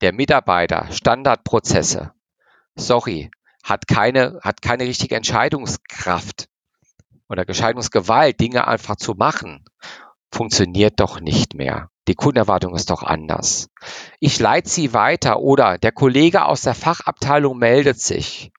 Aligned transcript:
der 0.00 0.12
Mitarbeiter 0.12 0.88
Standardprozesse, 0.90 2.12
sorry, 2.74 3.30
hat 3.62 3.86
keine, 3.86 4.38
hat 4.42 4.62
keine 4.62 4.84
richtige 4.84 5.16
Entscheidungskraft 5.16 6.48
oder 7.28 7.46
Entscheidungsgewalt, 7.46 8.40
Dinge 8.40 8.66
einfach 8.66 8.96
zu 8.96 9.14
machen, 9.14 9.64
funktioniert 10.32 11.00
doch 11.00 11.20
nicht 11.20 11.54
mehr. 11.54 11.90
Die 12.06 12.14
Kundenerwartung 12.14 12.74
ist 12.74 12.90
doch 12.90 13.02
anders. 13.02 13.68
Ich 14.18 14.38
leite 14.38 14.68
sie 14.68 14.94
weiter 14.94 15.40
oder 15.40 15.76
der 15.76 15.92
Kollege 15.92 16.46
aus 16.46 16.62
der 16.62 16.74
Fachabteilung 16.74 17.58
meldet 17.58 18.00
sich. 18.00 18.50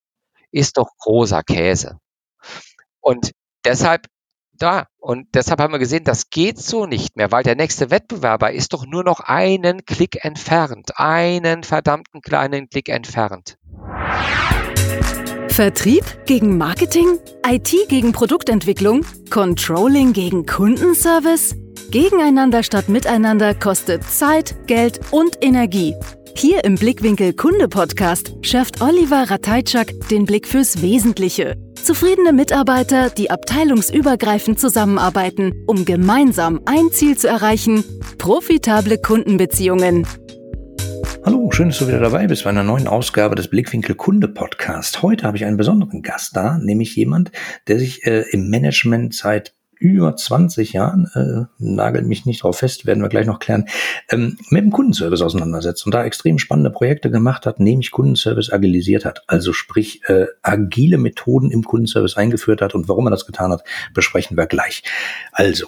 Ist 0.51 0.77
doch 0.77 0.89
großer 0.99 1.41
Käse. 1.43 1.99
Und 3.01 3.31
deshalb 3.65 4.05
da. 4.59 4.87
Und 4.99 5.27
deshalb 5.33 5.59
haben 5.59 5.73
wir 5.73 5.79
gesehen, 5.79 6.03
das 6.03 6.29
geht 6.29 6.59
so 6.59 6.85
nicht 6.85 7.15
mehr, 7.15 7.31
weil 7.31 7.43
der 7.43 7.55
nächste 7.55 7.89
Wettbewerber 7.89 8.51
ist 8.51 8.73
doch 8.73 8.85
nur 8.85 9.03
noch 9.03 9.21
einen 9.21 9.85
Klick 9.85 10.23
entfernt. 10.23 10.91
Einen 10.95 11.63
verdammten 11.63 12.21
kleinen 12.21 12.69
Klick 12.69 12.89
entfernt. 12.89 13.57
Vertrieb 15.49 16.03
gegen 16.25 16.57
Marketing? 16.57 17.17
IT 17.45 17.73
gegen 17.89 18.13
Produktentwicklung? 18.13 19.05
Controlling 19.29 20.13
gegen 20.13 20.45
Kundenservice? 20.45 21.55
Gegeneinander 21.91 22.63
statt 22.63 22.87
miteinander 22.87 23.55
kostet 23.55 24.03
Zeit, 24.03 24.55
Geld 24.67 24.99
und 25.11 25.43
Energie. 25.43 25.95
Hier 26.35 26.63
im 26.63 26.75
Blickwinkel 26.75 27.33
Kunde 27.33 27.67
Podcast 27.67 28.33
schärft 28.41 28.81
Oliver 28.81 29.29
Rateitschak 29.29 29.91
den 30.09 30.25
Blick 30.25 30.47
fürs 30.47 30.81
Wesentliche. 30.81 31.55
Zufriedene 31.75 32.33
Mitarbeiter, 32.33 33.09
die 33.09 33.29
abteilungsübergreifend 33.29 34.59
zusammenarbeiten, 34.59 35.63
um 35.67 35.85
gemeinsam 35.85 36.61
ein 36.65 36.91
Ziel 36.91 37.17
zu 37.17 37.27
erreichen, 37.27 37.83
profitable 38.17 38.97
Kundenbeziehungen. 38.97 40.07
Hallo, 41.25 41.51
schön, 41.51 41.69
dass 41.69 41.79
du 41.79 41.87
wieder 41.87 41.99
dabei 41.99 42.27
bist 42.27 42.45
bei 42.45 42.49
einer 42.49 42.63
neuen 42.63 42.87
Ausgabe 42.87 43.35
des 43.35 43.49
Blickwinkel 43.49 43.95
Kunde 43.95 44.27
Podcast. 44.27 45.01
Heute 45.01 45.27
habe 45.27 45.35
ich 45.35 45.45
einen 45.45 45.57
besonderen 45.57 46.01
Gast 46.01 46.35
da, 46.35 46.57
nämlich 46.57 46.95
jemand, 46.95 47.31
der 47.67 47.79
sich 47.79 48.05
äh, 48.05 48.23
im 48.31 48.49
Management 48.49 49.13
seit 49.13 49.53
über 49.79 50.15
20 50.15 50.73
Jahren, 50.73 51.09
äh, 51.15 51.45
nagelt 51.57 52.05
mich 52.05 52.25
nicht 52.25 52.43
drauf 52.43 52.59
fest, 52.59 52.85
werden 52.85 53.01
wir 53.01 53.09
gleich 53.09 53.25
noch 53.25 53.39
klären, 53.39 53.65
ähm, 54.09 54.37
mit 54.49 54.61
dem 54.61 54.71
Kundenservice 54.71 55.21
auseinandersetzt 55.21 55.85
und 55.85 55.93
da 55.93 56.03
extrem 56.03 56.37
spannende 56.37 56.69
Projekte 56.69 57.09
gemacht 57.09 57.45
hat, 57.45 57.59
nämlich 57.59 57.91
Kundenservice 57.91 58.51
agilisiert 58.51 59.05
hat, 59.05 59.23
also 59.27 59.53
sprich 59.53 60.01
äh, 60.07 60.27
agile 60.43 60.97
Methoden 60.97 61.49
im 61.49 61.63
Kundenservice 61.63 62.17
eingeführt 62.17 62.61
hat 62.61 62.75
und 62.75 62.89
warum 62.89 63.07
er 63.07 63.11
das 63.11 63.25
getan 63.25 63.51
hat, 63.51 63.63
besprechen 63.93 64.37
wir 64.37 64.45
gleich. 64.45 64.83
Also, 65.31 65.67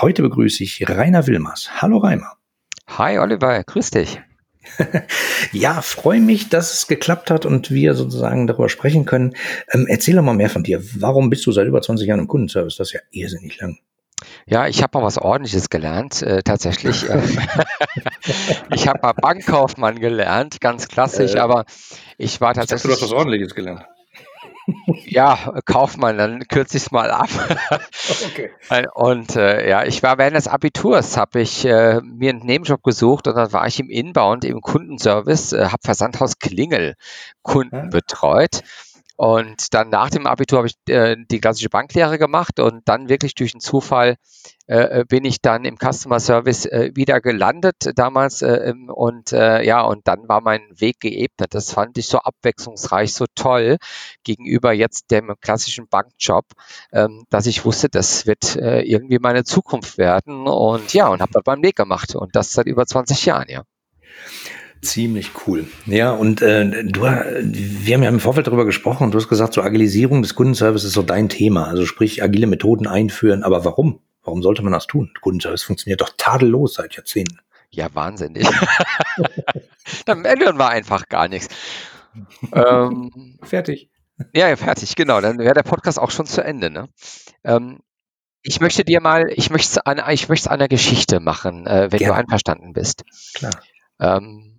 heute 0.00 0.22
begrüße 0.22 0.62
ich 0.62 0.88
Rainer 0.88 1.26
Wilmers. 1.26 1.68
Hallo 1.82 1.98
Reimer. 1.98 2.34
Hi 2.86 3.18
Oliver, 3.18 3.62
grüß 3.64 3.90
dich. 3.90 4.20
ja, 5.52 5.82
freue 5.82 6.20
mich, 6.20 6.48
dass 6.48 6.72
es 6.72 6.86
geklappt 6.86 7.30
hat 7.30 7.46
und 7.46 7.70
wir 7.70 7.94
sozusagen 7.94 8.46
darüber 8.46 8.68
sprechen 8.68 9.04
können. 9.04 9.34
Ähm, 9.72 9.86
erzähl 9.88 10.16
doch 10.16 10.22
mal 10.22 10.34
mehr 10.34 10.50
von 10.50 10.62
dir. 10.62 10.82
Warum 11.00 11.30
bist 11.30 11.46
du 11.46 11.52
seit 11.52 11.66
über 11.66 11.82
20 11.82 12.06
Jahren 12.06 12.20
im 12.20 12.28
Kundenservice? 12.28 12.76
Das 12.76 12.88
ist 12.88 12.94
ja 12.94 13.00
irrsinnig 13.10 13.58
lang. 13.60 13.78
Ja, 14.46 14.66
ich 14.66 14.82
habe 14.82 14.98
mal 14.98 15.04
was 15.04 15.18
Ordentliches 15.18 15.70
gelernt, 15.70 16.22
äh, 16.22 16.42
tatsächlich. 16.42 17.04
ich 18.74 18.88
habe 18.88 19.00
mal 19.02 19.12
Bankkaufmann 19.12 20.00
gelernt, 20.00 20.60
ganz 20.60 20.88
klassisch, 20.88 21.34
äh, 21.34 21.38
aber 21.38 21.66
ich 22.16 22.40
war 22.40 22.54
tatsächlich. 22.54 22.84
Ich 22.84 22.90
dachte, 22.90 23.00
du 23.00 23.06
hast 23.06 23.12
was 23.12 23.16
Ordentliches 23.16 23.54
gelernt. 23.54 23.84
Ja, 25.06 25.54
Kaufmann, 25.64 26.18
dann 26.18 26.46
kürze 26.48 26.76
ich 26.76 26.84
es 26.84 26.90
mal 26.90 27.10
ab. 27.10 27.30
Okay. 28.30 28.50
Und 28.94 29.36
äh, 29.36 29.68
ja, 29.68 29.84
ich 29.84 30.02
war 30.02 30.18
während 30.18 30.36
des 30.36 30.48
Abiturs, 30.48 31.16
habe 31.16 31.40
ich 31.40 31.64
äh, 31.64 32.00
mir 32.02 32.30
einen 32.30 32.44
Nebenjob 32.44 32.82
gesucht 32.82 33.26
und 33.26 33.36
dann 33.36 33.52
war 33.52 33.66
ich 33.66 33.80
im 33.80 33.90
Inbound, 33.90 34.44
im 34.44 34.60
Kundenservice, 34.60 35.52
äh, 35.52 35.66
habe 35.66 35.78
Versandhaus 35.82 36.38
Klingel 36.38 36.94
Kunden 37.42 37.76
ja. 37.76 37.86
betreut. 37.86 38.62
Und 39.18 39.74
dann 39.74 39.88
nach 39.88 40.10
dem 40.10 40.28
Abitur 40.28 40.58
habe 40.58 40.68
ich 40.68 40.76
äh, 40.94 41.16
die 41.28 41.40
klassische 41.40 41.70
Banklehre 41.70 42.18
gemacht 42.18 42.60
und 42.60 42.82
dann 42.86 43.08
wirklich 43.08 43.34
durch 43.34 43.52
einen 43.52 43.60
Zufall 43.60 44.14
äh, 44.68 45.00
äh, 45.00 45.04
bin 45.08 45.24
ich 45.24 45.42
dann 45.42 45.64
im 45.64 45.76
Customer 45.76 46.20
Service 46.20 46.66
äh, 46.66 46.92
wieder 46.94 47.20
gelandet 47.20 47.90
damals 47.96 48.42
äh, 48.42 48.72
und 48.86 49.32
äh, 49.32 49.64
ja 49.64 49.80
und 49.80 50.06
dann 50.06 50.28
war 50.28 50.40
mein 50.40 50.60
Weg 50.70 51.00
geebnet. 51.00 51.52
Das 51.52 51.72
fand 51.72 51.98
ich 51.98 52.06
so 52.06 52.18
abwechslungsreich, 52.18 53.12
so 53.12 53.24
toll 53.34 53.78
gegenüber 54.22 54.72
jetzt 54.72 55.10
dem 55.10 55.34
klassischen 55.40 55.88
Bankjob, 55.88 56.44
ähm, 56.92 57.24
dass 57.28 57.46
ich 57.46 57.64
wusste, 57.64 57.88
das 57.88 58.24
wird 58.24 58.54
äh, 58.54 58.82
irgendwie 58.82 59.18
meine 59.18 59.42
Zukunft 59.42 59.98
werden 59.98 60.46
und 60.46 60.94
ja 60.94 61.08
und 61.08 61.20
habe 61.22 61.32
dann 61.32 61.42
meinen 61.44 61.64
Weg 61.64 61.74
gemacht 61.74 62.14
und 62.14 62.36
das 62.36 62.52
seit 62.52 62.66
über 62.66 62.86
20 62.86 63.26
Jahren 63.26 63.48
ja. 63.48 63.64
Ziemlich 64.82 65.32
cool. 65.46 65.66
Ja, 65.86 66.12
und 66.12 66.40
äh, 66.40 66.84
du, 66.84 67.02
wir 67.02 67.94
haben 67.94 68.02
ja 68.02 68.08
im 68.08 68.20
Vorfeld 68.20 68.46
darüber 68.46 68.64
gesprochen 68.64 69.04
und 69.04 69.12
du 69.12 69.18
hast 69.18 69.28
gesagt, 69.28 69.52
so 69.52 69.62
Agilisierung 69.62 70.22
des 70.22 70.34
Kundenservices 70.34 70.88
ist 70.88 70.94
so 70.94 71.02
dein 71.02 71.28
Thema. 71.28 71.66
Also 71.66 71.84
sprich, 71.84 72.22
agile 72.22 72.46
Methoden 72.46 72.86
einführen. 72.86 73.42
Aber 73.42 73.64
warum? 73.64 74.00
Warum 74.22 74.42
sollte 74.42 74.62
man 74.62 74.72
das 74.72 74.86
tun? 74.86 75.10
Kundenservice 75.20 75.62
funktioniert 75.62 76.00
doch 76.00 76.10
tadellos 76.16 76.74
seit 76.74 76.94
Jahrzehnten. 76.94 77.38
Ja, 77.70 77.92
wahnsinnig. 77.94 78.46
Dann 80.06 80.24
ändern 80.24 80.58
wir 80.58 80.68
einfach 80.68 81.08
gar 81.08 81.28
nichts. 81.28 81.48
ähm, 82.52 83.38
fertig. 83.42 83.90
Ja, 84.34 84.54
fertig, 84.56 84.96
genau. 84.96 85.20
Dann 85.20 85.38
wäre 85.38 85.54
der 85.54 85.62
Podcast 85.62 85.98
auch 85.98 86.10
schon 86.10 86.26
zu 86.26 86.42
Ende. 86.42 86.70
Ne? 86.70 86.88
Ähm, 87.44 87.80
ich 88.42 88.60
möchte 88.60 88.84
dir 88.84 89.00
mal, 89.00 89.26
ich 89.34 89.50
möchte 89.50 89.68
es 89.72 89.78
an, 89.78 90.00
ich 90.12 90.28
möchte 90.28 90.50
einer 90.50 90.68
Geschichte 90.68 91.20
machen, 91.20 91.66
äh, 91.66 91.88
wenn 91.90 91.98
Gerne. 91.98 92.14
du 92.14 92.18
einverstanden 92.20 92.72
bist. 92.72 93.04
Klar. 93.34 93.52
Ähm, 94.00 94.57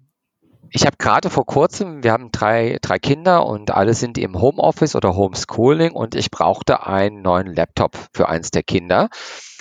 ich 0.72 0.86
habe 0.86 0.98
gerade 0.98 1.30
vor 1.30 1.46
kurzem, 1.46 2.04
wir 2.04 2.12
haben 2.12 2.32
drei, 2.32 2.78
drei 2.82 3.00
Kinder 3.00 3.46
und 3.46 3.72
alle 3.72 3.94
sind 3.94 4.18
im 4.18 4.40
Homeoffice 4.40 4.96
oder 4.96 5.16
Homeschooling 5.16 5.92
und 5.92 6.16
ich 6.16 6.32
brauchte 6.32 6.86
einen 6.86 7.22
neuen 7.22 7.54
Laptop 7.54 7.98
für 8.14 8.30
eins 8.30 8.52
der 8.52 8.64
Kinder. 8.64 9.10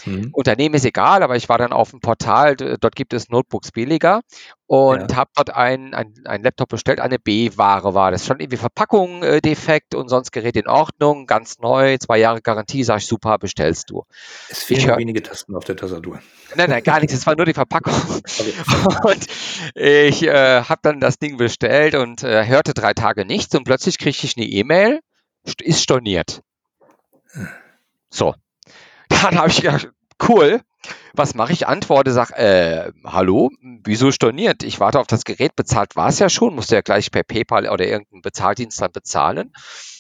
Mhm. 0.08 0.30
Unternehmen 0.32 0.74
ist 0.74 0.84
egal, 0.84 1.22
aber 1.22 1.36
ich 1.36 1.48
war 1.48 1.58
dann 1.58 1.72
auf 1.72 1.90
dem 1.90 2.00
Portal, 2.00 2.56
dort 2.56 2.96
gibt 2.96 3.12
es 3.12 3.28
Notebooks 3.28 3.72
billiger 3.72 4.20
und 4.68 5.10
ja. 5.10 5.16
habe 5.16 5.30
dort 5.34 5.54
ein, 5.54 5.94
ein, 5.94 6.42
Laptop 6.42 6.68
bestellt, 6.68 7.00
eine 7.00 7.18
B-Ware 7.18 7.94
war 7.94 8.10
das. 8.10 8.26
Schon 8.26 8.38
irgendwie 8.38 8.58
Verpackung 8.58 9.22
äh, 9.22 9.40
defekt 9.40 9.94
und 9.94 10.10
sonst 10.10 10.30
Gerät 10.30 10.56
in 10.56 10.68
Ordnung, 10.68 11.26
ganz 11.26 11.58
neu, 11.58 11.96
zwei 11.96 12.18
Jahre 12.18 12.42
Garantie, 12.42 12.84
sag 12.84 12.98
ich 12.98 13.06
super, 13.06 13.38
bestellst 13.38 13.88
du. 13.88 14.04
Es 14.50 14.62
fehlen 14.62 14.86
hör, 14.86 14.98
wenige 14.98 15.22
Tasten 15.22 15.56
auf 15.56 15.64
der 15.64 15.76
Tastatur. 15.76 16.20
Nein, 16.54 16.68
nein, 16.68 16.82
gar 16.82 17.00
nichts, 17.00 17.14
es 17.14 17.26
war 17.26 17.34
nur 17.34 17.46
die 17.46 17.54
Verpackung. 17.54 17.94
Und 19.04 19.26
ich 19.74 20.22
äh, 20.22 20.62
habe 20.62 20.80
dann 20.82 21.00
das 21.00 21.18
Ding 21.18 21.38
bestellt 21.38 21.94
und 21.94 22.22
äh, 22.22 22.46
hörte 22.46 22.74
drei 22.74 22.92
Tage 22.92 23.24
nichts 23.24 23.54
und 23.54 23.64
plötzlich 23.64 23.98
kriege 23.98 24.18
ich 24.22 24.36
eine 24.36 24.46
E-Mail, 24.46 25.00
ist 25.62 25.82
storniert. 25.82 26.42
Hm. 27.32 27.48
So, 28.10 28.34
dann 29.08 29.38
habe 29.38 29.48
ich 29.48 29.62
gedacht, 29.62 29.88
cool, 30.26 30.60
was 31.12 31.34
mache 31.34 31.52
ich? 31.52 31.66
Antworte, 31.66 32.12
sag, 32.12 32.30
äh, 32.32 32.92
hallo, 33.04 33.50
wieso 33.84 34.12
storniert? 34.12 34.62
Ich 34.62 34.80
warte 34.80 35.00
auf 35.00 35.06
das 35.06 35.24
Gerät, 35.24 35.56
bezahlt 35.56 35.96
war 35.96 36.08
es 36.08 36.18
ja 36.18 36.28
schon, 36.28 36.54
musste 36.54 36.76
ja 36.76 36.80
gleich 36.80 37.10
per 37.10 37.24
PayPal 37.24 37.68
oder 37.68 37.86
irgendeinen 37.86 38.22
Bezahldienst 38.22 38.80
dann 38.80 38.92
bezahlen. 38.92 39.52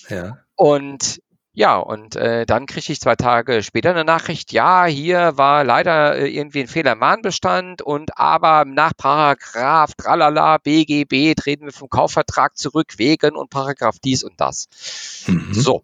Ja. 0.08 0.38
Und 0.54 1.20
ja, 1.58 1.76
und 1.76 2.14
äh, 2.14 2.46
dann 2.46 2.66
kriege 2.66 2.92
ich 2.92 3.00
zwei 3.00 3.16
Tage 3.16 3.64
später 3.64 3.90
eine 3.90 4.04
Nachricht, 4.04 4.52
ja, 4.52 4.84
hier 4.84 5.36
war 5.36 5.64
leider 5.64 6.14
äh, 6.14 6.28
irgendwie 6.28 6.60
ein 6.60 6.68
Fehler 6.68 6.92
im 6.92 7.00
Mahnbestand 7.00 7.82
und 7.82 8.16
aber 8.16 8.64
nach 8.64 8.92
Paragraph 8.96 9.94
tralala 9.96 10.58
BGB 10.58 11.34
treten 11.34 11.64
wir 11.64 11.72
vom 11.72 11.88
Kaufvertrag 11.88 12.56
zurück 12.56 12.94
wegen 12.98 13.34
und 13.34 13.50
Paragraph 13.50 13.98
dies 13.98 14.22
und 14.22 14.40
das. 14.40 14.68
Mhm. 15.26 15.52
So, 15.52 15.82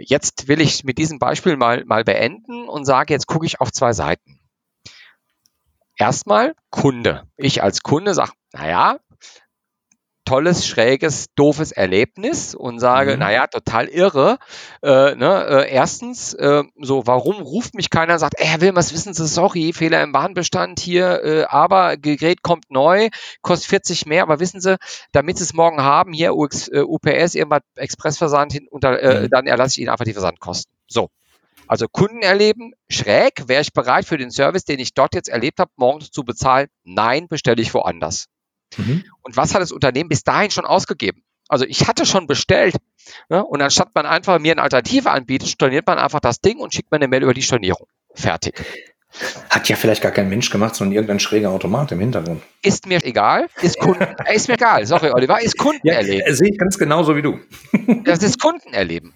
Jetzt 0.00 0.48
will 0.48 0.60
ich 0.60 0.84
mit 0.84 0.98
diesem 0.98 1.18
Beispiel 1.18 1.56
mal, 1.56 1.84
mal 1.84 2.04
beenden 2.04 2.68
und 2.68 2.84
sage, 2.84 3.12
jetzt 3.12 3.26
gucke 3.26 3.46
ich 3.46 3.60
auf 3.60 3.72
zwei 3.72 3.92
Seiten. 3.92 4.40
Erstmal 5.96 6.54
Kunde. 6.70 7.24
Ich 7.36 7.62
als 7.62 7.82
Kunde 7.82 8.14
sage, 8.14 8.32
naja, 8.52 8.98
tolles, 10.30 10.64
schräges, 10.64 11.26
doofes 11.34 11.72
Erlebnis 11.72 12.54
und 12.54 12.78
sage, 12.78 13.14
mhm. 13.14 13.18
naja, 13.18 13.48
total 13.48 13.88
irre. 13.88 14.38
Äh, 14.80 15.16
ne, 15.16 15.44
äh, 15.44 15.72
erstens, 15.72 16.34
äh, 16.34 16.62
so, 16.80 17.04
warum 17.08 17.42
ruft 17.42 17.74
mich 17.74 17.90
keiner 17.90 18.12
und 18.12 18.20
sagt, 18.20 18.34
ey, 18.38 18.46
Herr 18.46 18.60
Wilmers, 18.60 18.92
wissen 18.92 19.12
Sie, 19.12 19.26
sorry, 19.26 19.72
Fehler 19.72 20.04
im 20.04 20.12
Bahnbestand 20.12 20.78
hier, 20.78 21.24
äh, 21.24 21.44
aber 21.48 21.96
Gerät 21.96 22.42
kommt 22.42 22.70
neu, 22.70 23.08
kostet 23.42 23.70
40 23.70 24.06
mehr, 24.06 24.22
aber 24.22 24.38
wissen 24.38 24.60
Sie, 24.60 24.76
damit 25.10 25.38
Sie 25.38 25.42
es 25.42 25.52
morgen 25.52 25.82
haben, 25.82 26.12
hier 26.12 26.36
UX, 26.36 26.68
äh, 26.68 26.84
UPS, 26.86 27.34
irgendwas 27.34 27.62
Expressversand 27.74 28.52
hin, 28.52 28.68
unter, 28.70 29.02
äh, 29.02 29.22
mhm. 29.22 29.30
dann 29.30 29.48
erlasse 29.48 29.72
ich 29.72 29.78
Ihnen 29.78 29.90
einfach 29.90 30.04
die 30.04 30.12
Versandkosten. 30.12 30.72
So. 30.86 31.08
Also 31.66 31.86
Kunden 31.90 32.22
erleben, 32.22 32.72
schräg, 32.88 33.48
wäre 33.48 33.62
ich 33.62 33.72
bereit 33.72 34.04
für 34.04 34.16
den 34.16 34.30
Service, 34.30 34.64
den 34.64 34.78
ich 34.78 34.94
dort 34.94 35.16
jetzt 35.16 35.28
erlebt 35.28 35.58
habe, 35.58 35.72
morgens 35.74 36.12
zu 36.12 36.22
bezahlen? 36.22 36.68
Nein, 36.84 37.26
bestelle 37.26 37.60
ich 37.60 37.74
woanders. 37.74 38.26
Mhm. 38.76 39.04
Und 39.22 39.36
was 39.36 39.54
hat 39.54 39.62
das 39.62 39.72
Unternehmen 39.72 40.08
bis 40.08 40.24
dahin 40.24 40.50
schon 40.50 40.64
ausgegeben? 40.64 41.22
Also 41.48 41.64
ich 41.64 41.88
hatte 41.88 42.06
schon 42.06 42.28
bestellt 42.28 42.76
ne? 43.28 43.44
und 43.44 43.60
anstatt 43.60 43.94
man 43.94 44.06
einfach 44.06 44.38
mir 44.38 44.52
eine 44.52 44.62
Alternative 44.62 45.10
anbietet, 45.10 45.48
storniert 45.48 45.86
man 45.86 45.98
einfach 45.98 46.20
das 46.20 46.40
Ding 46.40 46.58
und 46.58 46.72
schickt 46.72 46.92
mir 46.92 46.96
eine 46.96 47.08
Mail 47.08 47.24
über 47.24 47.34
die 47.34 47.42
Stornierung. 47.42 47.88
Fertig. 48.14 48.54
Hat 49.50 49.68
ja 49.68 49.74
vielleicht 49.74 50.02
gar 50.02 50.12
kein 50.12 50.28
Mensch 50.28 50.50
gemacht, 50.50 50.76
sondern 50.76 50.94
irgendein 50.94 51.18
schräger 51.18 51.50
Automat 51.50 51.90
im 51.90 51.98
Hintergrund. 51.98 52.42
Ist 52.62 52.86
mir 52.86 53.04
egal. 53.04 53.48
Ist, 53.60 53.80
Kunden, 53.80 54.06
ist 54.32 54.46
mir 54.46 54.54
egal. 54.54 54.86
Sorry, 54.86 55.10
Oliver. 55.10 55.40
Ist 55.42 55.58
Kundenerleben. 55.58 56.24
Ja, 56.24 56.32
sehe 56.32 56.50
ich 56.50 56.58
ganz 56.58 56.78
genauso 56.78 57.16
wie 57.16 57.22
du. 57.22 57.40
das 58.04 58.22
ist 58.22 58.40
Kundenerleben. 58.40 59.14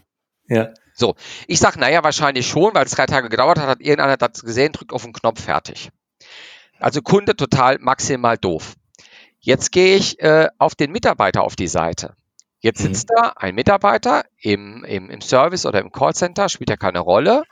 Ja. 0.49 0.75
So, 0.95 1.15
ich 1.47 1.61
sage, 1.61 1.79
naja, 1.79 2.03
wahrscheinlich 2.03 2.47
schon, 2.49 2.75
weil 2.75 2.87
es 2.87 2.93
drei 2.93 3.07
Tage 3.07 3.29
gedauert 3.29 3.59
hat, 3.61 3.69
hat 3.69 3.81
irgendeiner 3.81 4.17
das 4.17 4.43
gesehen, 4.43 4.73
drückt 4.73 4.93
auf 4.93 5.05
den 5.05 5.13
Knopf, 5.13 5.41
fertig. 5.41 5.91
Also 6.81 7.01
Kunde 7.01 7.37
total 7.37 7.79
maximal 7.79 8.37
doof. 8.37 8.75
Jetzt 9.45 9.73
gehe 9.73 9.97
ich 9.97 10.19
äh, 10.21 10.49
auf 10.59 10.75
den 10.75 10.91
Mitarbeiter 10.91 11.43
auf 11.43 11.55
die 11.55 11.69
Seite. 11.69 12.17
Jetzt 12.61 12.81
mhm. 12.81 12.95
sitzt 12.95 13.11
mhm. 13.11 13.21
da 13.21 13.33
ein 13.37 13.55
Mitarbeiter 13.55 14.25
im, 14.41 14.85
im, 14.85 15.11
im 15.11 15.21
Service 15.21 15.67
oder 15.67 15.81
im 15.81 15.93
Callcenter, 15.93 16.49
spielt 16.49 16.71
ja 16.71 16.77
keine 16.77 17.01
Rolle. 17.01 17.43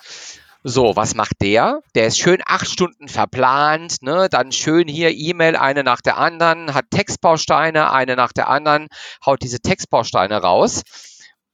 So, 0.64 0.96
was 0.96 1.14
macht 1.14 1.42
der? 1.42 1.80
Der 1.94 2.06
ist 2.06 2.18
schön 2.18 2.40
acht 2.46 2.66
Stunden 2.66 3.08
verplant, 3.08 4.00
ne? 4.00 4.28
dann 4.30 4.52
schön 4.52 4.88
hier 4.88 5.10
E-Mail 5.10 5.56
eine 5.56 5.82
nach 5.82 6.00
der 6.00 6.16
anderen, 6.16 6.72
hat 6.72 6.86
Textbausteine 6.90 7.92
eine 7.92 8.16
nach 8.16 8.32
der 8.32 8.48
anderen, 8.48 8.86
haut 9.26 9.42
diese 9.42 9.60
Textbausteine 9.60 10.40
raus 10.40 10.82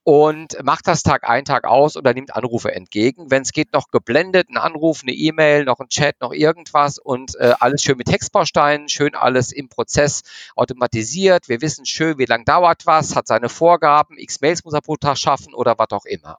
und 0.09 0.57
macht 0.65 0.87
das 0.87 1.03
Tag 1.03 1.29
ein, 1.29 1.45
Tag 1.45 1.67
aus 1.67 1.95
oder 1.95 2.15
nimmt 2.15 2.35
Anrufe 2.35 2.75
entgegen. 2.75 3.31
Wenn 3.31 3.43
es 3.43 3.53
geht, 3.53 3.75
noch 3.75 3.91
geblendet, 3.91 4.49
ein 4.49 4.57
Anruf, 4.57 5.03
eine 5.03 5.13
E-Mail, 5.13 5.67
noch 5.67 5.81
ein 5.81 5.91
Chat, 5.91 6.23
noch 6.23 6.33
irgendwas 6.33 6.99
und 6.99 7.37
äh, 7.37 7.53
alles 7.61 7.83
schön 7.83 7.99
mit 7.99 8.07
Textbausteinen, 8.07 8.89
schön 8.89 9.15
alles 9.15 9.53
im 9.53 9.69
Prozess 9.69 10.23
automatisiert. 10.57 11.51
Wir 11.51 11.61
wissen 11.61 11.85
schön, 11.85 12.17
wie 12.17 12.25
lange 12.25 12.47
dauert 12.47 12.87
was, 12.87 13.15
hat 13.15 13.27
seine 13.27 13.51
Vorgaben, 13.51 14.17
x 14.17 14.41
Mails 14.41 14.65
muss 14.65 14.73
er 14.73 14.81
pro 14.81 14.97
Tag 14.97 15.19
schaffen 15.19 15.53
oder 15.53 15.75
was 15.77 15.91
auch 15.91 16.07
immer. 16.07 16.39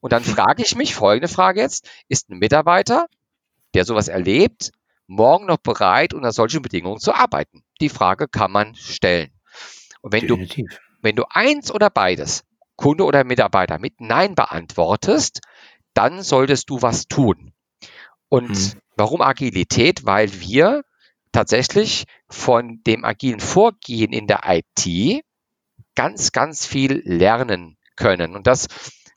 Und 0.00 0.12
dann 0.12 0.22
frage 0.22 0.62
ich 0.62 0.76
mich, 0.76 0.94
folgende 0.94 1.26
Frage 1.26 1.62
jetzt, 1.62 1.90
ist 2.06 2.30
ein 2.30 2.38
Mitarbeiter, 2.38 3.08
der 3.74 3.84
sowas 3.86 4.06
erlebt, 4.06 4.70
morgen 5.08 5.46
noch 5.46 5.58
bereit, 5.58 6.14
unter 6.14 6.30
solchen 6.30 6.62
Bedingungen 6.62 7.00
zu 7.00 7.12
arbeiten? 7.12 7.64
Die 7.80 7.88
Frage 7.88 8.28
kann 8.28 8.52
man 8.52 8.76
stellen. 8.76 9.32
Und 10.00 10.12
wenn 10.12 10.28
Definitiv. 10.28 10.70
du, 10.70 10.76
wenn 11.02 11.16
du 11.16 11.24
eins 11.28 11.72
oder 11.72 11.90
beides 11.90 12.44
Kunde 12.76 13.04
oder 13.04 13.24
Mitarbeiter 13.24 13.78
mit 13.78 14.00
Nein 14.00 14.34
beantwortest, 14.34 15.40
dann 15.94 16.22
solltest 16.22 16.70
du 16.70 16.82
was 16.82 17.06
tun. 17.06 17.52
Und 18.28 18.50
mhm. 18.50 18.80
warum 18.96 19.20
Agilität? 19.20 20.04
Weil 20.04 20.40
wir 20.40 20.82
tatsächlich 21.32 22.04
von 22.28 22.80
dem 22.86 23.04
agilen 23.04 23.40
Vorgehen 23.40 24.12
in 24.12 24.26
der 24.26 24.42
IT 24.46 25.24
ganz, 25.94 26.32
ganz 26.32 26.66
viel 26.66 27.02
lernen 27.04 27.76
können. 27.96 28.34
Und 28.34 28.46
das 28.46 28.68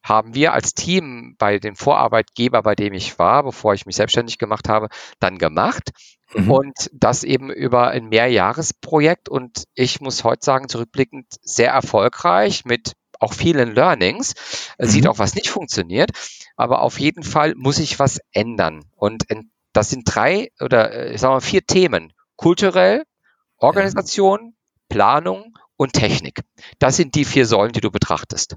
haben 0.04 0.33
wir 0.36 0.54
als 0.54 0.74
Team 0.74 1.36
bei 1.38 1.59
dem 1.59 1.75
Vorarbeitgeber, 1.75 2.62
bei 2.62 2.75
dem 2.75 2.94
ich 2.94 3.19
war, 3.19 3.44
bevor 3.44 3.74
ich 3.74 3.86
mich 3.86 3.95
selbstständig 3.95 4.38
gemacht 4.38 4.69
habe, 4.69 4.88
dann 5.19 5.38
gemacht. 5.38 5.92
Mhm. 6.33 6.51
Und 6.51 6.89
das 6.94 7.24
eben 7.24 7.51
über 7.51 7.89
ein 7.89 8.07
Mehrjahresprojekt. 8.09 9.30
Und 9.30 9.63
ich 9.75 10.00
muss 10.00 10.24
heute 10.24 10.44
sagen, 10.44 10.69
zurückblickend 10.69 11.27
sehr 11.42 11.71
erfolgreich 11.71 12.65
mit 12.65 12.94
auch 13.19 13.34
vielen 13.34 13.74
Learnings, 13.74 14.34
mhm. 14.78 14.86
sieht 14.86 15.08
auch, 15.08 15.19
was 15.19 15.36
nicht 15.36 15.50
funktioniert, 15.50 16.12
aber 16.56 16.81
auf 16.81 17.00
jeden 17.00 17.24
Fall 17.24 17.54
muss 17.56 17.80
ich 17.80 18.00
was 18.00 18.19
ändern. 18.31 18.84
Und 18.96 19.24
das 19.74 19.90
sind 19.90 20.04
drei 20.06 20.50
oder 20.60 20.92
äh, 20.92 21.14
ich 21.14 21.22
sag 21.22 21.30
mal 21.30 21.40
vier 21.40 21.66
Themen. 21.66 22.14
Kulturell, 22.36 23.04
Organisation, 23.58 24.56
Planung 24.90 25.58
und 25.75 25.94
Technik. 25.94 26.42
Das 26.80 26.96
sind 26.96 27.16
die 27.16 27.25
vier 27.25 27.46
Säulen, 27.46 27.74
die 27.74 27.81
du 27.81 27.92
betrachtest. 27.92 28.56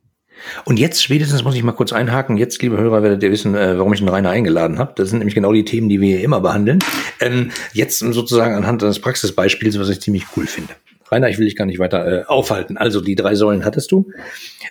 Und 0.65 0.79
jetzt 0.79 1.03
spätestens 1.03 1.45
muss 1.45 1.55
ich 1.55 1.63
mal 1.63 1.73
kurz 1.73 1.93
einhaken. 1.93 2.37
Jetzt, 2.37 2.63
liebe 2.63 2.79
Hörer, 2.79 3.03
werdet 3.03 3.23
ihr 3.23 3.31
wissen, 3.31 3.55
äh, 3.55 3.77
warum 3.77 3.93
ich 3.93 4.01
den 4.01 4.09
Rainer 4.09 4.31
eingeladen 4.31 4.79
habe. 4.79 4.95
Das 4.97 5.11
sind 5.11 5.19
nämlich 5.19 5.35
genau 5.35 5.53
die 5.53 5.65
Themen, 5.65 5.89
die 5.89 6.01
wir 6.01 6.17
hier 6.17 6.25
immer 6.25 6.41
behandeln. 6.41 6.79
Ähm, 7.21 7.51
jetzt 7.75 7.99
sozusagen 7.99 8.55
anhand 8.55 8.81
des 8.81 9.01
Praxisbeispiels, 9.01 9.79
was 9.79 9.91
ich 9.91 10.01
ziemlich 10.01 10.25
cool 10.37 10.47
finde. 10.47 10.75
Rainer, 11.11 11.29
ich 11.29 11.39
will 11.39 11.47
dich 11.47 11.57
gar 11.57 11.65
nicht 11.67 11.79
weiter 11.79 12.21
äh, 12.21 12.25
aufhalten. 12.25 12.77
Also 12.77 13.01
die 13.01 13.17
drei 13.17 13.35
Säulen 13.35 13.65
hattest 13.65 13.91
du. 13.91 14.11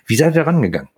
Wie 0.06 0.16
seid 0.16 0.34
ihr 0.34 0.46
rangegangen? 0.46 0.88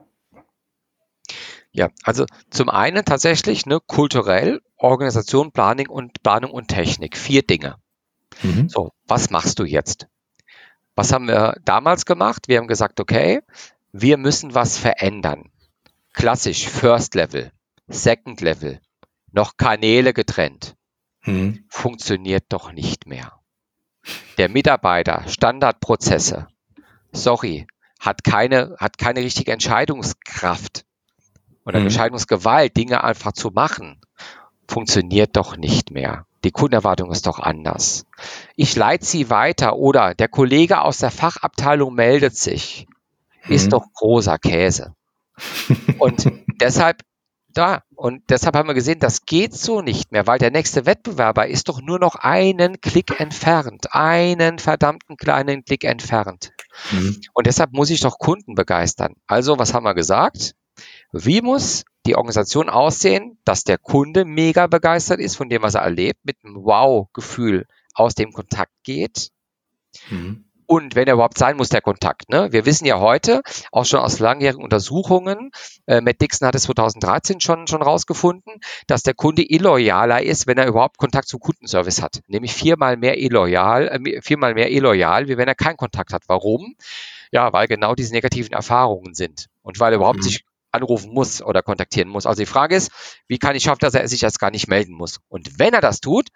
Ja, 1.72 1.88
also 2.02 2.26
zum 2.50 2.68
einen 2.68 3.04
tatsächlich 3.04 3.66
ne, 3.66 3.80
kulturell, 3.84 4.60
Organisation, 4.76 5.52
Planung 5.52 5.88
und 5.88 6.22
Planung 6.22 6.50
und 6.50 6.68
Technik. 6.68 7.16
Vier 7.16 7.42
Dinge. 7.42 7.76
Mhm. 8.42 8.68
So, 8.68 8.92
was 9.06 9.30
machst 9.30 9.58
du 9.58 9.64
jetzt? 9.64 10.06
Was 10.94 11.12
haben 11.12 11.26
wir 11.26 11.56
damals 11.64 12.04
gemacht? 12.04 12.48
Wir 12.48 12.58
haben 12.58 12.68
gesagt, 12.68 13.00
okay, 13.00 13.40
wir 13.92 14.18
müssen 14.18 14.54
was 14.54 14.76
verändern. 14.76 15.50
Klassisch 16.12 16.68
First 16.68 17.14
Level, 17.14 17.50
Second 17.88 18.42
Level, 18.42 18.78
noch 19.32 19.56
Kanäle 19.56 20.12
getrennt. 20.12 20.76
Mhm. 21.24 21.64
Funktioniert 21.68 22.44
doch 22.50 22.72
nicht 22.72 23.06
mehr 23.06 23.41
der 24.38 24.48
Mitarbeiter 24.48 25.24
Standardprozesse, 25.28 26.48
sorry, 27.12 27.66
hat 28.00 28.24
keine, 28.24 28.76
hat 28.78 28.98
keine 28.98 29.20
richtige 29.20 29.52
Entscheidungskraft 29.52 30.84
oder 31.64 31.78
mhm. 31.78 31.86
Entscheidungsgewalt, 31.86 32.76
Dinge 32.76 33.04
einfach 33.04 33.32
zu 33.32 33.50
machen, 33.50 34.00
funktioniert 34.66 35.36
doch 35.36 35.56
nicht 35.56 35.90
mehr. 35.90 36.26
Die 36.44 36.50
Kundenerwartung 36.50 37.12
ist 37.12 37.26
doch 37.26 37.38
anders. 37.38 38.04
Ich 38.56 38.74
leite 38.74 39.04
sie 39.04 39.30
weiter 39.30 39.76
oder 39.76 40.14
der 40.14 40.28
Kollege 40.28 40.80
aus 40.80 40.98
der 40.98 41.12
Fachabteilung 41.12 41.94
meldet 41.94 42.36
sich. 42.36 42.86
Mhm. 43.44 43.54
Ist 43.54 43.72
doch 43.72 43.84
großer 43.94 44.38
Käse. 44.38 44.94
Und 45.98 46.30
deshalb 46.60 47.02
da. 47.52 47.82
Und 47.94 48.22
deshalb 48.30 48.56
haben 48.56 48.68
wir 48.68 48.74
gesehen, 48.74 48.98
das 48.98 49.24
geht 49.24 49.54
so 49.54 49.82
nicht 49.82 50.12
mehr, 50.12 50.26
weil 50.26 50.38
der 50.38 50.50
nächste 50.50 50.86
Wettbewerber 50.86 51.46
ist 51.46 51.68
doch 51.68 51.80
nur 51.80 51.98
noch 51.98 52.16
einen 52.16 52.80
Klick 52.80 53.18
entfernt. 53.20 53.86
Einen 53.92 54.58
verdammten 54.58 55.16
kleinen 55.16 55.64
Klick 55.64 55.84
entfernt. 55.84 56.52
Mhm. 56.90 57.20
Und 57.32 57.46
deshalb 57.46 57.72
muss 57.72 57.90
ich 57.90 58.00
doch 58.00 58.18
Kunden 58.18 58.54
begeistern. 58.54 59.14
Also, 59.26 59.58
was 59.58 59.74
haben 59.74 59.84
wir 59.84 59.94
gesagt? 59.94 60.54
Wie 61.12 61.42
muss 61.42 61.84
die 62.06 62.16
Organisation 62.16 62.68
aussehen, 62.68 63.38
dass 63.44 63.64
der 63.64 63.78
Kunde 63.78 64.24
mega 64.24 64.66
begeistert 64.66 65.20
ist 65.20 65.36
von 65.36 65.48
dem, 65.48 65.62
was 65.62 65.74
er 65.74 65.82
erlebt, 65.82 66.20
mit 66.24 66.36
einem 66.42 66.56
Wow-Gefühl 66.56 67.66
aus 67.94 68.14
dem 68.14 68.32
Kontakt 68.32 68.72
geht? 68.82 69.30
Mhm 70.10 70.44
und 70.72 70.94
wenn 70.94 71.06
er 71.06 71.14
überhaupt 71.14 71.36
sein 71.36 71.58
muss, 71.58 71.68
der 71.68 71.82
Kontakt. 71.82 72.30
Ne? 72.30 72.50
Wir 72.50 72.64
wissen 72.64 72.86
ja 72.86 72.98
heute, 72.98 73.42
auch 73.72 73.84
schon 73.84 74.00
aus 74.00 74.20
langjährigen 74.20 74.64
Untersuchungen, 74.64 75.50
äh, 75.86 76.00
Matt 76.00 76.22
Dixon 76.22 76.48
hat 76.48 76.54
es 76.54 76.62
2013 76.62 77.40
schon, 77.40 77.66
schon 77.66 77.82
rausgefunden, 77.82 78.54
dass 78.86 79.02
der 79.02 79.12
Kunde 79.12 79.42
illoyaler 79.42 80.22
ist, 80.22 80.46
wenn 80.46 80.56
er 80.56 80.66
überhaupt 80.66 80.96
Kontakt 80.96 81.28
zum 81.28 81.40
Kundenservice 81.40 82.00
hat. 82.00 82.22
Nämlich 82.26 82.54
viermal 82.54 82.96
mehr 82.96 83.20
illoyal, 83.20 83.88
äh, 83.88 84.22
viermal 84.22 84.54
mehr 84.54 84.70
illoyal, 84.70 85.28
wie 85.28 85.36
wenn 85.36 85.46
er 85.46 85.54
keinen 85.54 85.76
Kontakt 85.76 86.14
hat. 86.14 86.22
Warum? 86.26 86.74
Ja, 87.32 87.52
weil 87.52 87.66
genau 87.66 87.94
diese 87.94 88.14
negativen 88.14 88.54
Erfahrungen 88.54 89.12
sind. 89.12 89.48
Und 89.60 89.78
weil 89.78 89.92
er 89.92 89.96
überhaupt 89.96 90.20
mhm. 90.20 90.22
sich 90.22 90.46
anrufen 90.72 91.12
muss 91.12 91.42
oder 91.42 91.62
kontaktieren 91.62 92.08
muss. 92.08 92.26
Also 92.26 92.42
die 92.42 92.46
Frage 92.46 92.76
ist, 92.76 92.90
wie 93.28 93.38
kann 93.38 93.54
ich 93.54 93.64
schaffen, 93.64 93.80
dass 93.80 93.94
er 93.94 94.06
sich 94.08 94.20
jetzt 94.20 94.38
gar 94.38 94.50
nicht 94.50 94.68
melden 94.68 94.94
muss? 94.94 95.20
Und 95.28 95.58
wenn 95.58 95.74
er 95.74 95.80
das 95.80 96.00
tut, 96.00 96.28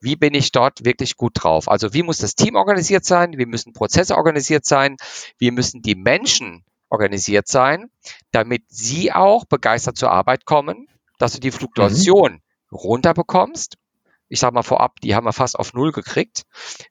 wie 0.00 0.16
bin 0.16 0.34
ich 0.34 0.52
dort 0.52 0.84
wirklich 0.84 1.16
gut 1.16 1.32
drauf? 1.34 1.68
Also 1.68 1.92
wie 1.92 2.02
muss 2.02 2.18
das 2.18 2.34
Team 2.34 2.54
organisiert 2.54 3.04
sein? 3.04 3.38
Wie 3.38 3.46
müssen 3.46 3.72
Prozesse 3.72 4.16
organisiert 4.16 4.64
sein? 4.64 4.96
Wie 5.38 5.50
müssen 5.50 5.82
die 5.82 5.94
Menschen 5.94 6.64
organisiert 6.88 7.48
sein, 7.48 7.90
damit 8.32 8.64
sie 8.68 9.12
auch 9.12 9.46
begeistert 9.46 9.96
zur 9.96 10.10
Arbeit 10.10 10.44
kommen, 10.44 10.88
dass 11.18 11.32
du 11.32 11.40
die 11.40 11.50
Fluktuation 11.50 12.32
mhm. 12.32 12.76
runterbekommst 12.76 13.76
ich 14.32 14.40
sage 14.40 14.54
mal 14.54 14.62
vorab, 14.62 14.98
die 15.02 15.14
haben 15.14 15.26
wir 15.26 15.34
fast 15.34 15.58
auf 15.58 15.74
Null 15.74 15.92
gekriegt. 15.92 16.44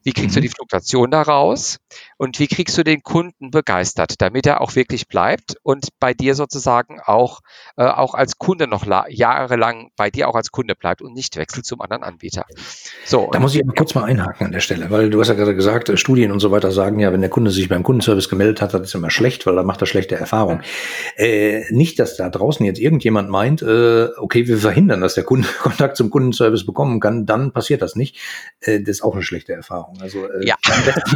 Wie 0.03 0.13
kriegst 0.13 0.35
mhm. 0.35 0.35
du 0.35 0.41
die 0.41 0.49
Fluktuation 0.49 1.09
da 1.09 1.23
raus? 1.23 1.79
Und 2.17 2.37
wie 2.39 2.45
kriegst 2.45 2.77
du 2.77 2.83
den 2.83 3.01
Kunden 3.01 3.49
begeistert, 3.49 4.21
damit 4.21 4.45
er 4.45 4.61
auch 4.61 4.75
wirklich 4.75 5.07
bleibt 5.07 5.55
und 5.63 5.87
bei 5.99 6.13
dir 6.13 6.35
sozusagen 6.35 6.99
auch, 7.03 7.39
äh, 7.77 7.85
auch 7.85 8.13
als 8.13 8.37
Kunde 8.37 8.67
noch 8.67 8.85
jahrelang 9.09 9.89
bei 9.97 10.11
dir 10.11 10.29
auch 10.29 10.35
als 10.35 10.51
Kunde 10.51 10.75
bleibt 10.75 11.01
und 11.01 11.13
nicht 11.15 11.35
wechselt 11.35 11.65
zum 11.65 11.81
anderen 11.81 12.03
Anbieter. 12.03 12.45
So. 13.05 13.29
Da 13.31 13.39
muss 13.39 13.55
ich 13.55 13.63
aber 13.63 13.73
kurz 13.73 13.95
mal 13.95 14.03
einhaken 14.03 14.45
an 14.45 14.51
der 14.51 14.59
Stelle, 14.59 14.91
weil 14.91 15.09
du 15.09 15.19
hast 15.19 15.29
ja 15.29 15.33
gerade 15.33 15.55
gesagt, 15.55 15.89
äh, 15.89 15.97
Studien 15.97 16.31
und 16.31 16.41
so 16.41 16.51
weiter 16.51 16.71
sagen 16.71 16.99
ja, 16.99 17.11
wenn 17.11 17.21
der 17.21 17.31
Kunde 17.31 17.49
sich 17.49 17.67
beim 17.69 17.81
Kundenservice 17.81 18.29
gemeldet 18.29 18.61
hat, 18.61 18.75
das 18.75 18.81
ist 18.81 18.93
immer 18.93 19.09
schlecht, 19.09 19.47
weil 19.47 19.55
da 19.55 19.63
macht 19.63 19.81
er 19.81 19.87
schlechte 19.87 20.15
Erfahrungen. 20.15 20.61
Äh, 21.15 21.63
nicht, 21.71 21.97
dass 21.97 22.17
da 22.17 22.29
draußen 22.29 22.63
jetzt 22.67 22.79
irgendjemand 22.79 23.31
meint, 23.31 23.63
äh, 23.63 24.09
okay, 24.17 24.47
wir 24.47 24.59
verhindern, 24.59 25.01
dass 25.01 25.15
der 25.15 25.23
Kunde 25.23 25.47
Kontakt 25.63 25.97
zum 25.97 26.11
Kundenservice 26.11 26.67
bekommen 26.67 26.99
kann 26.99 27.25
dann 27.31 27.53
passiert 27.53 27.81
das 27.81 27.95
nicht. 27.95 28.17
Äh, 28.59 28.79
das 28.81 28.97
ist 28.97 29.01
auch 29.01 29.13
eine 29.13 29.23
schlechte 29.23 29.53
Erfahrung. 29.53 29.97
Also 30.01 30.29
äh, 30.29 30.45
ja. 30.45 30.55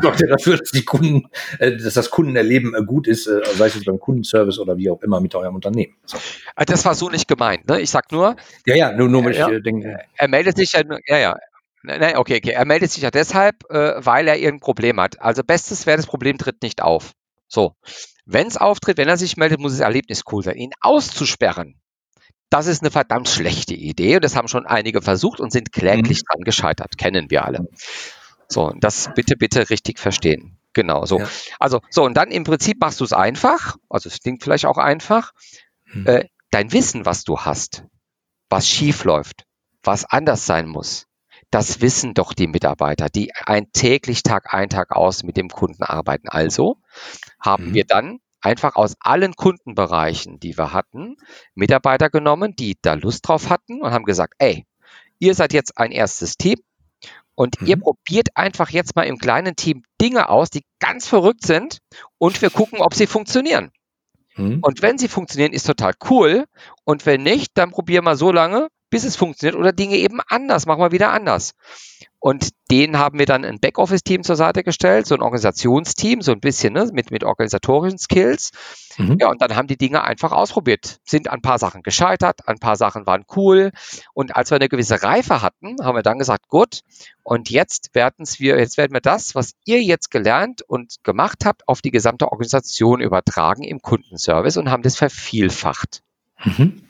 sorgt 0.01 0.21
ja 0.21 0.27
dafür, 0.27 0.57
dass 0.57 0.71
die 0.71 0.85
Kunden, 0.85 1.27
äh, 1.59 1.75
dass 1.75 1.93
das 1.93 2.09
Kundenerleben 2.09 2.73
äh, 2.73 2.83
gut 2.83 3.07
ist, 3.07 3.27
äh, 3.27 3.41
sei 3.55 3.67
es 3.67 3.83
beim 3.83 3.99
Kundenservice 3.99 4.59
oder 4.59 4.77
wie 4.77 4.89
auch 4.89 5.01
immer 5.01 5.19
mit 5.19 5.35
eurem 5.35 5.55
Unternehmen. 5.55 5.95
So. 6.05 6.17
Also 6.55 6.71
das 6.71 6.85
war 6.85 6.95
so 6.95 7.09
nicht 7.09 7.27
gemeint. 7.27 7.67
Ne? 7.67 7.81
Ich 7.81 7.89
sag 7.89 8.11
nur. 8.11 8.35
Ja, 8.65 8.75
ja, 8.75 8.91
nur, 8.93 9.09
nur 9.09 9.29
äh, 9.29 9.37
ja, 9.37 9.49
ich 9.49 9.63
denke. 9.63 9.99
Er 10.15 10.27
meldet 10.27 10.57
sich 10.57 10.71
ja, 10.73 10.81
ja, 11.07 11.17
ja. 11.17 11.35
Nein, 11.83 12.17
okay, 12.17 12.37
okay. 12.37 12.51
Er 12.51 12.65
meldet 12.65 12.91
sich 12.91 13.03
ja 13.03 13.11
deshalb, 13.11 13.69
äh, 13.69 13.93
weil 14.03 14.27
er 14.27 14.37
irgendein 14.37 14.61
Problem 14.61 14.99
hat. 14.99 15.21
Also 15.21 15.43
bestes 15.43 15.85
wäre, 15.85 15.97
das 15.97 16.07
Problem 16.07 16.37
tritt 16.37 16.63
nicht 16.63 16.81
auf. 16.81 17.11
So. 17.47 17.73
Wenn 18.25 18.47
es 18.47 18.57
auftritt, 18.57 18.97
wenn 18.97 19.07
er 19.07 19.17
sich 19.17 19.37
meldet, 19.37 19.59
muss 19.59 19.73
das 19.73 19.81
Erlebnis 19.81 20.23
cool 20.31 20.43
sein. 20.43 20.55
Ihn 20.55 20.71
auszusperren, 20.81 21.79
das 22.49 22.67
ist 22.67 22.81
eine 22.81 22.91
verdammt 22.91 23.27
schlechte 23.27 23.73
Idee 23.73 24.15
und 24.15 24.23
das 24.23 24.35
haben 24.35 24.47
schon 24.47 24.65
einige 24.65 25.01
versucht 25.01 25.39
und 25.39 25.51
sind 25.51 25.71
kläglich 25.71 26.19
mhm. 26.19 26.25
dran 26.31 26.41
gescheitert. 26.43 26.97
Kennen 26.97 27.29
wir 27.29 27.45
alle. 27.45 27.67
So, 28.47 28.73
das 28.79 29.09
bitte, 29.15 29.35
bitte 29.35 29.69
richtig 29.69 29.99
verstehen. 29.99 30.57
Genau, 30.73 31.05
so. 31.05 31.19
Ja. 31.19 31.29
Also, 31.59 31.81
so, 31.89 32.03
und 32.03 32.15
dann 32.15 32.31
im 32.31 32.43
Prinzip 32.43 32.79
machst 32.79 32.99
du 32.99 33.05
es 33.05 33.13
einfach, 33.13 33.77
also 33.89 34.09
es 34.09 34.19
klingt 34.19 34.43
vielleicht 34.43 34.65
auch 34.65 34.77
einfach, 34.77 35.31
mhm. 35.85 36.05
äh, 36.05 36.25
dein 36.51 36.71
Wissen, 36.73 37.05
was 37.05 37.23
du 37.23 37.39
hast, 37.39 37.85
was 38.49 38.67
schief 38.69 39.03
läuft, 39.05 39.45
was 39.83 40.05
anders 40.05 40.45
sein 40.45 40.67
muss, 40.67 41.07
das 41.49 41.79
wissen 41.79 42.13
doch 42.13 42.33
die 42.33 42.47
Mitarbeiter, 42.47 43.07
die 43.07 43.31
ein 43.33 43.71
täglich 43.71 44.23
Tag 44.23 44.53
ein, 44.53 44.69
Tag 44.69 44.91
aus 44.91 45.23
mit 45.23 45.37
dem 45.37 45.49
Kunden 45.49 45.83
arbeiten. 45.83 46.27
Also 46.27 46.77
haben 47.39 47.69
mhm. 47.69 47.73
wir 47.73 47.85
dann 47.85 48.19
einfach 48.45 48.75
aus 48.75 48.95
allen 48.99 49.35
Kundenbereichen, 49.35 50.39
die 50.39 50.57
wir 50.57 50.71
hatten, 50.71 51.17
Mitarbeiter 51.55 52.09
genommen, 52.09 52.55
die 52.55 52.77
da 52.81 52.93
Lust 52.93 53.27
drauf 53.27 53.49
hatten 53.49 53.81
und 53.81 53.91
haben 53.91 54.05
gesagt, 54.05 54.35
ey, 54.37 54.65
ihr 55.19 55.33
seid 55.33 55.51
jetzt 55.51 55.77
ein 55.77 55.91
erstes 55.91 56.37
Team 56.37 56.59
und 57.33 57.59
mhm. 57.61 57.67
ihr 57.67 57.77
probiert 57.77 58.29
einfach 58.35 58.69
jetzt 58.69 58.95
mal 58.95 59.03
im 59.03 59.17
kleinen 59.17 59.55
Team 59.55 59.83
Dinge 59.99 60.29
aus, 60.29 60.49
die 60.49 60.63
ganz 60.79 61.07
verrückt 61.07 61.45
sind 61.45 61.79
und 62.19 62.41
wir 62.41 62.51
gucken, 62.51 62.79
ob 62.79 62.93
sie 62.93 63.07
funktionieren. 63.07 63.71
Mhm. 64.35 64.59
Und 64.61 64.81
wenn 64.81 64.97
sie 64.97 65.07
funktionieren, 65.07 65.53
ist 65.53 65.65
total 65.65 65.93
cool. 66.09 66.45
Und 66.83 67.05
wenn 67.05 67.23
nicht, 67.23 67.51
dann 67.57 67.71
probieren 67.71 68.05
wir 68.05 68.15
so 68.15 68.31
lange, 68.31 68.67
bis 68.89 69.03
es 69.03 69.15
funktioniert 69.15 69.55
oder 69.55 69.71
Dinge 69.71 69.97
eben 69.97 70.19
anders, 70.27 70.65
machen 70.65 70.81
wir 70.81 70.91
wieder 70.91 71.11
anders. 71.11 71.53
Und 72.25 72.49
denen 72.71 72.97
haben 72.97 73.19
wir 73.19 73.27
dann 73.27 73.45
ein 73.45 73.59
Backoffice-Team 73.59 74.23
zur 74.23 74.35
Seite 74.35 74.63
gestellt, 74.63 75.05
so 75.05 75.13
ein 75.13 75.21
Organisationsteam, 75.21 76.21
so 76.21 76.31
ein 76.31 76.39
bisschen 76.39 76.73
ne, 76.73 76.89
mit, 76.91 77.11
mit 77.11 77.23
organisatorischen 77.23 77.99
Skills. 77.99 78.49
Mhm. 78.97 79.17
Ja, 79.19 79.29
und 79.29 79.43
dann 79.43 79.55
haben 79.55 79.67
die 79.67 79.77
Dinge 79.77 80.03
einfach 80.03 80.31
ausprobiert, 80.31 81.01
sind 81.05 81.27
an 81.27 81.35
ein 81.35 81.41
paar 81.43 81.59
Sachen 81.59 81.83
gescheitert, 81.83 82.47
ein 82.47 82.57
paar 82.57 82.77
Sachen 82.77 83.05
waren 83.05 83.25
cool. 83.35 83.69
Und 84.15 84.35
als 84.35 84.49
wir 84.49 84.55
eine 84.55 84.69
gewisse 84.69 85.03
Reife 85.03 85.43
hatten, 85.43 85.75
haben 85.83 85.95
wir 85.95 86.01
dann 86.01 86.17
gesagt, 86.17 86.47
gut, 86.47 86.79
und 87.21 87.51
jetzt 87.51 87.93
werden 87.93 88.25
wir, 88.39 88.57
jetzt 88.57 88.77
werden 88.77 88.93
wir 88.93 89.01
das, 89.01 89.35
was 89.35 89.51
ihr 89.63 89.83
jetzt 89.83 90.09
gelernt 90.09 90.63
und 90.63 91.03
gemacht 91.03 91.45
habt, 91.45 91.67
auf 91.67 91.83
die 91.83 91.91
gesamte 91.91 92.31
Organisation 92.31 93.01
übertragen 93.01 93.61
im 93.61 93.83
Kundenservice 93.83 94.57
und 94.57 94.71
haben 94.71 94.81
das 94.81 94.95
vervielfacht. 94.95 96.01
Mhm. 96.43 96.81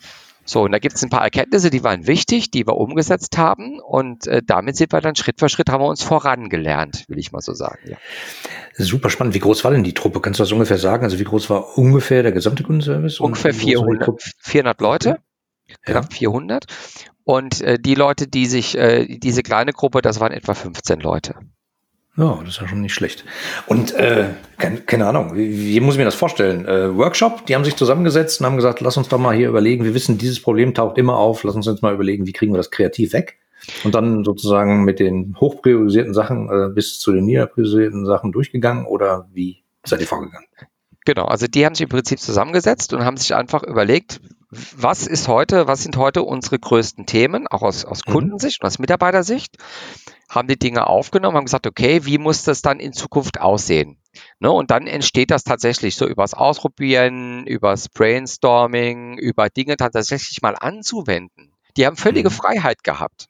So, 0.47 0.61
und 0.61 0.71
da 0.71 0.79
gibt 0.79 0.95
es 0.95 1.03
ein 1.03 1.09
paar 1.09 1.23
Erkenntnisse, 1.23 1.71
die 1.71 1.83
waren 1.83 2.05
wichtig, 2.05 2.51
die 2.51 2.67
wir 2.67 2.77
umgesetzt 2.77 3.37
haben. 3.37 3.79
Und 3.79 4.27
äh, 4.27 4.43
damit 4.45 4.75
sind 4.75 4.93
wir 4.93 5.01
dann 5.01 5.15
Schritt 5.15 5.39
für 5.39 5.49
Schritt, 5.49 5.69
haben 5.69 5.81
wir 5.81 5.87
uns 5.87 6.03
vorangelernt, 6.03 7.05
will 7.07 7.17
ich 7.17 7.31
mal 7.31 7.41
so 7.41 7.53
sagen. 7.53 7.79
Ja. 7.85 7.97
Super 8.77 9.09
spannend. 9.09 9.33
Wie 9.33 9.39
groß 9.39 9.63
war 9.63 9.71
denn 9.71 9.83
die 9.83 9.93
Truppe? 9.93 10.21
Kannst 10.21 10.39
du 10.39 10.43
das 10.43 10.51
ungefähr 10.51 10.77
sagen? 10.77 11.03
Also 11.03 11.17
wie 11.17 11.23
groß 11.23 11.49
war 11.49 11.77
ungefähr 11.77 12.21
der 12.21 12.31
gesamte 12.31 12.61
Kundenservice? 12.61 13.19
Ungefähr 13.19 13.53
400, 13.53 14.21
400 14.39 14.81
Leute, 14.81 15.17
knapp 15.81 16.11
ja. 16.11 16.17
400. 16.17 16.65
Und 17.23 17.61
äh, 17.61 17.79
die 17.79 17.95
Leute, 17.95 18.27
die 18.27 18.45
sich, 18.45 18.77
äh, 18.77 19.17
diese 19.17 19.41
kleine 19.41 19.73
Gruppe, 19.73 20.03
das 20.03 20.19
waren 20.19 20.31
etwa 20.31 20.53
15 20.53 20.99
Leute. 20.99 21.33
Ja, 22.17 22.39
das 22.39 22.55
ist 22.55 22.62
ja 22.62 22.67
schon 22.67 22.81
nicht 22.81 22.93
schlecht. 22.93 23.25
Und 23.67 23.93
äh, 23.93 24.29
keine, 24.57 24.77
keine 24.77 25.07
Ahnung, 25.07 25.36
wie, 25.36 25.74
wie 25.74 25.79
muss 25.81 25.95
ich 25.95 26.00
mir 26.00 26.05
das 26.05 26.15
vorstellen? 26.15 26.65
Äh, 26.65 26.95
Workshop, 26.95 27.45
die 27.45 27.55
haben 27.55 27.65
sich 27.65 27.75
zusammengesetzt 27.75 28.39
und 28.39 28.45
haben 28.45 28.55
gesagt, 28.55 28.79
lass 28.79 28.95
uns 28.95 29.10
doch 29.10 29.17
mal 29.17 29.36
hier 29.36 29.50
überlegen, 29.50 29.84
wir 29.84 29.93
wissen, 29.93 30.17
dieses 30.17 30.41
Problem 30.41 30.74
taucht 30.74 30.98
immer 30.98 31.17
auf, 31.17 31.43
lass 31.43 31.55
uns 31.55 31.65
jetzt 31.65 31.81
mal 31.81 31.93
überlegen, 31.93 32.25
wie 32.25 32.31
kriegen 32.31 32.53
wir 32.53 32.57
das 32.57 32.72
kreativ 32.72 33.12
weg? 33.12 33.38
Und 33.84 33.95
dann 33.95 34.24
sozusagen 34.24 34.84
mit 34.84 35.00
den 35.00 35.36
hochpriorisierten 35.39 36.13
Sachen 36.13 36.50
äh, 36.50 36.69
bis 36.74 37.00
zu 37.00 37.12
den 37.12 37.25
niederpriorisierten 37.25 38.05
Sachen 38.05 38.31
durchgegangen 38.31 38.86
oder 38.86 39.27
wie 39.34 39.63
seid 39.84 40.00
ihr 40.00 40.07
vorgegangen? 40.07 40.48
Genau, 41.05 41.25
also 41.25 41.48
die 41.48 41.65
haben 41.65 41.75
sich 41.75 41.84
im 41.84 41.89
Prinzip 41.89 42.19
zusammengesetzt 42.19 42.93
und 42.93 43.03
haben 43.03 43.17
sich 43.17 43.36
einfach 43.36 43.63
überlegt, 43.63 44.22
was 44.50 45.05
ist 45.05 45.27
heute, 45.27 45.67
was 45.67 45.84
sind 45.84 45.98
heute 45.98 46.24
unsere 46.24 46.57
größten 46.60 47.05
Themen, 47.05 47.48
auch 47.48 47.62
aus, 47.62 47.86
aus 47.86 48.01
mhm. 48.05 48.12
Kundensicht 48.12 48.62
und 48.62 48.67
aus 48.67 48.79
Mitarbeitersicht, 48.79 49.57
haben 50.29 50.48
die 50.48 50.58
Dinge 50.58 50.88
aufgenommen, 50.88 51.38
haben 51.38 51.46
gesagt, 51.46 51.67
okay, 51.67 52.05
wie 52.05 52.17
muss 52.17 52.44
das 52.44 52.62
dann 52.62 52.79
in 52.79 52.94
Zukunft 52.94 53.39
aussehen? 53.39 53.98
Ne, 54.39 54.50
und 54.50 54.72
dann 54.72 54.88
entsteht 54.88 55.32
das 55.32 55.44
tatsächlich 55.44 55.96
so 55.96 56.08
übers 56.08 56.34
Ausprobieren, 56.34 57.46
übers 57.46 57.89
Brainstorming, 57.89 59.17
über 59.17 59.50
Dinge 59.50 59.77
tatsächlich 59.77 60.41
mal 60.41 60.55
anzuwenden. 60.55 61.51
Die 61.77 61.86
haben 61.86 61.98
völlige 61.98 62.29
mhm. 62.29 62.34
Freiheit 62.34 62.84
gehabt. 62.84 63.27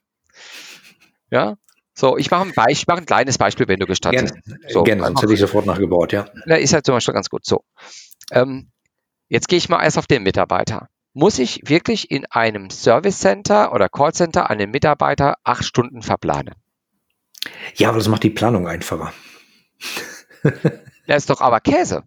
Ja, 1.31 1.55
so, 1.97 2.17
ich 2.17 2.29
mache 2.29 2.43
ein 2.43 2.53
Beispiel, 2.53 2.93
mache 2.93 3.03
ein 3.03 3.05
kleines 3.05 3.37
Beispiel, 3.37 3.67
wenn 3.69 3.79
du 3.79 3.85
gestattest. 3.85 4.33
Gerne, 4.33 4.59
so, 4.67 4.83
gerne 4.83 5.03
sonst 5.03 5.21
hätte 5.21 5.33
ich 5.33 5.39
sofort 5.39 5.65
nachgebaut, 5.65 6.11
ja. 6.11 6.25
Ja, 6.45 6.55
ist 6.57 6.73
halt 6.73 6.85
zum 6.85 6.93
Beispiel 6.93 7.13
ganz 7.13 7.29
gut 7.29 7.45
so. 7.45 7.63
Ähm, 8.31 8.69
jetzt 9.29 9.47
gehe 9.47 9.57
ich 9.57 9.69
mal 9.69 9.81
erst 9.81 9.97
auf 9.97 10.05
den 10.05 10.23
Mitarbeiter. 10.23 10.89
Muss 11.13 11.39
ich 11.39 11.61
wirklich 11.65 12.11
in 12.11 12.25
einem 12.29 12.69
Service 12.69 13.19
Center 13.19 13.71
oder 13.71 13.87
Call 13.87 14.11
Center 14.13 14.49
einen 14.49 14.71
Mitarbeiter 14.71 15.37
acht 15.45 15.63
Stunden 15.63 16.01
verplanen? 16.01 16.55
Ja, 17.75 17.89
aber 17.89 17.97
das 17.97 18.07
macht 18.07 18.23
die 18.23 18.29
Planung 18.29 18.67
einfacher. 18.67 19.13
Das 21.07 21.17
ist 21.17 21.29
doch 21.29 21.41
aber 21.41 21.59
Käse. 21.59 22.03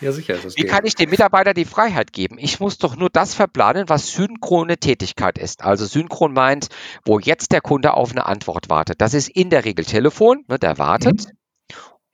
Ja, 0.00 0.10
sicher. 0.10 0.36
Wie 0.56 0.64
kann 0.64 0.84
ich 0.84 0.96
dem 0.96 1.10
Mitarbeiter 1.10 1.54
die 1.54 1.64
Freiheit 1.64 2.12
geben? 2.12 2.36
Ich 2.38 2.58
muss 2.58 2.78
doch 2.78 2.96
nur 2.96 3.10
das 3.10 3.34
verplanen, 3.34 3.88
was 3.88 4.12
synchrone 4.12 4.78
Tätigkeit 4.78 5.38
ist. 5.38 5.62
Also 5.62 5.86
synchron 5.86 6.32
meint, 6.32 6.68
wo 7.04 7.20
jetzt 7.20 7.52
der 7.52 7.60
Kunde 7.60 7.94
auf 7.94 8.10
eine 8.10 8.26
Antwort 8.26 8.70
wartet. 8.70 9.00
Das 9.00 9.14
ist 9.14 9.28
in 9.28 9.50
der 9.50 9.64
Regel 9.64 9.84
Telefon, 9.84 10.44
ne, 10.48 10.58
der 10.58 10.78
wartet. 10.78 11.26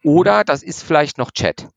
Mhm. 0.03 0.11
Oder 0.11 0.45
das 0.45 0.63
ist 0.63 0.83
vielleicht 0.83 1.17
noch 1.17 1.31
Chat. 1.31 1.69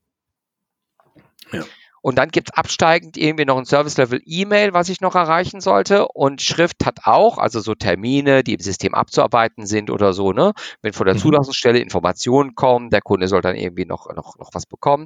Ja. 1.52 1.64
Und 2.08 2.16
dann 2.16 2.30
gibt 2.30 2.48
es 2.48 2.56
absteigend 2.56 3.18
irgendwie 3.18 3.44
noch 3.44 3.58
ein 3.58 3.66
Service-Level 3.66 4.22
E-Mail, 4.24 4.72
was 4.72 4.88
ich 4.88 5.02
noch 5.02 5.14
erreichen 5.14 5.60
sollte. 5.60 6.08
Und 6.08 6.40
Schrift 6.40 6.86
hat 6.86 7.00
auch, 7.04 7.36
also 7.36 7.60
so 7.60 7.74
Termine, 7.74 8.42
die 8.42 8.54
im 8.54 8.60
System 8.60 8.94
abzuarbeiten 8.94 9.66
sind 9.66 9.90
oder 9.90 10.14
so, 10.14 10.32
ne? 10.32 10.54
Wenn 10.80 10.94
von 10.94 11.04
der 11.04 11.16
mhm. 11.16 11.18
Zulassungsstelle 11.18 11.78
Informationen 11.78 12.54
kommen, 12.54 12.88
der 12.88 13.02
Kunde 13.02 13.28
soll 13.28 13.42
dann 13.42 13.56
irgendwie 13.56 13.84
noch, 13.84 14.06
noch, 14.14 14.38
noch 14.38 14.48
was 14.54 14.64
bekommen. 14.64 15.04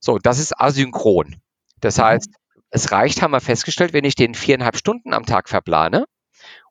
So, 0.00 0.16
das 0.16 0.38
ist 0.38 0.58
asynchron. 0.58 1.36
Das 1.82 1.98
mhm. 1.98 2.02
heißt, 2.04 2.30
es 2.70 2.92
reicht, 2.92 3.20
haben 3.20 3.32
wir 3.32 3.42
festgestellt, 3.42 3.92
wenn 3.92 4.04
ich 4.04 4.14
den 4.14 4.34
viereinhalb 4.34 4.78
Stunden 4.78 5.12
am 5.12 5.26
Tag 5.26 5.50
verplane 5.50 6.06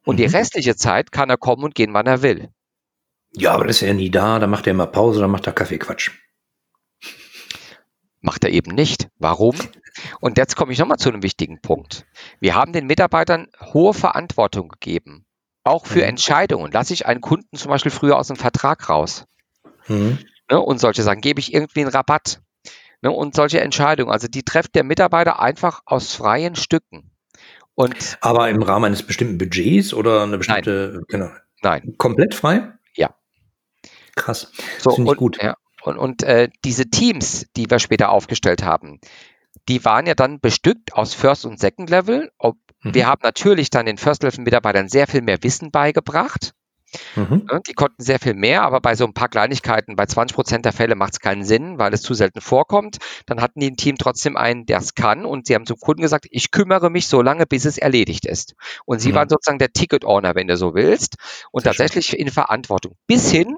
und 0.06 0.16
mhm. 0.16 0.18
die 0.18 0.26
restliche 0.26 0.76
Zeit 0.76 1.12
kann 1.12 1.30
er 1.30 1.38
kommen 1.38 1.64
und 1.66 1.76
gehen, 1.76 1.94
wann 1.94 2.08
er 2.08 2.24
will. 2.24 2.50
Ja, 3.34 3.52
aber 3.52 3.68
das 3.68 3.76
ist 3.76 3.88
ja 3.88 3.94
nie 3.94 4.10
da, 4.10 4.40
dann 4.40 4.50
macht 4.50 4.66
er 4.66 4.72
immer 4.72 4.88
Pause, 4.88 5.22
dann 5.22 5.30
macht 5.30 5.46
er 5.46 5.54
Kaffeequatsch. 5.54 6.10
Macht 8.22 8.44
er 8.44 8.52
eben 8.52 8.74
nicht. 8.74 9.10
Warum? 9.18 9.56
Und 10.20 10.38
jetzt 10.38 10.56
komme 10.56 10.72
ich 10.72 10.80
nochmal 10.80 11.00
zu 11.00 11.10
einem 11.10 11.24
wichtigen 11.24 11.60
Punkt. 11.62 12.06
Wir 12.40 12.56
haben 12.56 12.72
den 12.72 12.86
Mitarbeitern 12.86 13.48
hohe 13.74 13.94
Verantwortung 13.94 14.70
gegeben. 14.70 15.26
Auch 15.64 15.86
für 15.86 16.00
mhm. 16.00 16.10
Entscheidungen. 16.10 16.72
Lasse 16.72 16.94
ich 16.94 17.06
einen 17.08 17.22
Kunden 17.22 17.58
zum 17.58 17.70
Beispiel 17.70 17.92
früher 17.92 18.18
aus 18.18 18.28
dem 18.28 18.36
Vertrag 18.36 18.90
raus? 18.90 19.26
Mhm. 19.88 20.20
Ne, 20.50 20.60
und 20.60 20.80
solche 20.80 21.02
Sachen. 21.02 21.22
Gebe 21.22 21.40
ich 21.40 21.54
irgendwie 21.54 21.82
einen 21.82 21.90
Rabatt? 21.90 22.42
Ne, 23.02 23.12
und 23.12 23.36
solche 23.36 23.60
Entscheidungen. 23.62 24.12
Also 24.12 24.28
die 24.28 24.44
trifft 24.44 24.76
der 24.76 24.84
Mitarbeiter 24.84 25.40
einfach 25.40 25.82
aus 25.86 26.14
freien 26.14 26.56
Stücken. 26.56 27.12
Und 27.74 28.18
Aber 28.22 28.50
im 28.50 28.62
Rahmen 28.62 28.86
eines 28.86 29.04
bestimmten 29.04 29.38
Budgets 29.38 29.94
oder 29.94 30.24
eine 30.24 30.38
bestimmte, 30.38 30.92
nein. 30.94 31.04
genau. 31.08 31.30
Nein. 31.64 31.96
Komplett 31.98 32.36
frei? 32.36 32.74
Ja. 32.96 33.16
Krass. 34.16 34.52
Das 34.84 34.96
so, 34.96 35.12
ich 35.12 35.18
gut. 35.18 35.42
Ja, 35.42 35.56
und, 35.84 35.98
und 35.98 36.24
äh, 36.24 36.50
diese 36.64 36.90
Teams, 36.90 37.48
die 37.56 37.70
wir 37.70 37.80
später 37.80 38.12
aufgestellt 38.12 38.64
haben, 38.64 39.00
die 39.68 39.84
waren 39.86 40.06
ja 40.06 40.16
dann 40.16 40.40
bestückt 40.40 40.94
aus 40.94 41.14
First 41.14 41.46
und 41.46 41.60
Second 41.60 41.90
Level. 41.90 42.32
Ob, 42.38 42.58
mhm. 42.82 42.94
Wir 42.94 43.08
haben 43.08 43.22
natürlich 43.24 43.70
dann 43.70 43.86
den 43.86 43.98
First 43.98 44.24
Level 44.24 44.44
Mitarbeitern 44.44 44.90
sehr 44.90 45.08
viel 45.08 45.22
mehr 45.22 45.42
Wissen 45.44 45.72
beigebracht. 45.72 46.54
Mhm. 47.16 47.48
Die 47.68 47.74
konnten 47.74 48.04
sehr 48.04 48.20
viel 48.20 48.34
mehr, 48.34 48.64
aber 48.64 48.82
bei 48.82 48.96
so 48.96 49.06
ein 49.06 49.14
paar 49.14 49.30
Kleinigkeiten, 49.30 49.96
bei 49.96 50.06
20 50.06 50.36
Prozent 50.36 50.66
der 50.66 50.74
Fälle 50.74 50.96
macht 50.96 51.14
es 51.14 51.20
keinen 51.20 51.46
Sinn, 51.46 51.78
weil 51.78 51.94
es 51.94 52.02
zu 52.02 52.14
selten 52.14 52.42
vorkommt. 52.42 52.98
Dann 53.26 53.42
hatten 53.42 53.60
die 53.60 53.68
im 53.68 53.78
Team 53.78 53.98
trotzdem 53.98 54.36
einen, 54.36 54.66
der 54.66 54.80
es 54.80 54.94
kann 54.94 55.26
und 55.26 55.48
sie 55.48 55.56
haben 55.56 55.66
zum 55.66 55.78
Kunden 55.78 56.02
gesagt, 56.02 56.28
ich 56.30 56.52
kümmere 56.52 56.90
mich 56.90 57.08
so 57.08 57.22
lange, 57.22 57.46
bis 57.46 57.66
es 57.66 57.78
erledigt 57.78 58.26
ist. 58.26 58.56
Und 58.86 59.00
sie 59.00 59.12
mhm. 59.12 59.16
waren 59.16 59.30
sozusagen 59.30 59.60
der 59.60 59.72
Ticket-Owner, 59.72 60.36
wenn 60.36 60.48
du 60.48 60.58
so 60.58 60.74
willst, 60.74 61.16
und 61.52 61.64
sehr 61.64 61.72
tatsächlich 61.72 62.08
schön. 62.08 62.20
in 62.20 62.30
Verantwortung. 62.30 62.96
Bis 63.08 63.32
hin, 63.32 63.56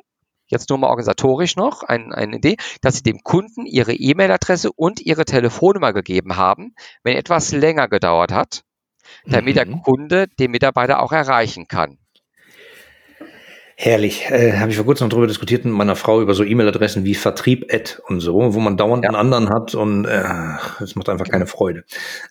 jetzt 0.53 0.69
nur 0.69 0.79
mal 0.79 0.88
organisatorisch 0.88 1.55
noch 1.55 1.83
ein, 1.83 2.13
eine 2.13 2.38
Idee, 2.38 2.55
dass 2.81 2.95
sie 2.95 3.03
dem 3.03 3.19
Kunden 3.24 3.65
ihre 3.65 3.93
E-Mail-Adresse 3.93 4.72
und 4.72 5.01
ihre 5.01 5.25
Telefonnummer 5.25 5.91
gegeben 5.91 6.38
haben, 6.38 6.74
wenn 7.03 7.17
etwas 7.17 7.51
länger 7.51 7.88
gedauert 7.89 8.31
hat, 8.31 8.63
damit 9.25 9.55
mhm. 9.55 9.60
der 9.60 9.81
Kunde 9.81 10.27
den 10.39 10.51
Mitarbeiter 10.51 11.01
auch 11.01 11.12
erreichen 11.12 11.67
kann. 11.67 11.98
Herrlich. 13.75 14.30
Äh, 14.30 14.60
Habe 14.60 14.70
ich 14.70 14.77
vor 14.77 14.86
kurzem 14.86 15.10
darüber 15.10 15.27
diskutiert 15.27 15.65
mit 15.65 15.74
meiner 15.74 15.96
Frau 15.96 16.22
über 16.22 16.34
so 16.34 16.44
E-Mail-Adressen 16.44 17.06
wie 17.06 17.15
Vertrieb 17.15 17.74
Ad 17.74 17.96
und 18.08 18.20
so, 18.20 18.53
wo 18.53 18.60
man 18.60 18.77
dauernd 18.77 19.03
ja. 19.03 19.10
einen 19.10 19.18
anderen 19.18 19.50
hat 19.50 19.74
und 19.74 20.06
äh, 20.06 20.24
es 20.82 20.96
macht 20.96 21.10
einfach 21.10 21.27
keine 21.27 21.48
Freude. 21.48 21.84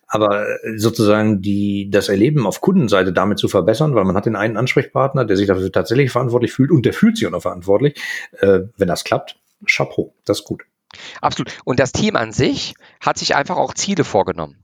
Aber 0.07 0.47
äh, 0.49 0.79
sozusagen 0.79 1.43
die 1.43 1.91
das 1.91 2.09
Erleben 2.09 2.47
auf 2.47 2.61
Kundenseite 2.61 3.13
damit 3.13 3.39
zu 3.39 3.49
verbessern, 3.49 3.95
weil 3.95 4.05
man 4.05 4.17
hat 4.17 4.27
den 4.27 4.37
einen 4.37 4.57
Ansprechpartner, 4.57 5.25
der 5.25 5.37
sich 5.37 5.49
dafür 5.49 5.73
tatsächlich 5.73 6.13
verantwortlich 6.13 6.53
fühlt 6.53 6.71
und 6.71 6.87
der 6.87 6.93
fühlt 6.93 7.17
sich 7.17 7.27
auch 7.27 7.33
noch 7.33 7.43
verantwortlich. 7.43 8.01
Äh, 8.39 8.61
wenn 8.77 8.89
das 8.89 9.03
klappt, 9.03 9.37
Chapeau, 9.67 10.15
das 10.25 10.41
ist 10.41 10.45
gut. 10.45 10.63
Absolut. 11.21 11.53
Und 11.65 11.81
das 11.81 11.93
Team 11.93 12.17
an 12.17 12.33
sich 12.33 12.75
hat 13.01 13.19
sich 13.19 13.35
einfach 13.35 13.57
auch 13.57 13.75
Ziele 13.75 14.05
vorgenommen. 14.05 14.62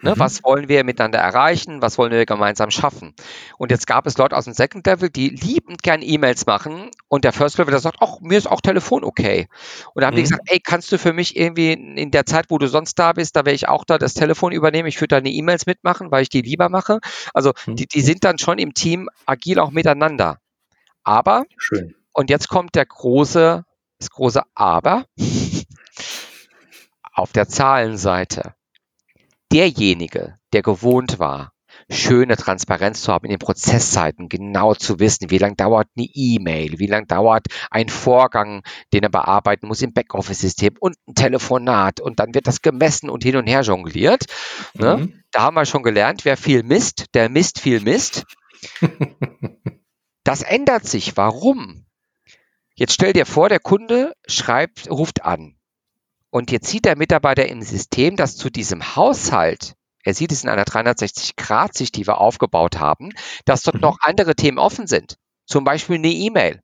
Ne, 0.00 0.14
mhm. 0.14 0.18
Was 0.18 0.44
wollen 0.44 0.68
wir 0.68 0.84
miteinander 0.84 1.18
erreichen? 1.18 1.82
Was 1.82 1.98
wollen 1.98 2.12
wir 2.12 2.24
gemeinsam 2.24 2.70
schaffen? 2.70 3.14
Und 3.56 3.70
jetzt 3.70 3.86
gab 3.86 4.06
es 4.06 4.16
Leute 4.16 4.36
aus 4.36 4.44
dem 4.44 4.54
Second 4.54 4.86
Level, 4.86 5.10
die 5.10 5.28
liebend 5.28 5.82
gern 5.82 6.02
E-Mails 6.02 6.46
machen 6.46 6.90
und 7.08 7.24
der 7.24 7.32
First 7.32 7.58
Level, 7.58 7.72
der 7.72 7.80
sagt, 7.80 7.98
ach, 8.00 8.20
mir 8.20 8.38
ist 8.38 8.48
auch 8.48 8.60
Telefon 8.60 9.02
okay. 9.02 9.48
Und 9.94 10.02
da 10.02 10.06
haben 10.06 10.14
mhm. 10.14 10.18
die 10.18 10.22
gesagt, 10.22 10.42
ey, 10.46 10.60
kannst 10.60 10.92
du 10.92 10.98
für 10.98 11.12
mich 11.12 11.36
irgendwie 11.36 11.72
in 11.72 12.10
der 12.12 12.26
Zeit, 12.26 12.46
wo 12.48 12.58
du 12.58 12.68
sonst 12.68 12.98
da 12.98 13.12
bist, 13.12 13.34
da 13.34 13.44
wäre 13.44 13.56
ich 13.56 13.68
auch 13.68 13.84
da, 13.84 13.98
das 13.98 14.14
Telefon 14.14 14.52
übernehmen, 14.52 14.88
ich 14.88 15.00
würde 15.00 15.16
deine 15.16 15.30
E-Mails 15.30 15.66
mitmachen, 15.66 16.12
weil 16.12 16.22
ich 16.22 16.28
die 16.28 16.42
lieber 16.42 16.68
mache. 16.68 17.00
Also 17.34 17.52
mhm. 17.66 17.76
die, 17.76 17.86
die 17.86 18.00
sind 18.00 18.22
dann 18.24 18.38
schon 18.38 18.58
im 18.58 18.74
Team 18.74 19.08
agil 19.26 19.58
auch 19.58 19.70
miteinander. 19.70 20.38
Aber, 21.02 21.44
Schön. 21.56 21.94
und 22.12 22.30
jetzt 22.30 22.48
kommt 22.48 22.76
der 22.76 22.86
große, 22.86 23.64
das 23.98 24.10
große 24.10 24.42
Aber 24.54 25.06
auf 27.12 27.32
der 27.32 27.48
Zahlenseite 27.48 28.54
derjenige, 29.52 30.38
der 30.52 30.62
gewohnt 30.62 31.18
war, 31.18 31.52
schöne 31.90 32.36
Transparenz 32.36 33.02
zu 33.02 33.12
haben 33.12 33.26
in 33.26 33.30
den 33.30 33.38
Prozesszeiten, 33.38 34.28
genau 34.28 34.74
zu 34.74 34.98
wissen, 34.98 35.30
wie 35.30 35.38
lange 35.38 35.56
dauert 35.56 35.88
eine 35.96 36.06
E-Mail, 36.12 36.78
wie 36.78 36.86
lange 36.86 37.06
dauert 37.06 37.46
ein 37.70 37.88
Vorgang, 37.88 38.62
den 38.92 39.04
er 39.04 39.08
bearbeiten 39.10 39.68
muss 39.68 39.82
im 39.82 39.92
Backoffice-System 39.92 40.74
und 40.80 40.96
ein 41.06 41.14
Telefonat 41.14 42.00
und 42.00 42.20
dann 42.20 42.34
wird 42.34 42.46
das 42.46 42.62
gemessen 42.62 43.10
und 43.10 43.22
hin 43.22 43.36
und 43.36 43.46
her 43.46 43.62
jongliert. 43.62 44.26
Ne? 44.74 44.96
Mhm. 44.96 45.22
Da 45.30 45.42
haben 45.42 45.54
wir 45.54 45.66
schon 45.66 45.82
gelernt, 45.82 46.24
wer 46.24 46.36
viel 46.36 46.62
misst, 46.62 47.14
der 47.14 47.28
misst 47.28 47.60
viel 47.60 47.80
Mist. 47.80 48.24
das 50.24 50.42
ändert 50.42 50.84
sich. 50.84 51.16
Warum? 51.16 51.86
Jetzt 52.74 52.92
stell 52.92 53.12
dir 53.12 53.26
vor, 53.26 53.48
der 53.48 53.60
Kunde 53.60 54.14
schreibt, 54.26 54.90
ruft 54.90 55.24
an 55.24 55.57
und 56.30 56.50
jetzt 56.50 56.68
sieht 56.68 56.84
der 56.84 56.96
Mitarbeiter 56.96 57.46
im 57.48 57.62
System, 57.62 58.16
dass 58.16 58.36
zu 58.36 58.50
diesem 58.50 58.96
Haushalt, 58.96 59.74
er 60.04 60.14
sieht 60.14 60.32
es 60.32 60.42
in 60.42 60.48
einer 60.48 60.64
360-Grad-Sicht, 60.64 61.96
die 61.96 62.06
wir 62.06 62.18
aufgebaut 62.18 62.78
haben, 62.78 63.10
dass 63.44 63.62
dort 63.62 63.76
mhm. 63.76 63.82
noch 63.82 63.98
andere 64.00 64.34
Themen 64.34 64.58
offen 64.58 64.86
sind. 64.86 65.16
Zum 65.46 65.64
Beispiel 65.64 65.96
eine 65.96 66.08
E-Mail 66.08 66.62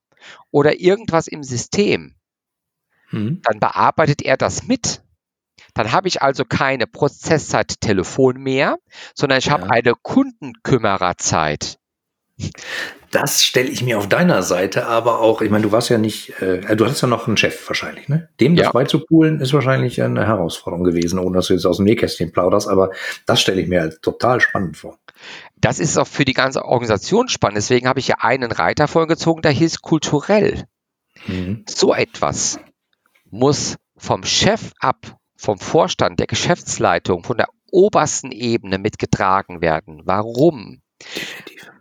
oder 0.51 0.81
irgendwas 0.81 1.27
im 1.27 1.43
System. 1.43 2.15
Mhm. 3.11 3.41
Dann 3.43 3.61
bearbeitet 3.61 4.23
er 4.23 4.37
das 4.37 4.65
mit. 4.65 5.03
Dann 5.73 5.93
habe 5.93 6.09
ich 6.09 6.23
also 6.23 6.45
keine 6.45 6.87
Prozesszeit 6.87 7.81
Telefon 7.81 8.37
mehr, 8.37 8.79
sondern 9.15 9.39
ich 9.39 9.47
ja. 9.47 9.53
habe 9.53 9.71
eine 9.71 9.95
Kundenkümmererzeit. 9.95 11.79
Das 13.11 13.45
stelle 13.45 13.69
ich 13.69 13.83
mir 13.83 13.97
auf 13.97 14.09
deiner 14.09 14.43
Seite 14.43 14.87
aber 14.87 15.21
auch, 15.21 15.41
ich 15.41 15.51
meine, 15.51 15.63
du 15.63 15.73
warst 15.73 15.89
ja 15.89 15.99
nicht, 15.99 16.31
äh, 16.43 16.75
du 16.75 16.85
hattest 16.85 17.03
ja 17.03 17.07
noch 17.07 17.29
einen 17.29 17.37
Chef 17.37 17.69
wahrscheinlich, 17.69 18.09
ne? 18.09 18.29
Dem 18.41 18.57
das 18.57 18.67
ja. 18.67 18.73
beizupulen 18.73 19.41
ist 19.41 19.53
wahrscheinlich 19.53 20.03
eine 20.03 20.27
Herausforderung 20.27 20.85
gewesen, 20.85 21.21
ohne 21.21 21.37
dass 21.37 21.47
du 21.47 21.55
jetzt 21.55 21.65
aus 21.65 21.77
dem 21.77 21.85
Nähkästchen 21.87 22.33
plauderst, 22.33 22.69
aber 22.69 22.91
das 23.27 23.41
stelle 23.41 23.61
ich 23.61 23.69
mir 23.69 23.83
halt 23.83 24.03
total 24.03 24.41
spannend 24.41 24.77
vor. 24.77 24.99
Das 25.57 25.79
ist 25.79 25.97
auch 25.97 26.09
für 26.09 26.25
die 26.25 26.33
ganze 26.33 26.65
Organisation 26.65 27.29
spannend, 27.29 27.59
deswegen 27.59 27.87
habe 27.87 28.01
ich 28.01 28.09
ja 28.09 28.17
einen 28.19 28.51
Reiter 28.51 28.89
vorgezogen, 28.89 29.43
der 29.43 29.53
hieß 29.53 29.81
kulturell. 29.81 30.65
Mhm. 31.27 31.65
So 31.69 31.95
etwas 31.95 32.59
muss 33.31 33.77
vom 33.97 34.25
Chef 34.25 34.73
ab, 34.81 35.17
vom 35.37 35.59
Vorstand, 35.59 36.19
der 36.19 36.27
Geschäftsleitung, 36.27 37.23
von 37.23 37.37
der 37.37 37.49
obersten 37.71 38.33
Ebene 38.33 38.79
mitgetragen 38.79 39.61
werden. 39.61 40.03
Warum? 40.05 40.81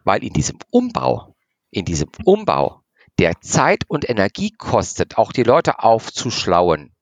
Weil 0.03 0.23
in 0.23 0.33
diesem 0.33 0.57
Umbau, 0.69 1.35
in 1.69 1.85
diesem 1.85 2.09
Umbau, 2.25 2.81
der 3.19 3.39
Zeit 3.41 3.83
und 3.87 4.09
Energie 4.09 4.51
kostet, 4.51 5.17
auch 5.17 5.31
die 5.31 5.43
Leute 5.43 5.79
aufzuschlauen 5.79 6.93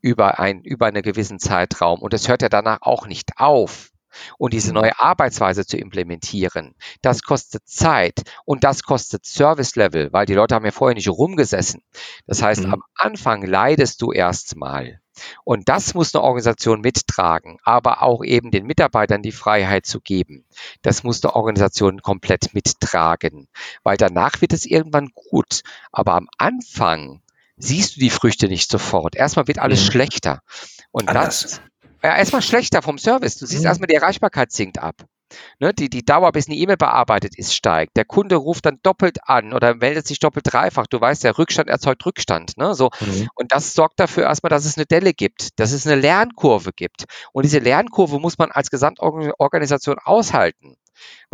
über, 0.00 0.38
ein, 0.38 0.62
über 0.62 0.86
einen 0.86 1.02
gewissen 1.02 1.38
Zeitraum. 1.38 2.00
Und 2.00 2.12
es 2.12 2.28
hört 2.28 2.42
ja 2.42 2.48
danach 2.48 2.82
auch 2.82 3.06
nicht 3.06 3.38
auf. 3.38 3.90
Und 4.38 4.52
diese 4.52 4.72
neue 4.72 4.98
Arbeitsweise 4.98 5.66
zu 5.66 5.76
implementieren, 5.76 6.74
das 7.02 7.22
kostet 7.22 7.66
Zeit 7.68 8.22
und 8.44 8.64
das 8.64 8.82
kostet 8.82 9.26
Service 9.26 9.76
Level, 9.76 10.12
weil 10.12 10.26
die 10.26 10.34
Leute 10.34 10.54
haben 10.54 10.64
ja 10.64 10.72
vorher 10.72 10.94
nicht 10.94 11.08
rumgesessen. 11.08 11.82
Das 12.26 12.42
heißt, 12.42 12.64
mhm. 12.64 12.74
am 12.74 12.82
Anfang 12.94 13.42
leidest 13.44 14.02
du 14.02 14.12
erstmal. 14.12 15.00
Und 15.44 15.68
das 15.68 15.94
muss 15.94 16.14
eine 16.14 16.24
Organisation 16.24 16.80
mittragen, 16.80 17.58
aber 17.62 18.02
auch 18.02 18.24
eben 18.24 18.50
den 18.50 18.66
Mitarbeitern 18.66 19.22
die 19.22 19.32
Freiheit 19.32 19.86
zu 19.86 20.00
geben. 20.00 20.44
Das 20.82 21.02
muss 21.02 21.22
eine 21.22 21.36
Organisation 21.36 22.02
komplett 22.02 22.54
mittragen, 22.54 23.48
weil 23.82 23.96
danach 23.96 24.40
wird 24.40 24.52
es 24.52 24.66
irgendwann 24.66 25.10
gut. 25.14 25.62
Aber 25.92 26.14
am 26.14 26.28
Anfang 26.38 27.22
siehst 27.56 27.96
du 27.96 28.00
die 28.00 28.10
Früchte 28.10 28.48
nicht 28.48 28.70
sofort. 28.70 29.14
Erstmal 29.14 29.46
wird 29.46 29.58
alles 29.58 29.84
mhm. 29.84 29.92
schlechter. 29.92 30.42
Und 30.90 31.08
Anders. 31.08 31.42
das, 31.42 31.60
ja, 32.04 32.16
erstmal 32.18 32.42
schlechter 32.42 32.82
vom 32.82 32.98
Service. 32.98 33.38
Du 33.38 33.46
siehst 33.46 33.62
mhm. 33.62 33.68
erstmal, 33.68 33.86
die 33.86 33.94
Erreichbarkeit 33.94 34.52
sinkt 34.52 34.78
ab. 34.78 35.06
Ne, 35.58 35.72
die, 35.72 35.88
die 35.88 36.04
Dauer, 36.04 36.30
bis 36.32 36.48
eine 36.48 36.56
E-Mail 36.56 36.76
bearbeitet 36.76 37.36
ist, 37.36 37.54
steigt. 37.54 37.96
Der 37.96 38.04
Kunde 38.04 38.36
ruft 38.36 38.66
dann 38.66 38.78
doppelt 38.82 39.18
an 39.24 39.54
oder 39.54 39.74
meldet 39.74 40.06
sich 40.06 40.18
doppelt 40.18 40.44
dreifach. 40.52 40.86
Du 40.86 41.00
weißt, 41.00 41.24
der 41.24 41.38
Rückstand 41.38 41.68
erzeugt 41.68 42.04
Rückstand. 42.04 42.58
Ne, 42.58 42.74
so. 42.74 42.90
Mhm. 43.00 43.28
Und 43.34 43.52
das 43.52 43.72
sorgt 43.72 43.98
dafür 43.98 44.24
erstmal, 44.24 44.50
dass 44.50 44.66
es 44.66 44.76
eine 44.76 44.84
Delle 44.84 45.14
gibt, 45.14 45.58
dass 45.58 45.72
es 45.72 45.86
eine 45.86 46.00
Lernkurve 46.00 46.72
gibt. 46.76 47.06
Und 47.32 47.44
diese 47.44 47.58
Lernkurve 47.58 48.20
muss 48.20 48.36
man 48.36 48.52
als 48.52 48.70
Gesamtorganisation 48.70 49.96
aushalten. 50.04 50.76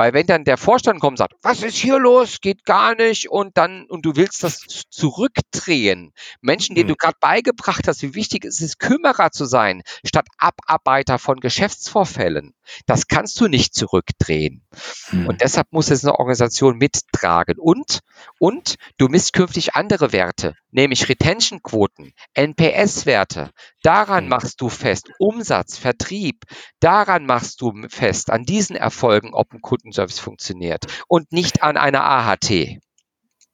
Weil 0.01 0.15
wenn 0.15 0.27
dann 0.27 0.45
der 0.45 0.57
Vorstand 0.57 0.99
kommt 0.99 1.13
und 1.13 1.17
sagt, 1.19 1.35
was 1.43 1.63
ist 1.63 1.77
hier 1.77 1.99
los, 1.99 2.41
geht 2.41 2.65
gar 2.65 2.95
nicht 2.95 3.31
und 3.31 3.59
dann, 3.59 3.85
und 3.85 4.07
du 4.07 4.17
willst 4.17 4.43
das 4.43 4.87
zurückdrehen, 4.89 6.15
Menschen, 6.41 6.75
denen 6.75 6.87
mhm. 6.87 6.93
du 6.93 6.97
gerade 6.97 7.19
beigebracht 7.21 7.87
hast, 7.87 8.01
wie 8.01 8.15
wichtig 8.15 8.47
es 8.47 8.63
ist, 8.63 8.79
Kümmerer 8.79 9.31
zu 9.31 9.45
sein, 9.45 9.83
statt 10.03 10.27
Abarbeiter 10.39 11.19
von 11.19 11.39
Geschäftsvorfällen, 11.39 12.55
das 12.87 13.09
kannst 13.09 13.39
du 13.43 13.49
nicht 13.49 13.75
zurückdrehen. 13.75 14.63
Mhm. 15.11 15.27
Und 15.27 15.43
deshalb 15.43 15.71
muss 15.71 15.91
es 15.91 16.03
eine 16.03 16.19
Organisation 16.19 16.79
mittragen. 16.79 17.59
Und, 17.59 18.01
und 18.39 18.77
du 18.97 19.09
misst 19.09 19.35
künftig 19.35 19.75
andere 19.75 20.13
Werte, 20.13 20.55
nämlich 20.71 21.11
Retention-Quoten, 21.11 22.15
NPS-Werte. 22.33 23.51
Daran 23.83 24.25
mhm. 24.25 24.31
machst 24.31 24.63
du 24.63 24.71
fest 24.71 25.11
Umsatz, 25.19 25.77
Vertrieb. 25.77 26.45
Daran 26.81 27.27
machst 27.27 27.61
du 27.61 27.73
fest, 27.89 28.31
an 28.31 28.45
diesen 28.45 28.77
Erfolgen, 28.77 29.35
ob 29.35 29.53
ein 29.53 29.61
Kundenservice 29.91 30.21
funktioniert 30.21 30.87
und 31.09 31.33
nicht 31.33 31.63
an 31.63 31.77
einer 31.77 32.05
AHT. 32.05 32.51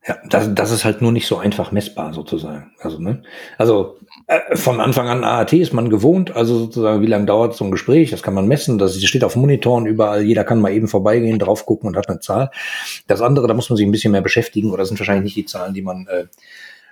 Ja, 0.09 0.19
das, 0.29 0.55
das 0.55 0.71
ist 0.71 0.85
halt 0.85 1.03
nur 1.03 1.11
nicht 1.11 1.27
so 1.27 1.39
einfach 1.39 1.73
messbar 1.73 2.15
sozusagen. 2.15 2.71
Also, 2.79 3.01
ne? 3.01 3.23
also 3.59 3.99
äh, 4.29 4.55
von 4.55 4.81
Anfang 4.81 5.09
an 5.09 5.25
AAT 5.25 5.55
ist 5.55 5.73
man 5.73 5.91
gewohnt, 5.91 6.31
also 6.31 6.59
sozusagen, 6.59 7.03
wie 7.03 7.09
lange 7.09 7.27
dauert 7.27 7.57
so 7.57 7.65
ein 7.65 7.73
Gespräch, 7.73 8.11
das 8.11 8.23
kann 8.23 8.35
man 8.35 8.47
messen, 8.47 8.79
das 8.79 9.03
steht 9.03 9.25
auf 9.25 9.35
Monitoren 9.35 9.85
überall, 9.87 10.23
jeder 10.23 10.45
kann 10.45 10.61
mal 10.61 10.73
eben 10.73 10.87
vorbeigehen, 10.87 11.41
drauf 11.41 11.67
gucken 11.67 11.89
und 11.89 11.97
hat 11.97 12.09
eine 12.09 12.21
Zahl. 12.21 12.53
Das 13.09 13.21
andere, 13.21 13.49
da 13.49 13.55
muss 13.55 13.69
man 13.69 13.77
sich 13.77 13.85
ein 13.85 13.91
bisschen 13.91 14.13
mehr 14.13 14.21
beschäftigen 14.21 14.71
oder 14.71 14.87
sind 14.87 15.01
wahrscheinlich 15.01 15.25
nicht 15.25 15.37
die 15.37 15.47
Zahlen, 15.47 15.75
die 15.75 15.83
man, 15.83 16.07
äh, 16.07 16.27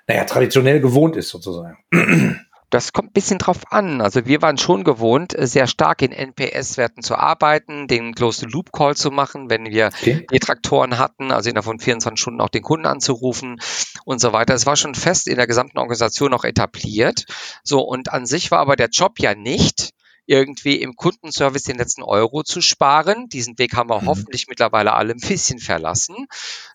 naja, 0.08 0.24
traditionell 0.24 0.80
gewohnt 0.80 1.14
ist 1.14 1.28
sozusagen. 1.28 1.76
Das 2.70 2.92
kommt 2.92 3.10
ein 3.10 3.12
bisschen 3.12 3.38
drauf 3.38 3.60
an. 3.70 4.00
Also 4.00 4.26
wir 4.26 4.42
waren 4.42 4.58
schon 4.58 4.84
gewohnt, 4.84 5.38
äh, 5.38 5.46
sehr 5.46 5.66
stark 5.66 6.02
in 6.02 6.12
NPS-Werten 6.12 7.02
zu 7.02 7.16
arbeiten, 7.16 7.86
den 7.86 8.14
Closed-Loop-Call 8.14 8.96
zu 8.96 9.10
machen, 9.10 9.50
wenn 9.50 9.66
wir 9.66 9.88
okay. 9.88 10.26
Detraktoren 10.32 10.98
hatten, 10.98 11.30
also 11.30 11.50
innerhalb 11.50 11.66
von 11.66 11.78
24 11.78 12.20
Stunden 12.20 12.40
auch 12.40 12.48
den 12.48 12.62
Kunden 12.62 12.86
anzurufen 12.86 13.60
und 14.04 14.20
so 14.20 14.32
weiter. 14.32 14.54
Es 14.54 14.66
war 14.66 14.76
schon 14.76 14.94
fest 14.94 15.28
in 15.28 15.36
der 15.36 15.46
gesamten 15.46 15.78
Organisation 15.78 16.34
auch 16.34 16.44
etabliert. 16.44 17.26
So, 17.62 17.80
und 17.80 18.12
an 18.12 18.26
sich 18.26 18.50
war 18.50 18.60
aber 18.60 18.76
der 18.76 18.88
Job 18.88 19.18
ja 19.18 19.34
nicht, 19.34 19.90
irgendwie 20.26 20.76
im 20.80 20.96
Kundenservice 20.96 21.64
den 21.64 21.76
letzten 21.76 22.02
Euro 22.02 22.42
zu 22.42 22.60
sparen. 22.60 23.28
Diesen 23.28 23.58
Weg 23.58 23.74
haben 23.74 23.90
wir 23.90 24.02
mhm. 24.02 24.06
hoffentlich 24.06 24.46
mittlerweile 24.48 24.94
alle 24.94 25.12
ein 25.12 25.20
bisschen 25.20 25.58
verlassen. 25.58 26.26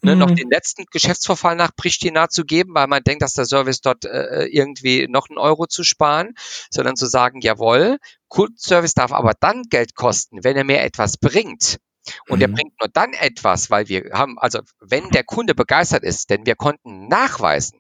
Ne, 0.02 0.14
mhm. 0.14 0.20
Noch 0.20 0.32
den 0.32 0.50
letzten 0.50 0.86
Geschäftsvorfall 0.92 1.56
nach 1.56 1.76
Pristina 1.76 2.30
zu 2.30 2.46
geben, 2.46 2.74
weil 2.76 2.88
man 2.88 3.04
denkt, 3.04 3.22
dass 3.22 3.34
der 3.34 3.46
Service 3.46 3.82
dort 3.82 4.06
äh, 4.06 4.46
irgendwie 4.46 5.08
noch 5.08 5.30
einen 5.30 5.38
Euro 5.38 5.68
zu 5.68 5.84
sparen, 5.84 6.34
sondern 6.70 6.96
zu 6.96 7.08
sagen, 7.08 7.42
jawohl, 7.42 7.98
Kundenservice 8.28 8.94
darf 8.94 9.12
aber 9.12 9.34
dann 9.40 9.64
Geld 9.64 9.96
kosten, 9.96 10.44
wenn 10.44 10.56
er 10.56 10.64
mir 10.64 10.82
etwas 10.82 11.18
bringt. 11.18 11.80
Und 12.28 12.38
mhm. 12.38 12.44
er 12.44 12.48
bringt 12.50 12.80
nur 12.80 12.90
dann 12.90 13.14
etwas, 13.14 13.70
weil 13.70 13.88
wir 13.88 14.12
haben, 14.14 14.38
also 14.40 14.60
wenn 14.80 15.10
der 15.10 15.24
Kunde 15.24 15.56
begeistert 15.56 16.04
ist, 16.04 16.30
denn 16.30 16.46
wir 16.46 16.56
konnten 16.56 17.08
nachweisen, 17.08 17.80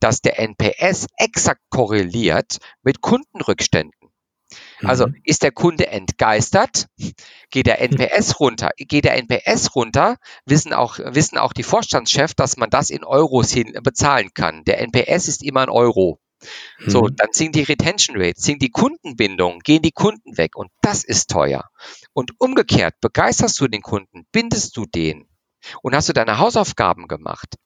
dass 0.00 0.20
der 0.20 0.38
NPS 0.40 1.06
exakt 1.16 1.60
korreliert 1.70 2.58
mit 2.82 3.00
Kundenrückständen. 3.00 4.11
Also 4.82 5.06
mhm. 5.06 5.16
ist 5.24 5.42
der 5.42 5.52
Kunde 5.52 5.88
entgeistert, 5.88 6.88
geht 7.50 7.66
der 7.66 7.80
NPS 7.80 8.40
runter. 8.40 8.70
Geht 8.76 9.04
der 9.04 9.16
NPS 9.16 9.74
runter, 9.74 10.16
wissen 10.44 10.72
auch, 10.72 10.98
wissen 10.98 11.38
auch 11.38 11.52
die 11.52 11.62
Vorstandschefs, 11.62 12.34
dass 12.34 12.56
man 12.56 12.70
das 12.70 12.90
in 12.90 13.04
Euros 13.04 13.50
hin 13.50 13.72
bezahlen 13.82 14.30
kann. 14.34 14.64
Der 14.64 14.80
NPS 14.80 15.28
ist 15.28 15.42
immer 15.42 15.62
ein 15.62 15.68
Euro. 15.68 16.18
So, 16.84 17.02
mhm. 17.02 17.16
dann 17.16 17.28
sinkt 17.32 17.54
die 17.54 17.62
Retention 17.62 18.16
Rate, 18.16 18.40
sinkt 18.40 18.62
die 18.62 18.70
Kundenbindung, 18.70 19.60
gehen 19.60 19.82
die 19.82 19.92
Kunden 19.92 20.36
weg 20.36 20.56
und 20.56 20.70
das 20.80 21.04
ist 21.04 21.30
teuer. 21.30 21.70
Und 22.12 22.32
umgekehrt, 22.38 22.94
begeisterst 23.00 23.60
du 23.60 23.68
den 23.68 23.82
Kunden, 23.82 24.26
bindest 24.32 24.76
du 24.76 24.84
den, 24.86 25.28
und 25.82 25.94
hast 25.94 26.08
du 26.08 26.12
deine 26.12 26.38
Hausaufgaben 26.38 27.08
gemacht, 27.08 27.56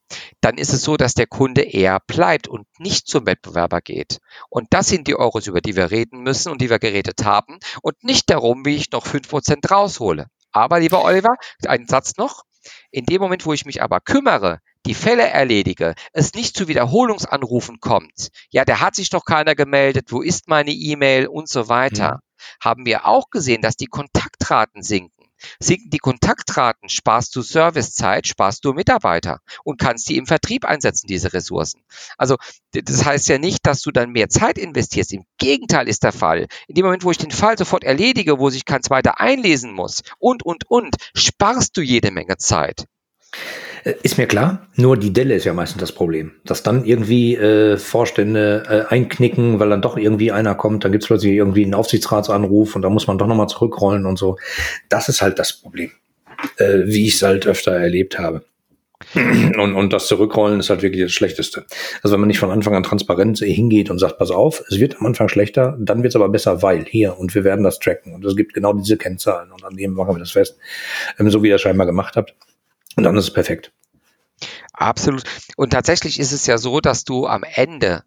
dann 0.41 0.59
ist 0.59 0.73
es 0.73 0.83
so, 0.83 0.97
dass 0.97 1.15
der 1.15 1.27
Kunde 1.27 1.63
eher 1.63 2.01
bleibt 2.07 2.49
und 2.49 2.67
nicht 2.79 3.07
zum 3.07 3.27
Wettbewerber 3.27 3.81
geht. 3.81 4.19
Und 4.49 4.69
das 4.71 4.89
sind 4.89 5.09
die 5.09 5.17
Euros, 5.17 5.47
über 5.47 5.61
die 5.61 5.77
wir 5.77 5.91
reden 5.91 6.23
müssen 6.23 6.51
und 6.51 6.61
die 6.61 6.71
wir 6.71 6.79
geredet 6.79 7.25
haben 7.25 7.59
und 7.83 8.03
nicht 8.05 8.31
darum, 8.31 8.65
wie 8.65 8.77
ich 8.77 8.91
noch 8.93 9.07
fünf 9.07 9.29
Prozent 9.29 9.71
raushole. 9.71 10.27
Aber 10.53 10.81
lieber 10.81 11.05
Oliver, 11.05 11.37
einen 11.67 11.87
Satz 11.87 12.17
noch. 12.17 12.45
In 12.91 13.07
dem 13.07 13.21
Moment, 13.21 13.47
wo 13.47 13.53
ich 13.53 13.65
mich 13.65 13.83
aber 13.83 14.01
kümmere, 14.01 14.61
die 14.87 14.95
Fälle 14.95 15.29
erledige, 15.29 15.95
es 16.13 16.35
nicht 16.35 16.57
zu 16.57 16.69
Wiederholungsanrufen 16.69 17.81
kommt, 17.81 18.31
ja, 18.51 18.65
der 18.65 18.81
hat 18.81 18.95
sich 18.95 19.11
doch 19.11 19.25
keiner 19.25 19.55
gemeldet, 19.55 20.13
wo 20.13 20.23
ist 20.23 20.49
meine 20.49 20.71
E-Mail 20.71 21.27
und 21.27 21.49
so 21.49 21.69
weiter, 21.69 22.15
mhm. 22.15 22.65
haben 22.65 22.87
wir 22.87 23.07
auch 23.07 23.31
gesehen, 23.31 23.63
dass 23.63 23.77
die 23.77 23.87
Kontaktraten 23.87 24.83
sinken. 24.83 25.15
Sinken 25.59 25.90
die 25.90 25.99
Kontaktraten, 25.99 26.88
sparst 26.88 27.35
du 27.37 27.42
Servicezeit, 27.42 28.27
sparst 28.27 28.64
du 28.64 28.72
Mitarbeiter 28.72 29.40
und 29.64 29.79
kannst 29.81 30.09
die 30.09 30.16
im 30.16 30.27
Vertrieb 30.27 30.64
einsetzen, 30.64 31.07
diese 31.07 31.33
Ressourcen. 31.33 31.83
Also 32.16 32.37
das 32.72 33.05
heißt 33.05 33.29
ja 33.29 33.38
nicht, 33.38 33.66
dass 33.66 33.83
du 33.83 33.90
dann 33.90 34.11
mehr 34.11 34.29
Zeit 34.29 34.59
investierst. 34.59 35.12
Im 35.12 35.25
Gegenteil 35.38 35.88
ist 35.88 36.03
der 36.03 36.12
Fall. 36.12 36.46
In 36.68 36.75
dem 36.75 36.85
Moment, 36.85 37.05
wo 37.05 37.11
ich 37.11 37.18
den 37.18 37.31
Fall 37.31 37.57
sofort 37.57 37.85
erledige, 37.85 38.38
wo 38.38 38.51
sich 38.51 38.64
kein 38.64 38.83
zweiter 38.83 39.20
einlesen 39.20 39.72
muss 39.72 40.03
und, 40.18 40.42
und, 40.44 40.64
und, 40.68 40.96
sparst 41.14 41.77
du 41.77 41.81
jede 41.81 42.11
Menge 42.11 42.37
Zeit. 42.37 42.87
Ist 44.03 44.18
mir 44.18 44.27
klar, 44.27 44.66
nur 44.75 44.96
die 44.96 45.12
Delle 45.12 45.37
ist 45.37 45.44
ja 45.44 45.55
meistens 45.55 45.79
das 45.79 45.92
Problem. 45.92 46.33
Dass 46.44 46.64
dann 46.64 46.85
irgendwie 46.85 47.37
äh, 47.37 47.77
Vorstände 47.77 48.64
äh, 48.68 48.92
einknicken, 48.92 49.61
weil 49.61 49.70
dann 49.70 49.81
doch 49.81 49.96
irgendwie 49.96 50.33
einer 50.33 50.57
kommt, 50.57 50.85
dann 50.85 50.90
gibt's 50.90 51.07
plötzlich 51.07 51.35
irgendwie 51.35 51.62
einen 51.62 51.75
Aufsichtsratsanruf 51.75 52.75
und 52.75 52.83
da 52.83 52.90
muss 52.90 53.07
man 53.07 53.16
doch 53.16 53.29
nochmal 53.29 53.46
zurückrollen 53.46 54.05
und 54.05 54.18
so. 54.18 54.38
Das 54.88 55.09
ist 55.09 55.22
halt 55.22 55.38
das 55.38 55.53
Problem, 55.53 55.92
äh, 56.57 56.81
wie 56.87 57.07
ich 57.07 57.14
es 57.14 57.22
halt 57.22 57.46
öfter 57.46 57.75
erlebt 57.75 58.18
habe. 58.18 58.42
Und, 59.14 59.75
und 59.75 59.92
das 59.92 60.07
Zurückrollen 60.07 60.59
ist 60.59 60.70
halt 60.70 60.81
wirklich 60.81 61.03
das 61.03 61.12
Schlechteste. 61.12 61.66
Also 62.03 62.14
wenn 62.14 62.20
man 62.20 62.29
nicht 62.29 62.38
von 62.38 62.51
Anfang 62.51 62.75
an 62.75 62.83
transparent 62.83 63.38
hingeht 63.40 63.90
und 63.90 63.99
sagt, 63.99 64.18
pass 64.18 64.31
auf, 64.31 64.64
es 64.70 64.81
wird 64.81 64.96
am 64.99 65.07
Anfang 65.07 65.29
schlechter, 65.29 65.77
dann 65.79 66.03
wird 66.03 66.12
es 66.12 66.16
aber 66.16 66.31
besser, 66.31 66.62
weil 66.62 66.87
hier 66.87 67.18
und 67.18 67.35
wir 67.35 67.44
werden 67.44 67.62
das 67.62 67.79
tracken 67.79 68.14
und 68.14 68.25
es 68.25 68.37
gibt 68.37 68.55
genau 68.55 68.72
diese 68.72 68.96
Kennzahlen 68.96 69.53
und 69.53 69.64
an 69.64 69.77
dem 69.77 69.92
machen 69.92 70.14
wir 70.14 70.18
das 70.18 70.31
fest, 70.31 70.57
ähm, 71.18 71.29
so 71.29 71.42
wie 71.42 71.49
ihr 71.49 71.55
das 71.55 71.61
scheinbar 71.61 71.87
gemacht 71.87 72.16
habt. 72.16 72.35
Und 72.97 73.05
dann 73.05 73.17
ist 73.17 73.25
es 73.25 73.33
perfekt. 73.33 73.73
Absolut. 74.73 75.23
Und 75.57 75.71
tatsächlich 75.71 76.19
ist 76.19 76.33
es 76.33 76.47
ja 76.47 76.59
so, 76.59 76.81
dass 76.81 77.05
du 77.05 77.27
am 77.27 77.45
Ende 77.45 78.05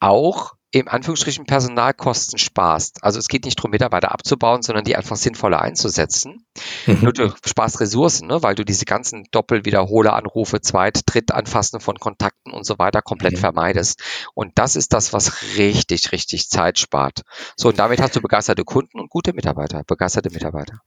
auch 0.00 0.54
im 0.70 0.86
Anführungsstrichen 0.86 1.46
Personalkosten 1.46 2.38
sparst. 2.38 3.02
Also 3.02 3.18
es 3.18 3.28
geht 3.28 3.46
nicht 3.46 3.58
darum, 3.58 3.70
Mitarbeiter 3.70 4.12
abzubauen, 4.12 4.60
sondern 4.60 4.84
die 4.84 4.96
einfach 4.96 5.16
sinnvoller 5.16 5.62
einzusetzen. 5.62 6.44
Mhm. 6.86 6.98
Nur 7.00 7.12
du 7.14 7.32
sparst 7.46 7.80
Ressourcen, 7.80 8.28
ne? 8.28 8.42
weil 8.42 8.54
du 8.54 8.66
diese 8.66 8.84
ganzen 8.84 9.24
Doppelwiederholeranrufe, 9.30 10.60
Zweit-, 10.60 11.00
Drittanfassen 11.06 11.80
von 11.80 11.98
Kontakten 11.98 12.52
und 12.52 12.66
so 12.66 12.78
weiter 12.78 13.00
komplett 13.00 13.34
mhm. 13.34 13.38
vermeidest. 13.38 14.02
Und 14.34 14.58
das 14.58 14.76
ist 14.76 14.92
das, 14.92 15.14
was 15.14 15.56
richtig, 15.56 16.12
richtig 16.12 16.50
Zeit 16.50 16.78
spart. 16.78 17.22
So, 17.56 17.70
und 17.70 17.78
damit 17.78 18.02
hast 18.02 18.14
du 18.14 18.20
begeisterte 18.20 18.64
Kunden 18.64 19.00
und 19.00 19.08
gute 19.08 19.32
Mitarbeiter, 19.32 19.84
begeisterte 19.86 20.30
Mitarbeiter. 20.30 20.80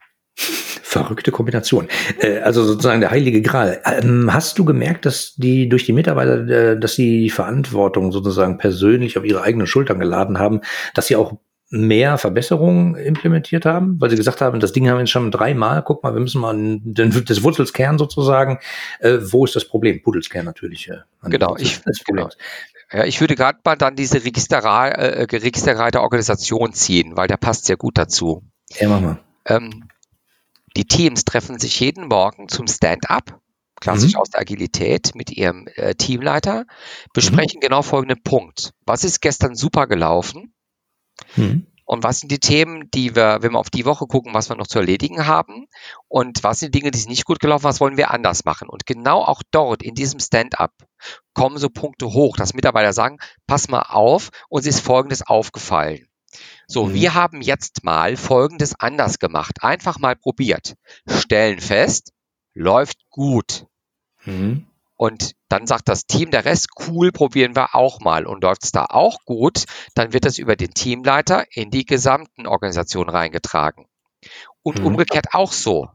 Verrückte 0.92 1.32
Kombination. 1.32 1.88
Äh, 2.20 2.40
also 2.40 2.66
sozusagen 2.66 3.00
der 3.00 3.12
heilige 3.12 3.42
Gral. 3.42 3.82
Ähm, 3.86 4.34
hast 4.34 4.60
du 4.60 4.66
gemerkt, 4.66 5.06
dass 5.06 5.36
die 5.38 5.70
durch 5.70 5.86
die 5.86 5.94
Mitarbeiter, 5.94 6.48
äh, 6.50 6.78
dass 6.78 6.96
sie 6.96 7.22
die 7.22 7.30
Verantwortung 7.30 8.12
sozusagen 8.12 8.58
persönlich 8.58 9.18
auf 9.18 9.24
ihre 9.24 9.42
eigenen 9.42 9.68
Schultern 9.68 10.00
geladen 10.00 10.38
haben, 10.38 10.60
dass 10.94 11.08
sie 11.08 11.16
auch 11.16 11.38
mehr 11.70 12.18
Verbesserungen 12.18 12.96
implementiert 12.96 13.66
haben, 13.66 14.02
weil 14.02 14.10
sie 14.10 14.18
gesagt 14.18 14.42
haben, 14.42 14.60
das 14.60 14.74
Ding 14.74 14.90
haben 14.90 14.98
wir 14.98 15.04
jetzt 15.04 15.12
schon 15.12 15.32
dreimal, 15.32 15.82
guck 15.82 16.04
mal, 16.04 16.14
wir 16.14 16.20
müssen 16.20 16.42
mal 16.42 16.54
den, 16.54 17.24
das 17.26 17.42
Wurzelskern 17.42 17.98
sozusagen, 17.98 18.60
äh, 19.00 19.20
wo 19.22 19.46
ist 19.46 19.56
das 19.56 19.64
Problem? 19.64 20.04
Pudelskern 20.04 20.44
natürlich. 20.44 20.90
Äh, 20.90 20.98
genau, 21.30 21.56
ich, 21.58 21.80
genau. 22.06 22.28
Ja, 22.92 23.06
ich 23.06 23.22
würde 23.22 23.36
gerade 23.36 23.60
mal 23.64 23.78
dann 23.78 23.96
diese 23.96 24.26
Registerra 24.26 24.90
äh, 24.90 25.24
Registerreiter 25.24 26.02
Organisation 26.02 26.74
ziehen, 26.74 27.16
weil 27.16 27.30
der 27.30 27.38
passt 27.38 27.64
sehr 27.64 27.78
gut 27.78 27.98
dazu. 27.98 28.44
Ja, 28.78 28.90
mach 28.90 29.00
mal. 29.00 29.20
Ähm, 29.46 29.86
die 30.78 30.86
Teams 30.86 31.26
treffen 31.26 31.60
sich 31.60 31.80
jeden 31.80 32.08
Morgen 32.08 32.48
zum 32.48 32.68
Stand-up, 32.68 33.40
klassisch 33.80 34.14
mhm. 34.14 34.20
aus 34.20 34.30
der 34.30 34.42
Agilität, 34.42 35.16
mit 35.16 35.32
ihrem 35.32 35.68
äh, 35.76 35.96
Teamleiter, 35.96 36.66
besprechen 37.14 37.58
mhm. 37.58 37.62
genau 37.62 37.82
folgenden 37.82 38.24
Punkt. 38.24 38.74
Was 38.86 39.04
ist 39.04 39.22
gestern 39.22 39.56
super 39.56 39.88
gelaufen? 39.88 40.54
Mhm. 41.36 41.68
Und 41.92 42.04
was 42.04 42.22
sind 42.22 42.32
die 42.32 42.40
Themen, 42.40 42.90
die 42.94 43.18
wir, 43.18 43.40
wenn 43.42 43.52
wir 43.52 43.60
auf 43.60 43.70
die 43.70 43.84
Woche 43.84 44.08
gucken, 44.08 44.34
was 44.34 44.48
wir 44.48 44.56
noch 44.56 44.68
zu 44.68 44.80
erledigen 44.80 45.28
haben? 45.28 45.68
Und 46.08 46.42
was 46.42 46.60
sind 46.60 46.74
die 46.74 46.80
Dinge, 46.80 46.92
die 46.92 47.00
sind 47.00 47.10
nicht 47.10 47.26
gut 47.26 47.42
gelaufen? 47.42 47.66
Was 47.66 47.82
wollen 47.82 47.98
wir 47.98 48.12
anders 48.12 48.46
machen? 48.46 48.70
Und 48.70 48.86
genau 48.86 49.22
auch 49.22 49.42
dort 49.52 49.84
in 49.84 49.94
diesem 49.94 50.22
Stand-up 50.22 50.72
kommen 51.34 51.58
so 51.58 51.68
Punkte 51.68 52.14
hoch, 52.14 52.38
dass 52.38 52.54
Mitarbeiter 52.54 52.94
sagen, 52.94 53.18
pass 53.46 53.68
mal 53.68 53.82
auf, 53.82 54.30
uns 54.48 54.68
ist 54.68 54.80
Folgendes 54.80 55.22
aufgefallen. 55.22 56.08
So, 56.72 56.86
mhm. 56.86 56.94
wir 56.94 57.14
haben 57.16 57.42
jetzt 57.42 57.84
mal 57.84 58.16
Folgendes 58.16 58.80
anders 58.80 59.20
gemacht. 59.20 59.58
Einfach 59.62 60.00
mal 60.00 60.16
probiert. 60.16 60.76
Stellen 61.06 61.60
fest, 61.60 62.14
läuft 62.54 63.10
gut. 63.10 63.68
Mhm. 64.24 64.68
Und 64.96 65.34
dann 65.50 65.68
sagt 65.68 65.90
das 65.90 66.06
Team, 66.06 66.32
der 66.32 66.46
Rest, 66.46 66.70
cool, 66.88 67.12
probieren 67.12 67.58
wir 67.58 67.76
auch 67.76 68.00
mal. 68.00 68.26
Und 68.26 68.44
läuft 68.44 68.64
es 68.64 68.72
da 68.72 68.86
auch 68.86 69.18
gut, 69.26 69.66
dann 69.96 70.14
wird 70.14 70.26
es 70.26 70.38
über 70.38 70.56
den 70.56 70.74
Teamleiter 70.74 71.44
in 71.52 71.72
die 71.72 71.84
gesamten 71.84 72.48
Organisationen 72.48 73.10
reingetragen. 73.10 73.88
Und 74.64 74.80
mhm. 74.80 74.86
umgekehrt 74.86 75.34
auch 75.34 75.52
so. 75.52 75.90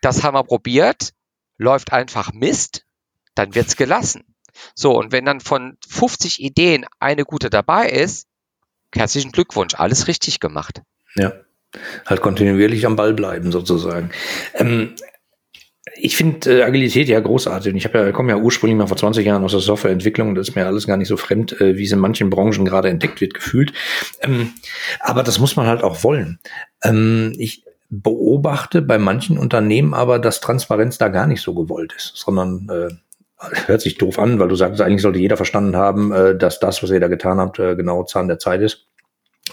Das 0.00 0.22
haben 0.22 0.34
wir 0.34 0.44
probiert, 0.44 1.12
läuft 1.56 1.92
einfach 1.92 2.32
Mist, 2.32 2.86
dann 3.34 3.56
wird 3.56 3.66
es 3.66 3.76
gelassen. 3.76 4.36
So, 4.76 4.96
und 4.96 5.10
wenn 5.10 5.24
dann 5.24 5.40
von 5.40 5.76
50 5.88 6.40
Ideen 6.40 6.86
eine 7.00 7.24
gute 7.24 7.50
dabei 7.50 7.88
ist, 7.88 8.29
herzlichen 8.94 9.32
Glückwunsch, 9.32 9.74
alles 9.74 10.08
richtig 10.08 10.40
gemacht. 10.40 10.82
Ja, 11.14 11.32
halt 12.06 12.20
kontinuierlich 12.20 12.86
am 12.86 12.96
Ball 12.96 13.14
bleiben 13.14 13.52
sozusagen. 13.52 14.10
Ähm, 14.54 14.94
ich 15.96 16.16
finde 16.16 16.60
äh, 16.60 16.62
Agilität 16.62 17.08
ja 17.08 17.20
großartig. 17.20 17.72
Und 17.72 17.76
ich 17.76 17.84
ja, 17.84 18.12
komme 18.12 18.30
ja 18.30 18.36
ursprünglich 18.36 18.76
mal 18.76 18.86
vor 18.86 18.96
20 18.96 19.24
Jahren 19.26 19.44
aus 19.44 19.52
der 19.52 19.60
Softwareentwicklung 19.60 20.34
das 20.34 20.48
ist 20.48 20.54
mir 20.54 20.66
alles 20.66 20.86
gar 20.86 20.96
nicht 20.96 21.08
so 21.08 21.16
fremd, 21.16 21.60
äh, 21.60 21.76
wie 21.76 21.84
es 21.84 21.92
in 21.92 21.98
manchen 21.98 22.30
Branchen 22.30 22.64
gerade 22.64 22.88
entdeckt 22.88 23.20
wird, 23.20 23.34
gefühlt. 23.34 23.72
Ähm, 24.20 24.52
aber 25.00 25.22
das 25.22 25.38
muss 25.38 25.56
man 25.56 25.66
halt 25.66 25.82
auch 25.82 26.02
wollen. 26.04 26.38
Ähm, 26.82 27.34
ich 27.38 27.64
beobachte 27.90 28.82
bei 28.82 28.98
manchen 28.98 29.36
Unternehmen 29.36 29.94
aber, 29.94 30.18
dass 30.18 30.40
Transparenz 30.40 30.98
da 30.98 31.08
gar 31.08 31.26
nicht 31.26 31.42
so 31.42 31.54
gewollt 31.54 31.92
ist, 31.96 32.12
sondern 32.14 32.68
äh, 32.70 32.94
hört 33.66 33.80
sich 33.80 33.96
doof 33.98 34.18
an, 34.18 34.38
weil 34.38 34.48
du 34.48 34.54
sagst, 34.54 34.80
eigentlich 34.80 35.02
sollte 35.02 35.18
jeder 35.18 35.36
verstanden 35.36 35.76
haben, 35.76 36.12
äh, 36.12 36.36
dass 36.36 36.60
das, 36.60 36.82
was 36.82 36.90
ihr 36.90 37.00
da 37.00 37.08
getan 37.08 37.38
habt, 37.38 37.58
äh, 37.58 37.74
genau 37.76 38.04
Zahn 38.04 38.28
der 38.28 38.38
Zeit 38.38 38.60
ist. 38.60 38.86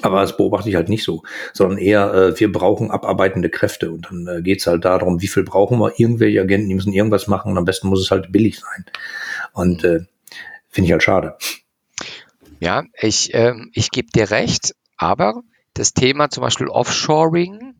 Aber 0.01 0.21
das 0.21 0.37
beobachte 0.37 0.69
ich 0.69 0.75
halt 0.75 0.89
nicht 0.89 1.03
so, 1.03 1.23
sondern 1.53 1.79
eher, 1.79 2.13
äh, 2.13 2.39
wir 2.39 2.51
brauchen 2.51 2.91
abarbeitende 2.91 3.49
Kräfte. 3.49 3.91
Und 3.91 4.07
dann 4.09 4.27
äh, 4.27 4.41
geht 4.41 4.59
es 4.59 4.67
halt 4.67 4.85
darum, 4.85 5.21
wie 5.21 5.27
viel 5.27 5.43
brauchen 5.43 5.79
wir? 5.79 5.99
Irgendwelche 5.99 6.41
Agenten, 6.41 6.69
die 6.69 6.75
müssen 6.75 6.93
irgendwas 6.93 7.27
machen 7.27 7.51
und 7.51 7.57
am 7.57 7.65
besten 7.65 7.87
muss 7.87 8.01
es 8.01 8.11
halt 8.11 8.31
billig 8.31 8.59
sein. 8.59 8.85
Und 9.53 9.83
äh, 9.83 10.01
finde 10.69 10.85
ich 10.87 10.91
halt 10.91 11.03
schade. 11.03 11.37
Ja, 12.59 12.83
ich, 12.99 13.33
ähm, 13.33 13.71
ich 13.73 13.91
gebe 13.91 14.09
dir 14.13 14.29
recht, 14.29 14.75
aber 14.97 15.41
das 15.73 15.93
Thema 15.93 16.29
zum 16.29 16.41
Beispiel 16.41 16.67
Offshoring 16.67 17.75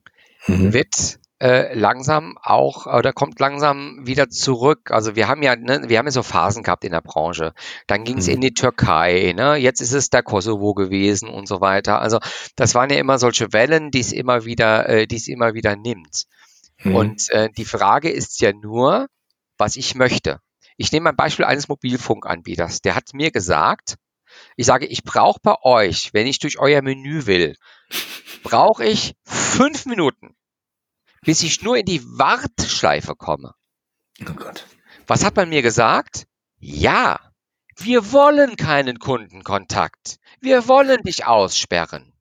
mhm. 0.48 0.74
wird 0.74 1.20
äh, 1.40 1.74
langsam 1.78 2.38
auch 2.42 2.88
oder 2.88 3.14
kommt 3.14 3.40
langsam 3.40 4.00
wieder 4.06 4.30
zurück. 4.30 4.92
Also 4.92 5.16
wir 5.16 5.28
haben 5.28 5.44
ja, 5.44 5.56
ne, 5.56 5.84
wir 5.88 6.00
haben 6.00 6.08
ja 6.08 6.12
so 6.12 6.24
Phasen 6.24 6.64
gehabt 6.64 6.84
in 6.84 6.92
der 6.92 7.02
Branche. 7.02 7.54
Dann 7.86 8.04
ging 8.04 8.18
es 8.18 8.28
mhm. 8.28 8.34
in 8.34 8.42
die 8.42 8.54
Türkei, 8.54 9.34
ne? 9.36 9.56
jetzt 9.56 9.82
ist 9.82 9.94
es 9.94 10.10
der 10.10 10.24
Kosovo 10.24 10.74
gewesen 10.74 11.30
und 11.30 11.48
so 11.48 11.62
weiter. 11.62 12.02
Also 12.02 12.20
das 12.56 12.74
waren 12.74 12.90
ja 12.90 12.98
immer 12.98 13.20
solche 13.20 13.54
Wellen, 13.54 13.92
die 13.92 14.00
es 14.00 14.12
immer 14.12 14.46
wieder, 14.46 14.90
äh, 14.90 15.08
die 15.08 15.18
es 15.18 15.28
immer 15.28 15.54
wieder 15.54 15.76
nimmt. 15.76 16.26
Mhm. 16.84 16.96
Und 16.96 17.30
äh, 17.30 17.50
die 17.56 17.66
Frage 17.66 18.10
ist 18.10 18.42
ja 18.42 18.52
nur, 18.54 19.08
was 19.58 19.76
ich 19.76 19.96
möchte. 19.96 20.40
Ich 20.76 20.92
nehme 20.92 21.10
ein 21.10 21.16
Beispiel 21.16 21.46
eines 21.46 21.68
Mobilfunkanbieters. 21.68 22.82
Der 22.82 22.96
hat 22.96 23.14
mir 23.14 23.32
gesagt, 23.32 23.96
ich 24.56 24.66
sage, 24.66 24.86
ich 24.86 25.04
brauche 25.04 25.40
bei 25.42 25.56
euch, 25.64 26.14
wenn 26.14 26.28
ich 26.28 26.40
durch 26.40 26.60
euer 26.60 26.82
Menü 26.82 27.26
will, 27.26 27.56
brauche 28.44 28.86
ich 28.86 29.16
fünf 29.24 29.86
Minuten 29.86 30.36
bis 31.28 31.44
ich 31.44 31.62
nur 31.62 31.76
in 31.76 31.86
die 31.86 32.02
Warteschleife 32.06 33.14
komme. 33.14 33.54
Oh 34.22 34.32
Gott. 34.32 34.66
Was 35.08 35.26
hat 35.26 35.36
man 35.36 35.50
mir 35.50 35.62
gesagt? 35.62 36.26
Ja, 36.58 37.20
wir 37.76 38.14
wollen 38.14 38.56
keinen 38.56 38.98
Kundenkontakt. 38.98 40.20
Wir 40.40 40.70
wollen 40.70 41.04
dich 41.04 41.26
aussperren. 41.26 42.14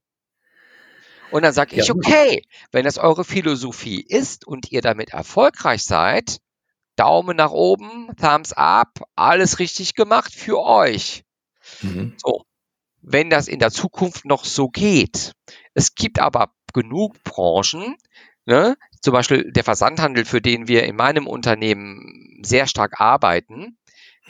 Und 1.31 1.43
dann 1.43 1.53
sage 1.53 1.77
ich, 1.77 1.89
okay, 1.89 2.45
wenn 2.73 2.83
das 2.83 2.97
eure 2.97 3.23
Philosophie 3.23 4.01
ist 4.01 4.45
und 4.45 4.73
ihr 4.73 4.81
damit 4.81 5.11
erfolgreich 5.11 5.85
seid, 5.85 6.39
Daumen 6.97 7.37
nach 7.37 7.51
oben, 7.51 8.13
Thumbs 8.19 8.51
up, 8.51 9.05
alles 9.15 9.59
richtig 9.59 9.93
gemacht 9.93 10.33
für 10.33 10.59
euch. 10.59 11.23
Mhm. 11.81 12.13
So, 12.17 12.43
wenn 13.01 13.29
das 13.29 13.47
in 13.47 13.59
der 13.59 13.71
Zukunft 13.71 14.25
noch 14.25 14.43
so 14.43 14.67
geht. 14.67 15.31
Es 15.73 15.95
gibt 15.95 16.19
aber 16.19 16.51
genug 16.73 17.23
Branchen, 17.23 17.95
ne, 18.47 18.75
zum 19.01 19.13
Beispiel 19.13 19.51
der 19.51 19.63
Versandhandel, 19.63 20.25
für 20.25 20.41
den 20.41 20.67
wir 20.67 20.83
in 20.83 20.95
meinem 20.95 21.27
Unternehmen 21.27 22.39
sehr 22.43 22.67
stark 22.67 22.99
arbeiten, 22.99 23.77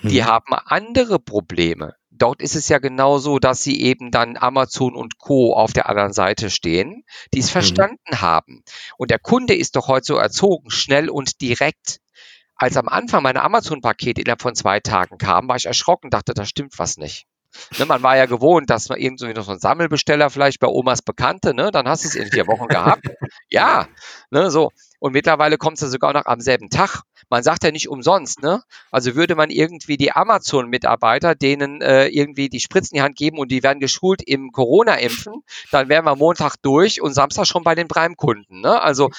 die 0.04 0.22
mhm. 0.22 0.26
haben 0.26 0.54
andere 0.54 1.20
Probleme. 1.20 1.96
Dort 2.10 2.42
ist 2.42 2.56
es 2.56 2.68
ja 2.68 2.80
genauso, 2.80 3.38
dass 3.38 3.62
sie 3.62 3.82
eben 3.82 4.10
dann 4.10 4.38
Amazon 4.38 4.96
und 4.96 5.20
Co. 5.20 5.54
auf 5.54 5.74
der 5.74 5.88
anderen 5.88 6.14
Seite 6.14 6.50
stehen, 6.50 7.04
die 7.34 7.40
es 7.40 7.48
mhm. 7.48 7.52
verstanden 7.52 8.12
mhm. 8.12 8.22
haben. 8.22 8.64
Und 8.98 9.12
der 9.12 9.20
Kunde 9.20 9.56
ist 9.56 9.76
doch 9.76 9.88
heute 9.88 10.06
so 10.06 10.16
erzogen, 10.16 10.70
schnell 10.72 11.10
und 11.10 11.42
direkt. 11.42 12.00
Als 12.56 12.76
am 12.76 12.88
Anfang 12.88 13.22
meine 13.22 13.44
Amazon-Pakete 13.44 14.22
innerhalb 14.22 14.42
von 14.42 14.56
zwei 14.56 14.80
Tagen 14.80 15.20
kamen, 15.20 15.48
war 15.48 15.58
ich 15.58 15.68
erschrocken, 15.68 16.10
dachte, 16.10 16.34
da 16.34 16.44
stimmt 16.44 16.80
was 16.80 16.98
nicht. 16.98 17.28
Ne, 17.78 17.86
man 17.86 18.04
war 18.04 18.18
ja 18.18 18.26
gewohnt, 18.26 18.70
dass 18.70 18.90
man 18.90 19.00
irgendwie 19.00 19.34
noch 19.34 19.46
so 19.46 19.52
ein 19.52 19.60
Sammelbesteller 19.60 20.30
vielleicht 20.30 20.60
bei 20.60 20.68
Omas 20.68 21.02
Bekannte, 21.02 21.54
ne, 21.54 21.72
dann 21.72 21.88
hast 21.88 22.04
du 22.04 22.08
es 22.10 22.16
in 22.16 22.30
vier 22.32 22.48
Wochen 22.48 22.68
gehabt. 22.68 23.04
Ja, 23.50 23.88
ne, 24.30 24.52
so. 24.52 24.72
Und 25.00 25.14
mittlerweile 25.14 25.58
kommt 25.58 25.78
es 25.78 25.82
ja 25.82 25.88
sogar 25.88 26.14
noch 26.14 26.26
am 26.26 26.42
selben 26.42 26.70
Tag. 26.70 27.04
Man 27.30 27.44
sagt 27.44 27.64
ja 27.64 27.72
nicht 27.72 27.90
umsonst, 27.90 28.42
ne? 28.42 28.64
Also 28.92 29.16
würde 29.16 29.36
man 29.36 29.50
irgendwie 29.50 29.98
die 29.98 30.12
Amazon-Mitarbeiter, 30.12 31.36
denen 31.36 31.82
äh, 31.82 32.08
irgendwie 32.08 32.50
die 32.50 32.60
Spritzen 32.60 32.96
in 32.96 33.00
die 33.00 33.04
Hand 33.04 33.16
geben 33.16 33.38
und 33.38 33.52
die 33.52 33.64
werden 33.64 33.80
geschult 33.80 34.22
im 34.26 34.52
Corona-Impfen, 34.52 35.44
dann 35.72 35.90
wären 35.90 36.06
wir 36.06 36.16
Montag 36.16 36.56
durch 36.62 37.02
und 37.02 37.14
Samstag 37.14 37.46
schon 37.48 37.64
bei 37.64 37.76
den 37.76 37.88
Prime-Kunden. 37.88 38.62
Ne? 38.62 38.82
Also 38.82 39.10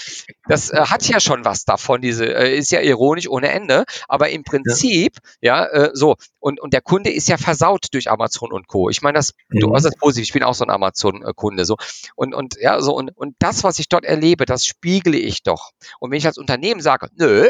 das 0.46 0.70
äh, 0.70 0.80
hat 0.80 1.06
ja 1.08 1.20
schon 1.20 1.44
was 1.44 1.64
davon, 1.64 2.00
diese, 2.00 2.26
äh, 2.26 2.56
ist 2.56 2.70
ja 2.72 2.80
ironisch 2.80 3.28
ohne 3.28 3.48
Ende, 3.48 3.84
aber 4.08 4.30
im 4.30 4.44
Prinzip, 4.44 5.18
ja, 5.40 5.64
ja 5.64 5.66
äh, 5.66 5.90
so, 5.94 6.16
und, 6.40 6.60
und 6.60 6.72
der 6.72 6.80
Kunde 6.80 7.10
ist 7.10 7.28
ja 7.28 7.36
versaut 7.36 7.86
durch 7.92 8.10
Amazon 8.10 8.52
und 8.52 8.68
Co. 8.68 8.90
Ich 8.90 9.02
meine, 9.02 9.16
das, 9.16 9.34
mhm. 9.48 9.60
du 9.60 9.70
äußerst 9.72 9.98
positiv, 9.98 10.24
ich 10.24 10.32
bin 10.32 10.42
auch 10.42 10.54
so 10.54 10.64
ein 10.64 10.70
Amazon-Kunde. 10.70 11.64
So. 11.64 11.76
Und, 12.14 12.34
und 12.34 12.56
ja, 12.60 12.80
so, 12.80 12.94
und, 12.94 13.10
und 13.16 13.36
das, 13.38 13.64
was 13.64 13.78
ich 13.78 13.88
dort 13.88 14.04
erlebe, 14.04 14.44
das 14.44 14.64
spiegle 14.64 15.16
ich 15.16 15.42
doch. 15.42 15.72
Und 16.00 16.10
wenn 16.10 16.18
ich 16.18 16.26
als 16.26 16.38
Unternehmen 16.38 16.80
sage, 16.80 17.08
nö, 17.16 17.48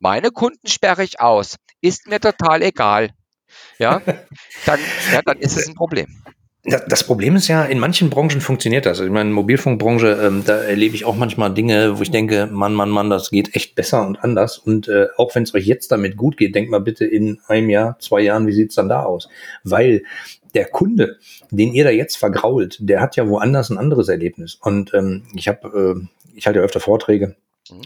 meine 0.00 0.30
Kunden 0.30 0.66
sperre 0.66 1.04
ich 1.04 1.20
aus, 1.20 1.56
ist 1.80 2.08
mir 2.08 2.20
total 2.20 2.62
egal, 2.62 3.10
ja, 3.78 4.00
dann, 4.66 4.80
ja, 5.12 5.22
dann 5.24 5.38
ist 5.38 5.56
es 5.56 5.68
ein 5.68 5.74
Problem. 5.74 6.06
Das 6.62 7.04
Problem 7.04 7.36
ist 7.36 7.48
ja, 7.48 7.64
in 7.64 7.78
manchen 7.78 8.10
Branchen 8.10 8.42
funktioniert 8.42 8.84
das. 8.84 9.00
Ich 9.00 9.08
meine, 9.08 9.30
Mobilfunkbranche, 9.30 10.20
ähm, 10.22 10.42
da 10.44 10.58
erlebe 10.58 10.94
ich 10.94 11.06
auch 11.06 11.16
manchmal 11.16 11.54
Dinge, 11.54 11.98
wo 11.98 12.02
ich 12.02 12.10
denke, 12.10 12.48
Mann, 12.52 12.74
Mann, 12.74 12.90
Mann, 12.90 13.08
das 13.08 13.30
geht 13.30 13.54
echt 13.56 13.74
besser 13.74 14.06
und 14.06 14.22
anders. 14.22 14.58
Und 14.58 14.86
äh, 14.86 15.06
auch 15.16 15.34
wenn 15.34 15.44
es 15.44 15.54
euch 15.54 15.64
jetzt 15.64 15.90
damit 15.90 16.18
gut 16.18 16.36
geht, 16.36 16.54
denkt 16.54 16.70
mal 16.70 16.80
bitte 16.80 17.06
in 17.06 17.38
einem 17.46 17.70
Jahr, 17.70 17.98
zwei 17.98 18.20
Jahren, 18.20 18.46
wie 18.46 18.52
sieht's 18.52 18.74
dann 18.74 18.90
da 18.90 19.04
aus? 19.04 19.30
Weil 19.64 20.02
der 20.54 20.66
Kunde, 20.66 21.16
den 21.50 21.72
ihr 21.72 21.84
da 21.84 21.90
jetzt 21.90 22.16
vergrault, 22.16 22.76
der 22.80 23.00
hat 23.00 23.16
ja 23.16 23.26
woanders 23.26 23.70
ein 23.70 23.78
anderes 23.78 24.08
Erlebnis. 24.08 24.58
Und 24.60 24.92
ähm, 24.92 25.22
ich 25.34 25.48
habe, 25.48 25.96
äh, 25.98 26.06
ich 26.34 26.46
halte 26.46 26.58
ja 26.58 26.64
öfter 26.64 26.80
Vorträge. 26.80 27.36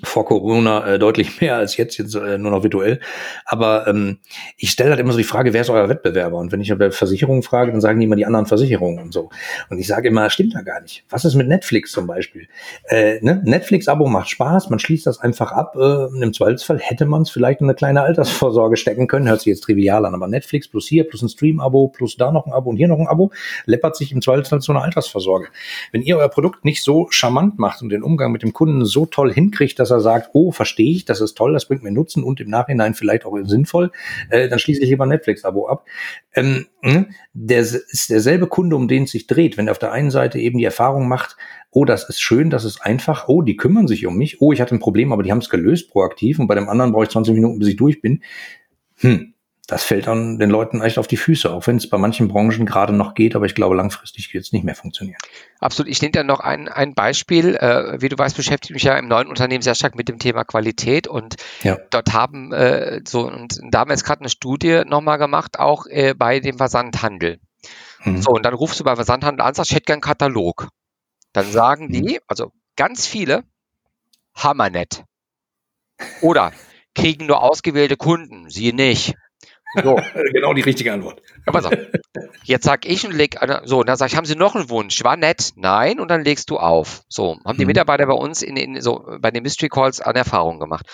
Vor 0.02 0.24
Corona 0.24 0.94
äh, 0.94 0.98
deutlich 0.98 1.40
mehr 1.40 1.56
als 1.56 1.76
jetzt, 1.76 1.98
jetzt 1.98 2.14
äh, 2.14 2.38
nur 2.38 2.50
noch 2.50 2.62
virtuell. 2.62 3.00
Aber 3.44 3.86
ähm, 3.86 4.18
ich 4.56 4.70
stelle 4.70 4.90
halt 4.90 5.00
immer 5.00 5.12
so 5.12 5.18
die 5.18 5.24
Frage, 5.24 5.52
wer 5.52 5.60
ist 5.60 5.70
euer 5.70 5.88
Wettbewerber? 5.88 6.38
Und 6.38 6.52
wenn 6.52 6.60
ich 6.60 6.70
über 6.70 6.90
Versicherungen 6.90 7.42
frage, 7.42 7.72
dann 7.72 7.80
sagen 7.80 8.00
die 8.00 8.06
immer 8.06 8.16
die 8.16 8.26
anderen 8.26 8.46
Versicherungen 8.46 9.02
und 9.02 9.12
so. 9.12 9.30
Und 9.70 9.78
ich 9.78 9.86
sage 9.86 10.08
immer, 10.08 10.30
stimmt 10.30 10.54
da 10.54 10.62
gar 10.62 10.80
nicht. 10.80 11.04
Was 11.10 11.24
ist 11.24 11.34
mit 11.34 11.48
Netflix 11.48 11.92
zum 11.92 12.06
Beispiel? 12.06 12.48
Äh, 12.88 13.18
ne? 13.22 13.42
Netflix-Abo 13.44 14.06
macht 14.06 14.30
Spaß, 14.30 14.70
man 14.70 14.78
schließt 14.78 15.06
das 15.06 15.20
einfach 15.20 15.52
ab. 15.52 15.76
Äh, 15.76 16.22
Im 16.22 16.32
Zweifelsfall 16.32 16.78
hätte 16.78 17.06
man 17.06 17.22
es 17.22 17.30
vielleicht 17.30 17.60
in 17.60 17.66
eine 17.66 17.74
kleine 17.74 18.02
Altersvorsorge 18.02 18.76
stecken 18.76 19.06
können, 19.06 19.28
hört 19.28 19.40
sich 19.40 19.48
jetzt 19.48 19.64
trivial 19.64 20.06
an, 20.06 20.14
aber 20.14 20.28
Netflix 20.28 20.68
plus 20.68 20.86
hier, 20.86 21.04
plus 21.04 21.22
ein 21.22 21.28
Stream-Abo, 21.28 21.88
plus 21.88 22.16
da 22.16 22.32
noch 22.32 22.46
ein 22.46 22.52
Abo 22.52 22.70
und 22.70 22.76
hier 22.76 22.88
noch 22.88 22.98
ein 22.98 23.06
Abo, 23.06 23.32
läppert 23.66 23.96
sich 23.96 24.12
im 24.12 24.22
Zweifelsfall 24.22 24.60
zu 24.60 24.72
einer 24.72 24.82
Altersvorsorge. 24.82 25.48
Wenn 25.92 26.02
ihr 26.02 26.16
euer 26.16 26.28
Produkt 26.28 26.64
nicht 26.64 26.82
so 26.82 27.08
charmant 27.10 27.58
macht 27.58 27.82
und 27.82 27.90
den 27.90 28.02
Umgang 28.02 28.32
mit 28.32 28.42
dem 28.42 28.52
Kunden 28.52 28.84
so 28.84 29.06
toll 29.06 29.32
hinkriegt, 29.32 29.73
dass 29.74 29.90
er 29.90 30.00
sagt, 30.00 30.30
oh, 30.32 30.52
verstehe 30.52 30.90
ich, 30.90 31.04
das 31.04 31.20
ist 31.20 31.34
toll, 31.34 31.52
das 31.52 31.66
bringt 31.66 31.82
mir 31.82 31.92
Nutzen 31.92 32.22
und 32.22 32.40
im 32.40 32.48
Nachhinein 32.48 32.94
vielleicht 32.94 33.24
auch 33.24 33.36
sinnvoll, 33.44 33.90
äh, 34.30 34.48
dann 34.48 34.58
schließe 34.58 34.82
ich 34.82 34.88
lieber 34.88 35.06
Netflix-Abo 35.06 35.68
ab. 35.68 35.86
Ähm, 36.34 36.66
hm, 36.82 37.06
der 37.32 37.60
ist 37.60 38.10
derselbe 38.10 38.46
Kunde, 38.46 38.76
um 38.76 38.88
den 38.88 39.04
es 39.04 39.10
sich 39.10 39.26
dreht. 39.26 39.56
Wenn 39.56 39.68
er 39.68 39.72
auf 39.72 39.78
der 39.78 39.92
einen 39.92 40.10
Seite 40.10 40.38
eben 40.38 40.58
die 40.58 40.64
Erfahrung 40.64 41.08
macht, 41.08 41.36
oh, 41.70 41.84
das 41.84 42.08
ist 42.08 42.20
schön, 42.20 42.50
das 42.50 42.64
ist 42.64 42.80
einfach, 42.80 43.28
oh, 43.28 43.42
die 43.42 43.56
kümmern 43.56 43.88
sich 43.88 44.06
um 44.06 44.16
mich, 44.16 44.40
oh, 44.40 44.52
ich 44.52 44.60
hatte 44.60 44.74
ein 44.74 44.80
Problem, 44.80 45.12
aber 45.12 45.22
die 45.22 45.30
haben 45.30 45.38
es 45.38 45.50
gelöst 45.50 45.90
proaktiv 45.90 46.38
und 46.38 46.46
bei 46.46 46.54
dem 46.54 46.68
anderen 46.68 46.92
brauche 46.92 47.04
ich 47.04 47.10
20 47.10 47.34
Minuten, 47.34 47.58
bis 47.58 47.68
ich 47.68 47.76
durch 47.76 48.00
bin. 48.00 48.22
Hm, 48.98 49.33
das 49.66 49.82
fällt 49.82 50.06
dann 50.06 50.38
den 50.38 50.50
Leuten 50.50 50.82
echt 50.82 50.98
auf 50.98 51.06
die 51.06 51.16
Füße, 51.16 51.50
auch 51.50 51.66
wenn 51.66 51.76
es 51.76 51.88
bei 51.88 51.96
manchen 51.96 52.28
Branchen 52.28 52.66
gerade 52.66 52.92
noch 52.92 53.14
geht, 53.14 53.34
aber 53.34 53.46
ich 53.46 53.54
glaube, 53.54 53.74
langfristig 53.74 54.34
wird 54.34 54.44
es 54.44 54.52
nicht 54.52 54.64
mehr 54.64 54.74
funktionieren. 54.74 55.18
Absolut. 55.58 55.90
Ich 55.90 56.02
nehme 56.02 56.12
da 56.12 56.22
noch 56.22 56.40
ein, 56.40 56.68
ein 56.68 56.94
Beispiel. 56.94 57.56
Äh, 57.56 58.00
wie 58.02 58.10
du 58.10 58.18
weißt, 58.18 58.36
beschäftige 58.36 58.72
ich 58.72 58.74
mich 58.74 58.82
ja 58.82 58.98
im 58.98 59.08
neuen 59.08 59.28
Unternehmen 59.28 59.62
sehr 59.62 59.74
stark 59.74 59.94
mit 59.94 60.08
dem 60.08 60.18
Thema 60.18 60.44
Qualität 60.44 61.06
und 61.08 61.36
ja. 61.62 61.78
dort 61.90 62.12
haben 62.12 62.52
äh, 62.52 63.00
so, 63.06 63.26
und 63.26 63.58
da 63.70 63.80
haben 63.80 63.88
wir 63.88 63.94
jetzt 63.94 64.04
gerade 64.04 64.20
eine 64.20 64.28
Studie 64.28 64.82
nochmal 64.86 65.16
gemacht, 65.16 65.58
auch 65.58 65.86
äh, 65.86 66.14
bei 66.14 66.40
dem 66.40 66.58
Versandhandel. 66.58 67.40
Mhm. 68.04 68.20
So, 68.20 68.32
und 68.32 68.44
dann 68.44 68.54
rufst 68.54 68.80
du 68.80 68.84
bei 68.84 68.94
Versandhandel 68.96 69.46
an, 69.46 69.54
sagst, 69.54 69.70
ich 69.70 69.76
hätte 69.76 69.86
gern 69.86 69.94
einen 69.94 70.02
Katalog. 70.02 70.68
Dann 71.32 71.50
sagen 71.50 71.86
mhm. 71.86 71.92
die, 71.92 72.20
also 72.26 72.52
ganz 72.76 73.06
viele, 73.06 73.44
Hammernett. 74.34 75.04
Oder 76.20 76.52
kriegen 76.94 77.26
nur 77.26 77.42
ausgewählte 77.42 77.96
Kunden, 77.96 78.50
sie 78.50 78.72
nicht. 78.72 79.14
So. 79.82 80.00
genau 80.32 80.54
die 80.54 80.62
richtige 80.62 80.92
Antwort. 80.92 81.22
Aber 81.46 81.62
so. 81.62 81.70
Jetzt 82.44 82.64
sag 82.64 82.86
ich 82.86 83.04
und 83.06 83.12
leg, 83.12 83.36
so, 83.64 83.80
und 83.80 83.88
dann 83.88 83.96
sag 83.96 84.08
ich, 84.08 84.16
haben 84.16 84.26
Sie 84.26 84.36
noch 84.36 84.54
einen 84.54 84.70
Wunsch? 84.70 85.02
War 85.04 85.16
nett? 85.16 85.52
Nein, 85.56 86.00
und 86.00 86.08
dann 86.08 86.22
legst 86.22 86.50
du 86.50 86.58
auf. 86.58 87.02
So, 87.08 87.38
haben 87.44 87.58
die 87.58 87.64
mhm. 87.64 87.68
Mitarbeiter 87.68 88.06
bei 88.06 88.14
uns 88.14 88.42
in, 88.42 88.56
in, 88.56 88.80
so, 88.80 89.04
bei 89.20 89.30
den 89.30 89.42
Mystery 89.42 89.68
Calls 89.68 90.00
an 90.00 90.16
Erfahrung 90.16 90.60
gemacht. 90.60 90.86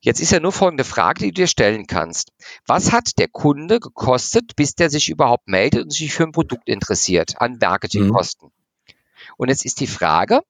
Jetzt 0.00 0.20
ist 0.20 0.32
ja 0.32 0.40
nur 0.40 0.52
folgende 0.52 0.84
Frage, 0.84 1.20
die 1.20 1.28
du 1.28 1.42
dir 1.42 1.46
stellen 1.46 1.86
kannst. 1.86 2.32
Was 2.66 2.90
hat 2.90 3.18
der 3.18 3.28
Kunde 3.28 3.78
gekostet, 3.78 4.56
bis 4.56 4.74
der 4.74 4.90
sich 4.90 5.08
überhaupt 5.08 5.46
meldet 5.46 5.84
und 5.84 5.92
sich 5.92 6.12
für 6.12 6.24
ein 6.24 6.32
Produkt 6.32 6.68
interessiert 6.68 7.34
an 7.40 7.58
Marketingkosten? 7.60 8.48
Mhm. 8.48 8.94
Und 9.36 9.48
jetzt 9.48 9.64
ist 9.64 9.78
die 9.78 9.86
Frage, 9.86 10.40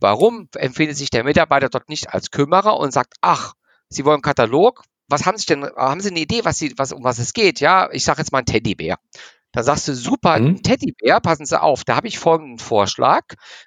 warum 0.00 0.48
empfindet 0.56 0.96
sich 0.96 1.10
der 1.10 1.22
Mitarbeiter 1.24 1.68
dort 1.68 1.88
nicht 1.88 2.12
als 2.12 2.30
Kümmerer 2.30 2.76
und 2.76 2.92
sagt, 2.92 3.14
ach, 3.20 3.54
Sie 3.88 4.04
wollen 4.04 4.20
Katalog, 4.20 4.84
was 5.08 5.26
haben 5.26 5.38
Sie 5.38 5.46
denn, 5.46 5.64
haben 5.64 6.00
Sie 6.00 6.10
eine 6.10 6.20
Idee, 6.20 6.44
was 6.44 6.58
Sie, 6.58 6.74
was, 6.76 6.92
um 6.92 7.04
was 7.04 7.18
es 7.18 7.32
geht? 7.32 7.60
Ja, 7.60 7.88
ich 7.92 8.04
sage 8.04 8.20
jetzt 8.20 8.32
mal 8.32 8.38
ein 8.38 8.46
Teddybär. 8.46 8.98
Da 9.52 9.62
sagst 9.62 9.88
du, 9.88 9.94
super, 9.94 10.38
mhm. 10.38 10.62
Teddybär, 10.62 11.20
passen 11.20 11.46
Sie 11.46 11.60
auf, 11.60 11.84
da 11.84 11.96
habe 11.96 12.06
ich 12.06 12.18
folgenden 12.18 12.58
Vorschlag. 12.58 13.22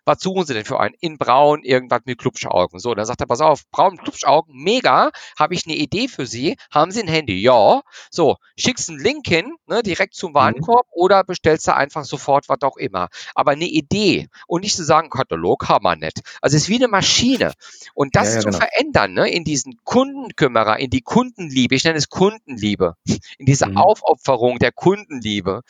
Was 0.06 0.22
suchen 0.22 0.46
Sie 0.46 0.54
denn 0.54 0.63
für 0.63 0.80
einen? 0.80 0.94
In 1.00 1.17
braun, 1.17 1.63
irgendwas 1.63 2.02
mit 2.06 2.20
Klubschaugen. 2.20 2.80
So, 2.80 2.94
dann 2.94 3.06
sagt 3.06 3.22
er, 3.22 3.26
pass 3.26 3.41
auf, 3.41 3.63
braun 3.72 3.98
Klubschaugen, 3.98 4.54
mega, 4.56 5.12
habe 5.39 5.56
ich 5.56 5.65
eine 5.65 5.76
Idee 5.76 6.08
für 6.08 6.28
Sie. 6.28 6.56
Haben 6.72 6.91
Sie 6.91 7.02
ein 7.02 7.08
Handy? 7.08 7.41
Ja. 7.41 7.82
So, 8.12 8.38
schickst 8.58 8.89
einen 8.89 9.00
Link 9.00 9.28
hin, 9.28 9.56
ne, 9.65 9.82
direkt 9.82 10.13
zum 10.13 10.32
mhm. 10.32 10.36
Warenkorb 10.36 10.86
mhm. 10.86 11.02
oder 11.02 11.24
bestellst 11.24 11.67
du 11.67 11.76
einfach 11.76 12.06
sofort, 12.06 12.48
was 12.48 12.62
auch 12.62 12.78
immer. 12.78 13.10
Aber 13.34 13.52
eine 13.52 13.65
Idee 13.65 14.30
und 14.48 14.62
nicht 14.62 14.76
zu 14.76 14.84
sagen, 14.84 15.10
Katalog 15.10 15.67
haben 15.67 15.84
wir 15.84 15.96
nicht. 15.96 16.22
Also 16.41 16.58
es 16.58 16.63
ist 16.63 16.70
wie 16.70 16.76
eine 16.76 16.89
Maschine. 16.89 17.54
Und 17.96 18.15
das 18.15 18.30
ja, 18.30 18.36
ja, 18.36 18.39
zu 18.41 18.48
genau. 18.50 18.60
verändern, 18.60 19.13
ne, 19.13 19.32
in 19.32 19.44
diesen 19.44 19.80
Kundenkümmerer, 19.84 20.78
in 20.78 20.91
die 20.91 21.02
Kundenliebe, 21.02 21.74
ich 21.74 21.84
nenne 21.84 21.98
es 21.98 22.10
Kundenliebe, 22.10 22.96
in 23.39 23.46
diese 23.48 23.67
mhm. 23.67 23.78
Aufopferung 23.78 24.60
der 24.60 24.72
Kundenliebe, 24.72 25.63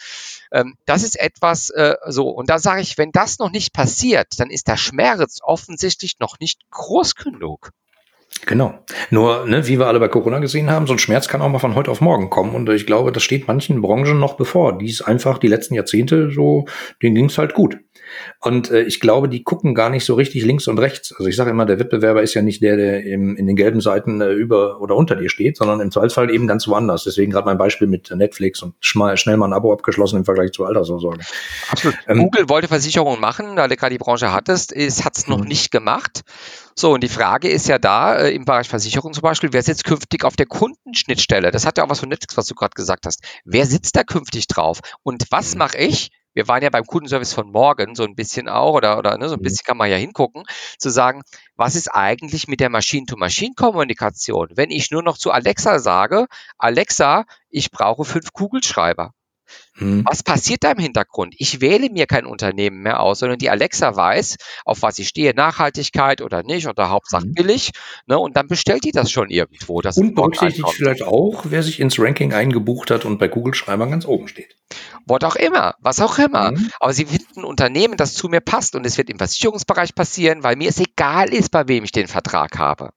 ähm, 0.51 0.77
das 0.85 1.03
ist 1.03 1.19
etwas 1.19 1.69
äh, 1.69 1.95
so. 2.07 2.29
Und 2.29 2.49
da 2.49 2.59
sage 2.59 2.81
ich, 2.81 2.97
wenn 2.97 3.11
das 3.11 3.39
noch 3.39 3.51
nicht 3.51 3.73
passiert, 3.73 4.39
dann 4.39 4.49
ist 4.49 4.67
der 4.67 4.77
Schmerz 4.77 5.39
offensichtlich 5.41 6.19
noch 6.19 6.39
nicht 6.39 6.61
groß 6.71 7.15
genug. 7.15 7.71
Genau. 8.45 8.73
Nur, 9.09 9.45
ne, 9.45 9.67
wie 9.67 9.79
wir 9.79 9.87
alle 9.87 9.99
bei 9.99 10.07
Corona 10.07 10.39
gesehen 10.39 10.69
haben, 10.71 10.87
so 10.87 10.93
ein 10.93 10.99
Schmerz 10.99 11.27
kann 11.27 11.41
auch 11.41 11.49
mal 11.49 11.59
von 11.59 11.75
heute 11.75 11.91
auf 11.91 12.01
morgen 12.01 12.29
kommen. 12.29 12.55
Und 12.55 12.69
ich 12.69 12.85
glaube, 12.85 13.11
das 13.11 13.23
steht 13.23 13.47
manchen 13.47 13.81
Branchen 13.81 14.19
noch 14.19 14.35
bevor. 14.35 14.77
Die 14.77 14.89
ist 14.89 15.01
einfach 15.01 15.37
die 15.37 15.47
letzten 15.47 15.75
Jahrzehnte 15.75 16.31
so, 16.31 16.65
denen 17.01 17.15
ging 17.15 17.25
es 17.25 17.37
halt 17.37 17.53
gut. 17.53 17.77
Und 18.39 18.71
äh, 18.71 18.81
ich 18.83 18.99
glaube, 18.99 19.29
die 19.29 19.43
gucken 19.43 19.75
gar 19.75 19.89
nicht 19.89 20.05
so 20.05 20.15
richtig 20.15 20.43
links 20.43 20.67
und 20.67 20.79
rechts. 20.79 21.13
Also 21.17 21.29
ich 21.29 21.35
sage 21.35 21.51
immer, 21.51 21.65
der 21.65 21.79
Wettbewerber 21.79 22.21
ist 22.21 22.33
ja 22.33 22.41
nicht 22.41 22.61
der, 22.61 22.75
der 22.77 23.03
im, 23.03 23.35
in 23.35 23.47
den 23.47 23.55
gelben 23.55 23.81
Seiten 23.81 24.21
äh, 24.21 24.31
über 24.31 24.81
oder 24.81 24.95
unter 24.95 25.15
dir 25.15 25.29
steht, 25.29 25.57
sondern 25.57 25.79
im 25.79 25.91
Zweifelsfall 25.91 26.29
eben 26.29 26.47
ganz 26.47 26.67
woanders. 26.67 27.03
Deswegen 27.03 27.31
gerade 27.31 27.45
mein 27.45 27.57
Beispiel 27.57 27.87
mit 27.87 28.11
Netflix 28.13 28.61
und 28.61 28.73
schnell, 28.79 29.37
mal 29.37 29.47
ein 29.47 29.53
Abo 29.53 29.71
abgeschlossen 29.71 30.17
im 30.17 30.25
Vergleich 30.25 30.51
zur 30.51 30.67
Altersvorsorge. 30.67 31.23
Absolut. 31.69 31.97
Ähm, 32.07 32.19
Google 32.19 32.49
wollte 32.49 32.67
Versicherungen 32.67 33.21
machen, 33.21 33.55
da 33.55 33.67
du 33.67 33.75
gerade 33.75 33.93
die 33.93 33.99
Branche 33.99 34.31
hattest, 34.31 34.73
hat 34.75 35.17
es 35.17 35.27
noch 35.27 35.39
mhm. 35.39 35.47
nicht 35.47 35.71
gemacht. 35.71 36.23
So, 36.75 36.93
und 36.93 37.03
die 37.03 37.09
Frage 37.09 37.49
ist 37.49 37.67
ja 37.67 37.77
da, 37.77 38.27
äh, 38.31 38.35
im 38.35 38.45
Bereich 38.45 38.69
Versicherung 38.69 39.13
zum 39.13 39.21
Beispiel, 39.21 39.53
wer 39.53 39.63
sitzt 39.63 39.83
künftig 39.83 40.23
auf 40.23 40.35
der 40.35 40.45
Kundenschnittstelle? 40.45 41.51
Das 41.51 41.65
hat 41.65 41.77
ja 41.77 41.83
auch 41.83 41.89
was 41.89 41.99
von 41.99 42.09
Netflix, 42.09 42.37
was 42.37 42.47
du 42.47 42.55
gerade 42.55 42.73
gesagt 42.73 43.05
hast. 43.05 43.23
Wer 43.45 43.65
sitzt 43.65 43.95
da 43.95 44.03
künftig 44.03 44.47
drauf? 44.47 44.79
Und 45.03 45.25
was 45.29 45.53
mhm. 45.53 45.59
mache 45.59 45.77
ich? 45.77 46.09
Wir 46.33 46.47
waren 46.47 46.63
ja 46.63 46.69
beim 46.69 46.85
Kundenservice 46.85 47.33
von 47.33 47.51
morgen 47.51 47.93
so 47.93 48.03
ein 48.03 48.15
bisschen 48.15 48.47
auch, 48.47 48.73
oder, 48.73 48.97
oder 48.97 49.17
ne, 49.17 49.27
so 49.27 49.35
ein 49.35 49.39
mhm. 49.39 49.43
bisschen 49.43 49.65
kann 49.65 49.77
man 49.77 49.89
ja 49.89 49.97
hingucken, 49.97 50.43
zu 50.77 50.89
sagen, 50.89 51.23
was 51.55 51.75
ist 51.75 51.89
eigentlich 51.89 52.47
mit 52.47 52.61
der 52.61 52.69
Machine-to-Machine-Kommunikation? 52.69 54.51
Wenn 54.55 54.71
ich 54.71 54.91
nur 54.91 55.03
noch 55.03 55.17
zu 55.17 55.31
Alexa 55.31 55.79
sage, 55.79 56.27
Alexa, 56.57 57.25
ich 57.49 57.69
brauche 57.69 58.05
fünf 58.05 58.31
Kugelschreiber 58.31 59.13
Hm. 59.75 60.03
Was 60.05 60.21
passiert 60.21 60.63
da 60.63 60.71
im 60.71 60.79
Hintergrund? 60.79 61.33
Ich 61.37 61.61
wähle 61.61 61.89
mir 61.89 62.05
kein 62.05 62.25
Unternehmen 62.25 62.81
mehr 62.81 62.99
aus, 62.99 63.19
sondern 63.19 63.39
die 63.39 63.49
Alexa 63.49 63.95
weiß, 63.95 64.37
auf 64.65 64.81
was 64.81 64.99
ich 64.99 65.07
stehe, 65.07 65.33
Nachhaltigkeit 65.33 66.21
oder 66.21 66.43
nicht 66.43 66.67
oder 66.67 66.89
Hauptsache 66.89 67.23
hm. 67.23 67.33
billig. 67.33 67.71
Ne, 68.05 68.19
und 68.19 68.35
dann 68.37 68.47
bestellt 68.47 68.83
die 68.83 68.91
das 68.91 69.11
schon 69.11 69.29
irgendwo. 69.29 69.81
und 69.95 70.15
berücksichtigt 70.15 70.69
vielleicht 70.69 71.03
auch, 71.03 71.45
wer 71.49 71.63
sich 71.63 71.79
ins 71.79 71.97
Ranking 71.99 72.33
eingebucht 72.33 72.91
hat 72.91 73.05
und 73.05 73.17
bei 73.17 73.27
Google 73.27 73.53
Schreiber 73.53 73.87
ganz 73.87 74.05
oben 74.05 74.27
steht. 74.27 74.57
Wort 75.05 75.23
auch 75.23 75.35
immer, 75.35 75.75
was 75.79 75.99
auch 75.99 76.17
immer. 76.19 76.51
Mhm. 76.51 76.69
Aber 76.79 76.93
sie 76.93 77.05
finden 77.05 77.41
ein 77.41 77.45
Unternehmen, 77.45 77.97
das 77.97 78.13
zu 78.13 78.27
mir 78.27 78.41
passt 78.41 78.75
und 78.75 78.85
es 78.85 78.97
wird 78.97 79.09
im 79.09 79.17
Versicherungsbereich 79.17 79.95
passieren, 79.95 80.43
weil 80.43 80.55
mir 80.55 80.69
es 80.69 80.79
egal 80.79 81.33
ist, 81.33 81.49
bei 81.49 81.67
wem 81.67 81.83
ich 81.83 81.91
den 81.91 82.07
Vertrag 82.07 82.57
habe. 82.57 82.91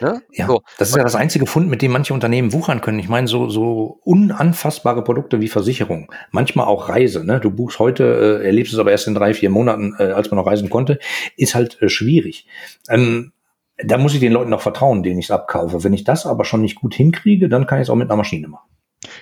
Ne? 0.00 0.22
Ja, 0.32 0.46
so. 0.46 0.62
das 0.78 0.88
ist 0.90 0.96
ja 0.96 1.02
das 1.02 1.14
einzige 1.14 1.46
Fund, 1.46 1.68
mit 1.68 1.82
dem 1.82 1.92
manche 1.92 2.14
Unternehmen 2.14 2.52
wuchern 2.52 2.80
können. 2.80 2.98
Ich 2.98 3.08
meine, 3.08 3.28
so, 3.28 3.48
so 3.48 4.00
unanfassbare 4.04 5.04
Produkte 5.04 5.40
wie 5.40 5.48
Versicherung, 5.48 6.12
manchmal 6.30 6.66
auch 6.66 6.88
Reise. 6.88 7.24
Ne? 7.24 7.40
Du 7.40 7.50
buchst 7.50 7.78
heute, 7.78 8.40
äh, 8.42 8.46
erlebst 8.46 8.72
es 8.72 8.78
aber 8.78 8.90
erst 8.90 9.06
in 9.06 9.14
drei, 9.14 9.34
vier 9.34 9.50
Monaten, 9.50 9.94
äh, 9.98 10.12
als 10.12 10.30
man 10.30 10.38
noch 10.38 10.46
reisen 10.46 10.70
konnte, 10.70 10.98
ist 11.36 11.54
halt 11.54 11.80
äh, 11.82 11.88
schwierig. 11.88 12.46
Ähm, 12.88 13.32
da 13.82 13.98
muss 13.98 14.14
ich 14.14 14.20
den 14.20 14.32
Leuten 14.32 14.50
noch 14.50 14.60
vertrauen, 14.60 15.02
denen 15.02 15.18
ich 15.18 15.26
es 15.26 15.30
abkaufe. 15.30 15.84
Wenn 15.84 15.92
ich 15.92 16.04
das 16.04 16.26
aber 16.26 16.44
schon 16.44 16.60
nicht 16.60 16.76
gut 16.76 16.94
hinkriege, 16.94 17.48
dann 17.48 17.66
kann 17.66 17.78
ich 17.78 17.84
es 17.84 17.90
auch 17.90 17.96
mit 17.96 18.10
einer 18.10 18.16
Maschine 18.16 18.48
machen. 18.48 18.68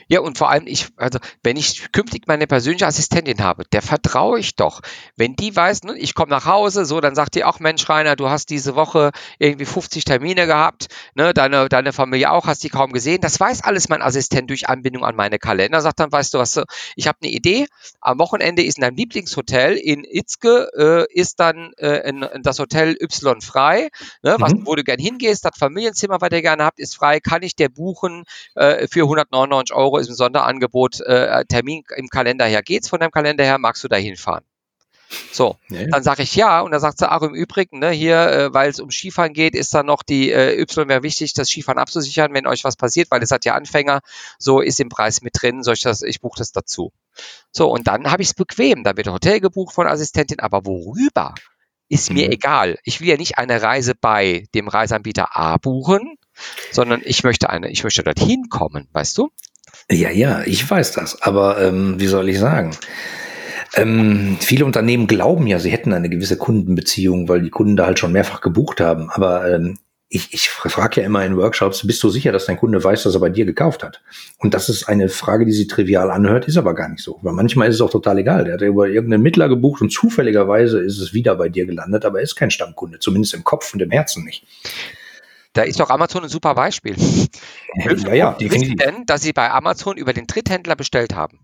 Ja, 0.08 0.20
und 0.20 0.38
vor 0.38 0.50
allem, 0.50 0.66
ich, 0.66 0.88
also, 0.96 1.20
wenn 1.44 1.56
ich 1.56 1.92
künftig 1.92 2.26
meine 2.26 2.48
persönliche 2.48 2.86
Assistentin 2.86 3.42
habe, 3.42 3.64
der 3.72 3.80
vertraue 3.80 4.40
ich 4.40 4.56
doch. 4.56 4.80
Wenn 5.16 5.36
die 5.36 5.54
weiß, 5.54 5.84
ne, 5.84 5.96
ich 5.96 6.14
komme 6.14 6.30
nach 6.30 6.46
Hause, 6.46 6.84
so, 6.84 7.00
dann 7.00 7.14
sagt 7.14 7.36
die 7.36 7.44
auch, 7.44 7.60
Mensch, 7.60 7.88
Rainer, 7.88 8.16
du 8.16 8.28
hast 8.28 8.50
diese 8.50 8.74
Woche 8.74 9.12
irgendwie 9.38 9.66
50 9.66 10.04
Termine 10.04 10.46
gehabt, 10.46 10.88
ne, 11.14 11.32
deine, 11.32 11.68
deine 11.68 11.92
Familie 11.92 12.32
auch, 12.32 12.46
hast 12.46 12.64
die 12.64 12.70
kaum 12.70 12.92
gesehen. 12.92 13.20
Das 13.20 13.38
weiß 13.38 13.62
alles 13.62 13.88
mein 13.88 14.02
Assistent 14.02 14.50
durch 14.50 14.68
Anbindung 14.68 15.04
an 15.04 15.14
meine 15.14 15.38
Kalender. 15.38 15.80
Sagt 15.80 16.00
dann, 16.00 16.10
weißt 16.10 16.34
du 16.34 16.38
was, 16.38 16.60
ich 16.96 17.06
habe 17.06 17.18
eine 17.22 17.30
Idee. 17.30 17.66
Am 18.00 18.18
Wochenende 18.18 18.64
ist 18.64 18.78
in 18.78 18.82
deinem 18.82 18.96
Lieblingshotel 18.96 19.76
in 19.76 20.02
Itzke, 20.02 20.70
äh, 20.76 21.12
ist 21.14 21.38
dann 21.38 21.72
äh, 21.76 22.08
in, 22.08 22.22
in 22.22 22.42
das 22.42 22.58
Hotel 22.58 22.96
Y 23.00 23.40
frei, 23.40 23.90
ne, 24.22 24.36
was, 24.40 24.54
mhm. 24.54 24.66
wo 24.66 24.74
du 24.74 24.82
gern 24.82 24.98
hingehst, 24.98 25.44
das 25.44 25.56
Familienzimmer, 25.56 26.20
was 26.20 26.30
ihr 26.32 26.42
gerne 26.42 26.64
habt, 26.64 26.80
ist 26.80 26.96
frei, 26.96 27.20
kann 27.20 27.42
ich 27.42 27.54
dir 27.54 27.68
buchen 27.68 28.24
äh, 28.56 28.88
für 28.88 29.02
199 29.02 29.67
Euro 29.72 29.98
ist 29.98 30.08
ein 30.08 30.14
Sonderangebot, 30.14 31.00
äh, 31.00 31.44
Termin 31.46 31.84
im 31.96 32.08
Kalender 32.08 32.46
her. 32.46 32.62
Geht's 32.62 32.88
von 32.88 33.00
deinem 33.00 33.10
Kalender 33.10 33.44
her? 33.44 33.58
Magst 33.58 33.84
du 33.84 33.88
da 33.88 33.96
hinfahren? 33.96 34.44
So, 35.32 35.56
ja. 35.70 35.86
dann 35.86 36.02
sage 36.02 36.22
ich 36.22 36.34
ja 36.34 36.60
und 36.60 36.70
dann 36.70 36.80
sagt 36.80 36.98
sie, 36.98 37.10
ach 37.10 37.22
im 37.22 37.34
Übrigen, 37.34 37.78
ne, 37.78 37.90
hier, 37.90 38.16
äh, 38.30 38.54
weil 38.54 38.68
es 38.68 38.78
um 38.78 38.90
Skifahren 38.90 39.32
geht, 39.32 39.54
ist 39.54 39.72
dann 39.72 39.86
noch 39.86 40.02
die 40.02 40.30
äh, 40.30 40.60
Y 40.60 40.88
wäre 40.88 41.02
wichtig, 41.02 41.32
das 41.32 41.48
Skifahren 41.48 41.78
abzusichern, 41.78 42.34
wenn 42.34 42.46
euch 42.46 42.64
was 42.64 42.76
passiert, 42.76 43.10
weil 43.10 43.22
es 43.22 43.30
hat 43.30 43.46
ja 43.46 43.54
Anfänger, 43.54 44.00
so 44.38 44.60
ist 44.60 44.80
im 44.80 44.90
Preis 44.90 45.22
mit 45.22 45.40
drin, 45.40 45.62
soll 45.62 45.74
ich 45.74 45.80
das, 45.80 46.02
ich 46.02 46.20
buche 46.20 46.38
das 46.38 46.52
dazu. 46.52 46.92
So, 47.52 47.70
und 47.70 47.86
dann 47.86 48.10
habe 48.10 48.22
ich 48.22 48.28
es 48.28 48.34
bequem, 48.34 48.84
da 48.84 48.96
wird 48.96 49.08
ein 49.08 49.14
Hotel 49.14 49.40
gebucht 49.40 49.74
von 49.74 49.86
Assistentin, 49.86 50.40
aber 50.40 50.66
worüber? 50.66 51.34
Ist 51.88 52.12
mir 52.12 52.26
mhm. 52.26 52.32
egal. 52.32 52.78
Ich 52.84 53.00
will 53.00 53.08
ja 53.08 53.16
nicht 53.16 53.38
eine 53.38 53.62
Reise 53.62 53.94
bei 53.98 54.44
dem 54.54 54.68
Reiseanbieter 54.68 55.34
A 55.34 55.56
buchen, 55.56 56.16
sondern 56.70 57.00
ich 57.02 57.24
möchte 57.24 57.48
eine, 57.48 57.70
ich 57.70 57.82
möchte 57.82 58.02
dorthin 58.02 58.50
kommen, 58.50 58.88
weißt 58.92 59.16
du? 59.16 59.30
Ja, 59.90 60.10
ja, 60.10 60.42
ich 60.44 60.68
weiß 60.68 60.92
das. 60.92 61.22
Aber 61.22 61.60
ähm, 61.62 61.94
wie 61.98 62.06
soll 62.06 62.28
ich 62.28 62.38
sagen? 62.38 62.72
Ähm, 63.74 64.36
viele 64.40 64.64
Unternehmen 64.64 65.06
glauben 65.06 65.46
ja, 65.46 65.58
sie 65.58 65.70
hätten 65.70 65.92
eine 65.92 66.08
gewisse 66.08 66.36
Kundenbeziehung, 66.36 67.28
weil 67.28 67.42
die 67.42 67.50
Kunden 67.50 67.76
da 67.76 67.86
halt 67.86 67.98
schon 67.98 68.12
mehrfach 68.12 68.40
gebucht 68.40 68.80
haben. 68.80 69.10
Aber 69.10 69.50
ähm, 69.50 69.78
ich, 70.10 70.32
ich 70.32 70.48
frage 70.48 71.00
ja 71.00 71.06
immer 71.06 71.24
in 71.24 71.36
Workshops, 71.36 71.86
bist 71.86 72.02
du 72.02 72.08
sicher, 72.08 72.32
dass 72.32 72.46
dein 72.46 72.56
Kunde 72.56 72.82
weiß, 72.82 73.02
dass 73.02 73.14
er 73.14 73.20
bei 73.20 73.28
dir 73.28 73.44
gekauft 73.44 73.82
hat? 73.82 74.00
Und 74.38 74.54
das 74.54 74.70
ist 74.70 74.88
eine 74.88 75.10
Frage, 75.10 75.44
die 75.44 75.52
sich 75.52 75.68
trivial 75.68 76.10
anhört, 76.10 76.48
ist 76.48 76.56
aber 76.56 76.74
gar 76.74 76.88
nicht 76.88 77.02
so. 77.02 77.18
Weil 77.22 77.34
manchmal 77.34 77.68
ist 77.68 77.74
es 77.74 77.80
auch 77.82 77.90
total 77.90 78.18
egal. 78.18 78.44
Der 78.44 78.54
hat 78.54 78.62
ja 78.62 78.68
über 78.68 78.88
irgendeinen 78.88 79.22
Mittler 79.22 79.50
gebucht 79.50 79.82
und 79.82 79.90
zufälligerweise 79.90 80.80
ist 80.80 80.98
es 80.98 81.12
wieder 81.12 81.34
bei 81.36 81.50
dir 81.50 81.66
gelandet, 81.66 82.06
aber 82.06 82.18
er 82.18 82.24
ist 82.24 82.36
kein 82.36 82.50
Stammkunde, 82.50 83.00
zumindest 83.00 83.34
im 83.34 83.44
Kopf 83.44 83.74
und 83.74 83.82
im 83.82 83.90
Herzen 83.90 84.24
nicht. 84.24 84.46
Da 85.58 85.64
ist 85.64 85.80
doch 85.80 85.90
Amazon 85.90 86.22
ein 86.22 86.28
super 86.28 86.54
Beispiel. 86.54 86.94
Ja, 87.84 88.14
ja, 88.14 88.32
definitiv. 88.34 88.76
denn, 88.76 89.06
dass 89.06 89.22
sie 89.22 89.32
bei 89.32 89.50
Amazon 89.50 89.96
über 89.96 90.12
den 90.12 90.28
Dritthändler 90.28 90.76
bestellt 90.76 91.16
haben? 91.16 91.40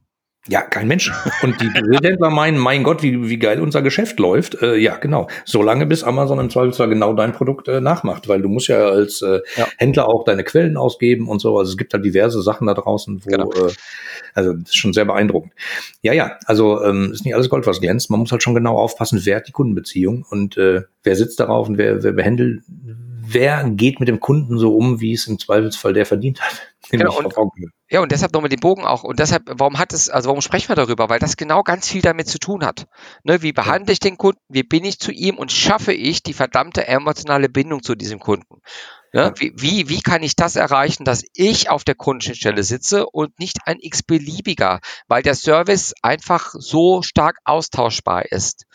Ja, 0.46 0.60
kein 0.60 0.86
Mensch. 0.86 1.10
Und 1.42 1.60
die 1.60 1.68
Dritthändler 1.68 2.30
meinen, 2.30 2.56
mein 2.56 2.84
Gott, 2.84 3.02
wie, 3.02 3.28
wie 3.28 3.38
geil 3.38 3.60
unser 3.60 3.82
Geschäft 3.82 4.20
läuft. 4.20 4.62
Äh, 4.62 4.76
ja, 4.76 4.98
genau. 4.98 5.26
Solange 5.44 5.84
bis 5.86 6.04
Amazon 6.04 6.38
im 6.38 6.48
Zweifelsfall 6.48 6.90
genau 6.90 7.12
dein 7.14 7.32
Produkt 7.32 7.66
äh, 7.66 7.80
nachmacht, 7.80 8.28
weil 8.28 8.40
du 8.40 8.48
musst 8.48 8.68
ja 8.68 8.86
als 8.86 9.20
äh, 9.20 9.40
ja. 9.56 9.66
Händler 9.78 10.06
auch 10.06 10.24
deine 10.24 10.44
Quellen 10.44 10.76
ausgeben 10.76 11.26
und 11.26 11.40
so. 11.40 11.58
Also 11.58 11.72
es 11.72 11.76
gibt 11.76 11.92
halt 11.92 12.04
diverse 12.04 12.40
Sachen 12.40 12.68
da 12.68 12.74
draußen, 12.74 13.24
wo, 13.24 13.28
genau. 13.28 13.50
äh, 13.52 13.72
also 14.34 14.52
das 14.52 14.68
ist 14.68 14.76
schon 14.76 14.92
sehr 14.92 15.06
beeindruckend. 15.06 15.54
Ja, 16.02 16.12
ja, 16.12 16.38
also 16.44 16.84
ähm, 16.84 17.10
ist 17.10 17.24
nicht 17.24 17.34
alles 17.34 17.48
Gold, 17.48 17.66
was 17.66 17.80
glänzt. 17.80 18.10
Man 18.10 18.20
muss 18.20 18.30
halt 18.30 18.44
schon 18.44 18.54
genau 18.54 18.76
aufpassen, 18.78 19.20
wer 19.24 19.36
hat 19.36 19.48
die 19.48 19.52
Kundenbeziehung 19.52 20.24
und 20.30 20.56
äh, 20.56 20.82
wer 21.02 21.16
sitzt 21.16 21.40
darauf 21.40 21.68
und 21.68 21.78
wer, 21.78 22.04
wer 22.04 22.12
behandelt, 22.12 22.62
wer 23.34 23.64
geht 23.68 24.00
mit 24.00 24.08
dem 24.08 24.20
Kunden 24.20 24.58
so 24.58 24.76
um, 24.76 25.00
wie 25.00 25.12
es 25.12 25.26
im 25.26 25.38
Zweifelsfall 25.38 25.92
der 25.92 26.06
verdient 26.06 26.40
hat. 26.40 26.62
Genau, 26.90 27.16
und, 27.16 27.32
ja, 27.88 28.00
und 28.00 28.12
deshalb 28.12 28.34
nochmal 28.34 28.50
den 28.50 28.60
Bogen 28.60 28.84
auch. 28.84 29.04
Und 29.04 29.18
deshalb, 29.18 29.44
warum 29.46 29.78
hat 29.78 29.94
es, 29.94 30.10
also 30.10 30.28
warum 30.28 30.42
sprechen 30.42 30.68
wir 30.68 30.76
darüber? 30.76 31.08
Weil 31.08 31.18
das 31.18 31.38
genau 31.38 31.62
ganz 31.62 31.88
viel 31.88 32.02
damit 32.02 32.28
zu 32.28 32.38
tun 32.38 32.62
hat. 32.62 32.86
Ne, 33.22 33.40
wie 33.40 33.54
behandle 33.54 33.90
ich 33.90 34.00
den 34.00 34.18
Kunden? 34.18 34.40
Wie 34.50 34.64
bin 34.64 34.84
ich 34.84 34.98
zu 34.98 35.10
ihm? 35.10 35.38
Und 35.38 35.50
schaffe 35.50 35.94
ich 35.94 36.22
die 36.22 36.34
verdammte 36.34 36.86
emotionale 36.86 37.48
Bindung 37.48 37.82
zu 37.82 37.94
diesem 37.94 38.20
Kunden? 38.20 38.60
Ne, 39.14 39.32
wie, 39.38 39.54
wie, 39.56 39.88
wie 39.88 40.02
kann 40.02 40.22
ich 40.22 40.36
das 40.36 40.56
erreichen, 40.56 41.04
dass 41.04 41.24
ich 41.34 41.70
auf 41.70 41.84
der 41.84 41.94
Kundenstelle 41.94 42.64
sitze 42.64 43.06
und 43.06 43.38
nicht 43.38 43.60
ein 43.64 43.78
x-beliebiger, 43.80 44.80
weil 45.08 45.22
der 45.22 45.34
Service 45.34 45.94
einfach 46.02 46.52
so 46.52 47.00
stark 47.00 47.38
austauschbar 47.44 48.30
ist. 48.30 48.66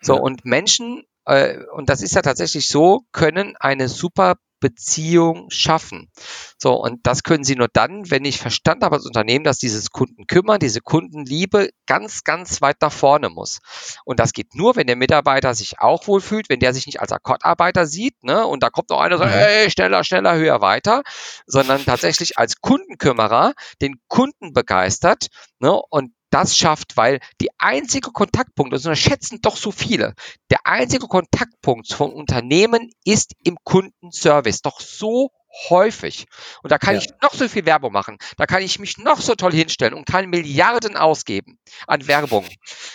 So, 0.00 0.14
ja. 0.14 0.20
und 0.20 0.46
Menschen 0.46 1.02
äh, 1.28 1.58
und 1.72 1.88
das 1.88 2.02
ist 2.02 2.14
ja 2.14 2.22
tatsächlich 2.22 2.68
so, 2.68 3.02
können 3.12 3.54
eine 3.58 3.88
super 3.88 4.36
Beziehung 4.60 5.46
schaffen. 5.50 6.10
So, 6.58 6.74
und 6.74 7.06
das 7.06 7.22
können 7.22 7.44
Sie 7.44 7.54
nur 7.54 7.68
dann, 7.72 8.10
wenn 8.10 8.24
ich 8.24 8.38
verstanden 8.38 8.84
habe 8.84 8.96
als 8.96 9.06
Unternehmen, 9.06 9.44
dass 9.44 9.58
dieses 9.58 9.90
Kunden 9.90 10.26
kümmern, 10.26 10.58
diese 10.58 10.80
Kundenliebe 10.80 11.70
ganz, 11.86 12.24
ganz 12.24 12.60
weit 12.60 12.78
nach 12.80 12.92
vorne 12.92 13.28
muss. 13.28 13.60
Und 14.04 14.18
das 14.18 14.32
geht 14.32 14.54
nur, 14.54 14.74
wenn 14.74 14.86
der 14.86 14.96
Mitarbeiter 14.96 15.54
sich 15.54 15.78
auch 15.78 16.06
wohlfühlt, 16.06 16.48
wenn 16.48 16.60
der 16.60 16.74
sich 16.74 16.86
nicht 16.86 17.00
als 17.00 17.12
Akkordarbeiter 17.12 17.86
sieht, 17.86 18.24
ne, 18.24 18.46
und 18.46 18.62
da 18.62 18.70
kommt 18.70 18.90
noch 18.90 19.00
einer 19.00 19.14
und 19.16 19.22
sagt, 19.22 19.34
hey, 19.34 19.70
schneller, 19.70 20.02
schneller, 20.02 20.34
höher, 20.34 20.60
weiter, 20.60 21.02
sondern 21.46 21.84
tatsächlich 21.84 22.38
als 22.38 22.60
Kundenkümmerer 22.60 23.52
den 23.80 24.00
Kunden 24.08 24.52
begeistert, 24.52 25.28
ne, 25.60 25.72
und 25.90 26.12
das 26.30 26.56
schafft, 26.56 26.96
weil 26.96 27.20
die 27.40 27.50
einzige 27.58 28.10
Kontaktpunkt, 28.10 28.72
das 28.72 28.84
unterschätzen 28.84 29.40
doch 29.42 29.56
so 29.56 29.70
viele, 29.70 30.14
der 30.50 30.60
einzige 30.64 31.06
Kontaktpunkt 31.06 31.92
vom 31.92 32.12
Unternehmen 32.12 32.90
ist 33.04 33.34
im 33.44 33.56
Kundenservice. 33.64 34.62
Doch 34.62 34.80
so 34.80 35.30
häufig. 35.68 36.26
Und 36.62 36.70
da 36.70 36.78
kann 36.78 36.94
ja. 36.94 37.00
ich 37.00 37.10
noch 37.22 37.34
so 37.34 37.48
viel 37.48 37.66
Werbung 37.66 37.92
machen. 37.92 38.18
Da 38.36 38.46
kann 38.46 38.62
ich 38.62 38.78
mich 38.78 38.98
noch 38.98 39.20
so 39.20 39.34
toll 39.34 39.52
hinstellen 39.52 39.94
und 39.94 40.06
kann 40.06 40.28
Milliarden 40.28 40.96
ausgeben 40.96 41.58
an 41.86 42.06
Werbung. 42.06 42.46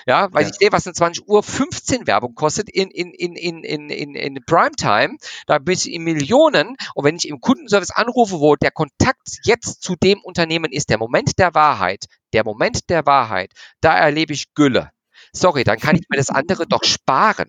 Ja, 0.06 0.32
weil 0.32 0.44
ja. 0.44 0.50
ich 0.50 0.56
sehe, 0.56 0.72
was 0.72 0.86
eine 0.86 0.94
20 0.94 1.28
Uhr 1.28 1.44
15 1.44 2.08
Werbung 2.08 2.36
kostet 2.36 2.70
in, 2.70 2.90
in, 2.92 3.12
in, 3.12 3.36
in, 3.36 3.64
in, 3.64 3.90
in, 3.90 4.16
in 4.16 4.46
Primetime. 4.46 5.18
Da 5.48 5.60
bin 5.60 5.74
ich 5.74 5.92
in 5.92 6.04
Millionen. 6.04 6.76
Und 6.96 7.06
wenn 7.06 7.16
ich 7.16 7.28
im 7.28 7.42
Kundenservice 7.42 7.92
anrufe, 7.92 8.40
wo 8.40 8.56
der 8.56 8.72
Kontakt 8.72 9.40
jetzt 9.44 9.82
zu 9.82 9.96
dem 9.96 10.20
Unternehmen 10.22 10.72
ist, 10.72 10.90
der 10.90 10.98
Moment 10.98 11.40
der 11.40 11.54
Wahrheit, 11.54 12.06
der 12.34 12.44
Moment 12.44 12.90
der 12.90 13.06
Wahrheit, 13.06 13.52
da 13.82 13.98
erlebe 13.98 14.34
ich 14.34 14.54
Gülle. 14.54 14.92
Sorry, 15.36 15.64
dann 15.64 15.80
kann 15.80 15.96
ich 15.96 16.04
mir 16.10 16.18
das 16.18 16.30
andere 16.30 16.68
doch 16.68 16.84
sparen, 16.84 17.48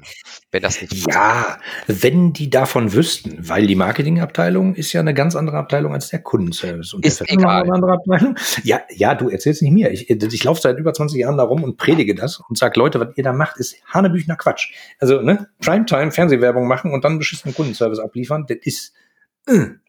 wenn 0.50 0.62
das 0.62 0.80
nicht 0.80 1.06
Ja, 1.06 1.58
wenn 1.86 2.32
die 2.32 2.48
davon 2.48 2.94
wüssten, 2.94 3.36
weil 3.46 3.66
die 3.66 3.74
Marketingabteilung 3.74 4.74
ist 4.74 4.94
ja 4.94 5.00
eine 5.00 5.12
ganz 5.12 5.36
andere 5.36 5.58
Abteilung 5.58 5.92
als 5.92 6.08
der 6.08 6.20
Kundenservice. 6.20 6.94
Und 6.94 7.04
ist 7.04 7.20
der 7.20 7.30
egal. 7.30 7.64
Eine 7.64 7.74
andere 7.74 7.92
Abteilung. 7.92 8.36
Ja, 8.62 8.80
ja, 8.88 9.14
du 9.14 9.28
erzählst 9.28 9.60
nicht 9.60 9.72
mir. 9.72 9.90
Ich, 9.90 10.08
ich 10.08 10.44
laufe 10.44 10.62
seit 10.62 10.78
über 10.78 10.94
20 10.94 11.20
Jahren 11.20 11.36
da 11.36 11.42
rum 11.42 11.62
und 11.62 11.76
predige 11.76 12.14
das 12.14 12.40
und 12.48 12.56
sag, 12.56 12.74
Leute, 12.76 13.00
was 13.00 13.08
ihr 13.16 13.24
da 13.24 13.34
macht, 13.34 13.58
ist 13.58 13.76
Hanebüchner 13.92 14.36
Quatsch. 14.36 14.72
Also, 14.98 15.20
ne, 15.20 15.48
Primetime 15.60 16.10
Fernsehwerbung 16.10 16.66
machen 16.66 16.92
und 16.92 17.04
dann 17.04 17.18
beschissenen 17.18 17.54
Kundenservice 17.54 17.98
abliefern, 17.98 18.46
das 18.48 18.58
ist 18.62 18.94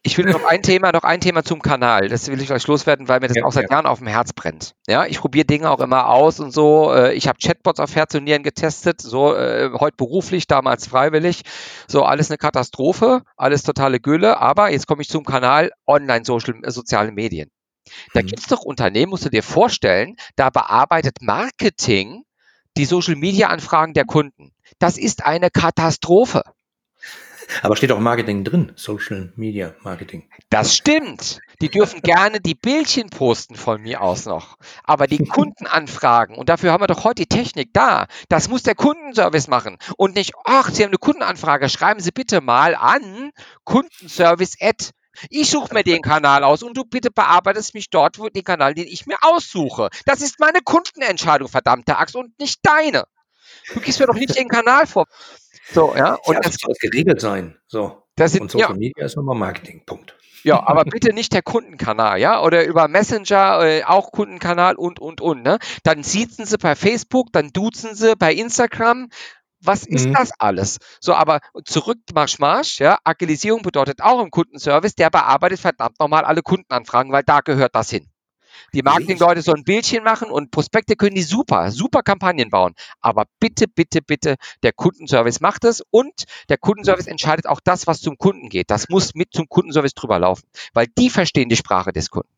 ich 0.02 0.18
will 0.18 0.26
noch 0.26 0.44
ein 0.44 0.62
Thema, 0.62 0.92
noch 0.92 1.02
ein 1.02 1.20
Thema 1.20 1.42
zum 1.42 1.62
Kanal. 1.62 2.08
Das 2.08 2.28
will 2.28 2.40
ich 2.40 2.46
gleich 2.46 2.66
loswerden, 2.66 3.08
weil 3.08 3.20
mir 3.20 3.28
das 3.28 3.38
ja, 3.38 3.44
auch 3.44 3.52
seit 3.52 3.70
ja. 3.70 3.76
Jahren 3.76 3.86
auf 3.86 3.98
dem 3.98 4.06
Herz 4.06 4.34
brennt. 4.34 4.74
Ja, 4.86 5.06
ich 5.06 5.18
probiere 5.18 5.46
Dinge 5.46 5.70
auch 5.70 5.80
immer 5.80 6.08
aus 6.08 6.40
und 6.40 6.52
so. 6.52 6.92
Äh, 6.92 7.14
ich 7.14 7.26
habe 7.26 7.38
Chatbots 7.42 7.80
auf 7.80 7.94
Herz 7.94 8.14
und 8.14 8.24
Nieren 8.24 8.42
getestet, 8.42 9.00
so 9.00 9.34
äh, 9.34 9.70
heute 9.72 9.96
beruflich, 9.96 10.46
damals 10.46 10.86
freiwillig. 10.86 11.42
So 11.88 12.04
alles 12.04 12.30
eine 12.30 12.36
Katastrophe, 12.36 13.22
alles 13.36 13.62
totale 13.62 13.98
Gülle. 13.98 14.38
Aber 14.38 14.70
jetzt 14.70 14.86
komme 14.86 15.00
ich 15.00 15.08
zum 15.08 15.24
Kanal 15.24 15.72
Online 15.86 16.24
Social 16.24 16.54
äh, 16.62 16.70
soziale 16.70 17.12
Medien. 17.12 17.50
Da 18.12 18.20
mhm. 18.20 18.26
gibt 18.26 18.40
es 18.40 18.46
doch 18.48 18.62
Unternehmen, 18.62 19.10
musst 19.10 19.24
du 19.24 19.30
dir 19.30 19.42
vorstellen, 19.42 20.16
da 20.34 20.50
bearbeitet 20.50 21.22
Marketing 21.22 22.24
die 22.76 22.84
Social 22.84 23.16
Media 23.16 23.48
Anfragen 23.48 23.94
der 23.94 24.04
Kunden. 24.04 24.52
Das 24.78 24.98
ist 24.98 25.24
eine 25.24 25.50
Katastrophe. 25.50 26.42
Aber 27.62 27.76
steht 27.76 27.92
auch 27.92 27.98
Marketing 27.98 28.44
drin, 28.44 28.72
Social 28.76 29.32
Media 29.36 29.74
Marketing. 29.82 30.28
Das 30.50 30.76
stimmt. 30.76 31.40
Die 31.60 31.68
dürfen 31.68 32.02
gerne 32.02 32.40
die 32.40 32.54
Bildchen 32.54 33.10
posten 33.10 33.54
von 33.54 33.80
mir 33.82 34.02
aus 34.02 34.26
noch. 34.26 34.56
Aber 34.84 35.06
die 35.06 35.18
Kundenanfragen, 35.26 36.36
und 36.36 36.48
dafür 36.48 36.72
haben 36.72 36.82
wir 36.82 36.86
doch 36.86 37.04
heute 37.04 37.22
die 37.22 37.28
Technik 37.28 37.72
da, 37.72 38.06
das 38.28 38.48
muss 38.48 38.62
der 38.62 38.74
Kundenservice 38.74 39.48
machen. 39.48 39.78
Und 39.96 40.14
nicht, 40.14 40.32
ach, 40.44 40.70
Sie 40.70 40.82
haben 40.82 40.90
eine 40.90 40.98
Kundenanfrage, 40.98 41.68
schreiben 41.68 42.00
Sie 42.00 42.12
bitte 42.12 42.40
mal 42.40 42.74
an 42.74 43.30
Kundenservice 43.64 44.56
at 44.60 44.92
ich 45.30 45.48
suche 45.48 45.72
mir 45.72 45.82
den 45.82 46.02
Kanal 46.02 46.44
aus 46.44 46.62
und 46.62 46.76
du 46.76 46.84
bitte 46.84 47.10
bearbeitest 47.10 47.74
mich 47.74 47.88
dort, 47.88 48.18
wo 48.18 48.28
den 48.28 48.44
Kanal, 48.44 48.74
den 48.74 48.86
ich 48.86 49.06
mir 49.06 49.16
aussuche. 49.22 49.88
Das 50.04 50.20
ist 50.20 50.38
meine 50.40 50.60
Kundenentscheidung, 50.62 51.48
verdammte 51.48 51.96
Axt, 51.96 52.16
und 52.16 52.38
nicht 52.38 52.60
deine. 52.62 53.04
Du 53.72 53.80
gibst 53.80 54.00
mir 54.00 54.06
doch 54.06 54.14
nicht 54.14 54.36
den 54.36 54.48
Kanal 54.48 54.86
vor. 54.86 55.06
So, 55.72 55.94
ja. 55.96 56.14
Und 56.24 56.34
ja, 56.34 56.40
das 56.40 56.56
soll 56.60 56.74
geregelt 56.80 57.20
sein. 57.20 57.56
So. 57.66 58.02
Das 58.14 58.32
sind, 58.32 58.42
und 58.42 58.50
Social 58.50 58.70
ja. 58.70 58.76
Media 58.76 59.04
ist 59.04 59.16
nochmal 59.16 59.36
Marketing. 59.36 59.84
Punkt. 59.84 60.16
Ja, 60.46 60.64
aber 60.64 60.84
bitte 60.84 61.12
nicht 61.12 61.32
der 61.32 61.42
Kundenkanal, 61.42 62.20
ja, 62.20 62.40
oder 62.40 62.64
über 62.66 62.86
Messenger 62.86 63.64
äh, 63.64 63.82
auch 63.82 64.12
Kundenkanal 64.12 64.76
und 64.76 65.00
und 65.00 65.20
und, 65.20 65.42
ne? 65.42 65.58
Dann 65.82 66.04
siezen 66.04 66.46
sie 66.46 66.56
bei 66.56 66.76
Facebook, 66.76 67.32
dann 67.32 67.50
duzen 67.52 67.96
sie 67.96 68.14
bei 68.14 68.32
Instagram. 68.32 69.08
Was 69.60 69.84
ist 69.84 70.06
mhm. 70.06 70.12
das 70.12 70.30
alles? 70.38 70.78
So, 71.00 71.14
aber 71.14 71.40
zurück 71.64 71.98
Marsch 72.14 72.38
Marsch, 72.38 72.78
ja, 72.78 72.98
Agilisierung 73.02 73.62
bedeutet 73.62 74.00
auch 74.02 74.22
im 74.22 74.30
Kundenservice, 74.30 74.94
der 74.94 75.10
bearbeitet 75.10 75.58
verdammt 75.58 75.98
nochmal 75.98 76.24
alle 76.24 76.42
Kundenanfragen, 76.42 77.10
weil 77.10 77.24
da 77.24 77.40
gehört 77.40 77.74
das 77.74 77.90
hin. 77.90 78.08
Die 78.74 78.82
Marketingleute 78.82 79.42
sollen 79.42 79.58
ein 79.58 79.64
Bildchen 79.64 80.04
machen 80.04 80.30
und 80.30 80.50
Prospekte 80.50 80.96
können 80.96 81.14
die 81.14 81.22
super, 81.22 81.70
super 81.70 82.02
Kampagnen 82.02 82.50
bauen. 82.50 82.74
Aber 83.00 83.26
bitte, 83.40 83.66
bitte, 83.68 84.02
bitte, 84.02 84.36
der 84.62 84.72
Kundenservice 84.72 85.40
macht 85.40 85.64
es 85.64 85.82
und 85.90 86.24
der 86.48 86.58
Kundenservice 86.58 87.06
entscheidet 87.06 87.46
auch 87.46 87.60
das, 87.62 87.86
was 87.86 88.00
zum 88.00 88.18
Kunden 88.18 88.48
geht. 88.48 88.70
Das 88.70 88.88
muss 88.88 89.14
mit 89.14 89.32
zum 89.32 89.48
Kundenservice 89.48 89.94
drüber 89.94 90.18
laufen, 90.18 90.46
weil 90.74 90.86
die 90.98 91.10
verstehen 91.10 91.48
die 91.48 91.56
Sprache 91.56 91.92
des 91.92 92.10
Kunden. 92.10 92.28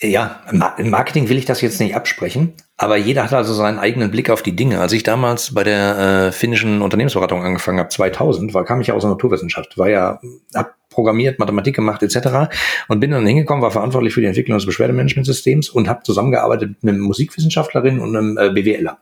Ja, 0.00 0.42
im 0.78 0.90
Marketing 0.90 1.28
will 1.28 1.38
ich 1.38 1.44
das 1.44 1.60
jetzt 1.60 1.78
nicht 1.78 1.94
absprechen, 1.94 2.54
aber 2.76 2.96
jeder 2.96 3.24
hat 3.24 3.32
also 3.32 3.54
seinen 3.54 3.78
eigenen 3.78 4.10
Blick 4.10 4.30
auf 4.30 4.42
die 4.42 4.56
Dinge. 4.56 4.80
Als 4.80 4.92
ich 4.92 5.02
damals 5.02 5.54
bei 5.54 5.62
der 5.62 5.98
äh, 5.98 6.32
finnischen 6.32 6.82
Unternehmensberatung 6.82 7.44
angefangen 7.44 7.78
habe, 7.78 7.90
2000, 7.90 8.54
war, 8.54 8.64
kam 8.64 8.80
ich 8.80 8.88
ja 8.88 8.94
aus 8.94 9.02
der 9.02 9.10
Naturwissenschaft, 9.10 9.78
war 9.78 9.88
ja, 9.88 10.20
hab 10.54 10.74
programmiert, 10.92 11.38
Mathematik 11.38 11.74
gemacht 11.74 12.02
etc. 12.02 12.52
Und 12.88 13.00
bin 13.00 13.10
dann 13.10 13.26
hingekommen, 13.26 13.62
war 13.62 13.70
verantwortlich 13.70 14.14
für 14.14 14.20
die 14.20 14.26
Entwicklung 14.26 14.58
des 14.58 14.66
Beschwerdemanagementsystems 14.66 15.70
und 15.70 15.88
habe 15.88 16.02
zusammengearbeitet 16.04 16.76
mit 16.82 16.94
einer 16.94 17.02
Musikwissenschaftlerin 17.02 17.98
und 17.98 18.16
einem 18.16 18.38
äh, 18.38 18.50
BWLer. 18.50 18.98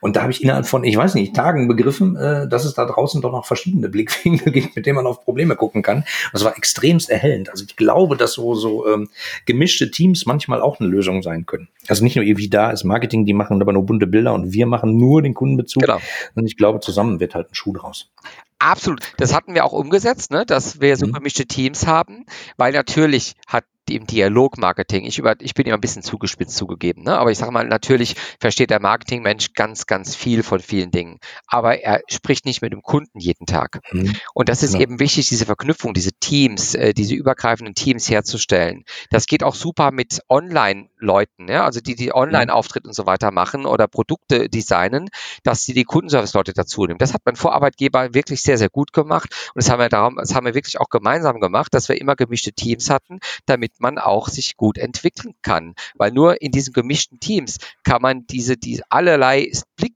Und 0.00 0.16
da 0.16 0.22
habe 0.22 0.32
ich 0.32 0.42
innerhalb 0.42 0.66
von, 0.66 0.84
ich 0.84 0.96
weiß 0.96 1.14
nicht, 1.14 1.34
Tagen 1.34 1.68
begriffen, 1.68 2.16
äh, 2.16 2.48
dass 2.48 2.64
es 2.64 2.74
da 2.74 2.84
draußen 2.84 3.20
doch 3.22 3.32
noch 3.32 3.46
verschiedene 3.46 3.88
Blickwinkel 3.88 4.52
gibt, 4.52 4.76
mit 4.76 4.86
denen 4.86 4.96
man 4.96 5.06
auf 5.06 5.24
Probleme 5.24 5.56
gucken 5.56 5.82
kann. 5.82 6.04
Das 6.32 6.44
war 6.44 6.56
extremst 6.56 7.10
erhellend. 7.10 7.50
Also 7.50 7.64
ich 7.66 7.76
glaube, 7.76 8.16
dass 8.16 8.34
so, 8.34 8.54
so 8.54 8.86
ähm, 8.88 9.08
gemischte 9.46 9.90
Teams 9.90 10.26
manchmal 10.26 10.60
auch 10.60 10.80
eine 10.80 10.88
Lösung 10.88 11.22
sein 11.22 11.46
können. 11.46 11.68
Also 11.88 12.04
nicht 12.04 12.16
nur 12.16 12.24
wie 12.24 12.48
da 12.48 12.70
ist 12.70 12.84
Marketing, 12.84 12.99
die 13.08 13.32
machen 13.32 13.60
aber 13.60 13.72
nur 13.72 13.84
bunte 13.86 14.06
Bilder 14.06 14.34
und 14.34 14.52
wir 14.52 14.66
machen 14.66 14.96
nur 14.96 15.22
den 15.22 15.34
Kundenbezug. 15.34 15.82
Genau. 15.82 15.98
Und 16.34 16.46
ich 16.46 16.56
glaube, 16.56 16.80
zusammen 16.80 17.20
wird 17.20 17.34
halt 17.34 17.50
ein 17.50 17.54
Schuh 17.54 17.72
draus. 17.72 18.10
Absolut. 18.58 19.00
Das 19.16 19.34
hatten 19.34 19.54
wir 19.54 19.64
auch 19.64 19.72
umgesetzt, 19.72 20.30
ne, 20.30 20.44
dass 20.44 20.80
wir 20.80 20.96
so 20.96 21.06
mhm. 21.06 21.12
gemischte 21.12 21.46
Teams 21.46 21.86
haben, 21.86 22.26
weil 22.58 22.72
natürlich 22.72 23.34
hat 23.46 23.64
im 23.88 24.06
Dialogmarketing. 24.06 25.04
Ich, 25.04 25.18
über, 25.18 25.34
ich 25.40 25.54
bin 25.54 25.66
immer 25.66 25.76
ein 25.76 25.80
bisschen 25.80 26.02
zugespitzt 26.02 26.56
zugegeben, 26.56 27.02
ne? 27.02 27.18
aber 27.18 27.30
ich 27.30 27.38
sage 27.38 27.52
mal, 27.52 27.66
natürlich 27.66 28.16
versteht 28.40 28.70
der 28.70 28.80
Marketingmensch 28.80 29.52
ganz, 29.54 29.86
ganz 29.86 30.14
viel 30.14 30.42
von 30.42 30.60
vielen 30.60 30.90
Dingen, 30.90 31.18
aber 31.46 31.80
er 31.80 32.00
spricht 32.08 32.44
nicht 32.44 32.62
mit 32.62 32.72
dem 32.72 32.82
Kunden 32.82 33.18
jeden 33.18 33.46
Tag. 33.46 33.80
Mhm. 33.92 34.14
Und 34.34 34.48
das 34.48 34.62
ist 34.62 34.74
ja. 34.74 34.80
eben 34.80 35.00
wichtig, 35.00 35.28
diese 35.28 35.46
Verknüpfung, 35.46 35.94
diese 35.94 36.12
Teams, 36.12 36.74
äh, 36.74 36.92
diese 36.94 37.14
übergreifenden 37.14 37.74
Teams 37.74 38.08
herzustellen. 38.08 38.84
Das 39.10 39.26
geht 39.26 39.42
auch 39.42 39.54
super 39.54 39.90
mit 39.90 40.20
Online-Leuten, 40.28 41.48
ja? 41.48 41.64
also 41.64 41.80
die, 41.80 41.94
die 41.94 42.14
Online-Auftritt 42.14 42.86
und 42.86 42.94
so 42.94 43.06
weiter 43.06 43.30
machen 43.30 43.66
oder 43.66 43.88
Produkte 43.88 44.48
designen, 44.48 45.08
dass 45.42 45.64
sie 45.64 45.74
die 45.74 45.84
Kundenservice-Leute 45.84 46.52
dazu 46.52 46.86
nehmen. 46.86 46.98
Das 46.98 47.14
hat 47.14 47.22
mein 47.24 47.36
Vorarbeitgeber 47.36 48.14
wirklich 48.14 48.42
sehr, 48.42 48.58
sehr 48.58 48.68
gut 48.68 48.92
gemacht 48.92 49.34
und 49.54 49.62
das 49.62 49.70
haben 49.70 49.80
wir 49.80 49.88
darum, 49.88 50.16
das 50.16 50.34
haben 50.34 50.46
wir 50.46 50.54
wirklich 50.54 50.80
auch 50.80 50.88
gemeinsam 50.88 51.40
gemacht, 51.40 51.74
dass 51.74 51.88
wir 51.88 52.00
immer 52.00 52.16
gemischte 52.16 52.52
Teams 52.52 52.90
hatten, 52.90 53.18
damit 53.46 53.69
man 53.78 53.98
auch 53.98 54.28
sich 54.28 54.56
gut 54.56 54.78
entwickeln 54.78 55.34
kann. 55.42 55.74
Weil 55.94 56.12
nur 56.12 56.40
in 56.42 56.52
diesen 56.52 56.72
gemischten 56.72 57.20
Teams 57.20 57.58
kann 57.84 58.02
man 58.02 58.26
diese, 58.26 58.56
diese 58.56 58.82
allerlei 58.90 59.50
Blick 59.76 59.94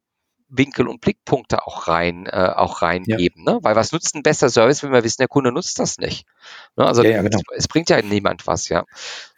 Winkel 0.56 0.88
und 0.88 1.00
Blickpunkte 1.00 1.66
auch 1.66 1.88
rein, 1.88 2.26
äh, 2.26 2.50
auch 2.54 2.82
reingeben. 2.82 3.44
Ja. 3.46 3.54
Ne? 3.54 3.58
Weil 3.62 3.76
was 3.76 3.92
nutzt 3.92 4.14
ein 4.14 4.22
besser 4.22 4.48
Service, 4.48 4.82
wenn 4.82 4.92
wir 4.92 5.02
wissen, 5.04 5.18
der 5.18 5.28
Kunde 5.28 5.52
nutzt 5.52 5.78
das 5.78 5.98
nicht? 5.98 6.26
Ne? 6.76 6.86
Also 6.86 7.02
ja, 7.02 7.10
ja, 7.10 7.22
genau. 7.22 7.38
es, 7.52 7.64
es, 7.64 7.68
bringt 7.68 7.90
ja 7.90 8.00
niemand 8.02 8.46
was, 8.46 8.68
ja. 8.68 8.84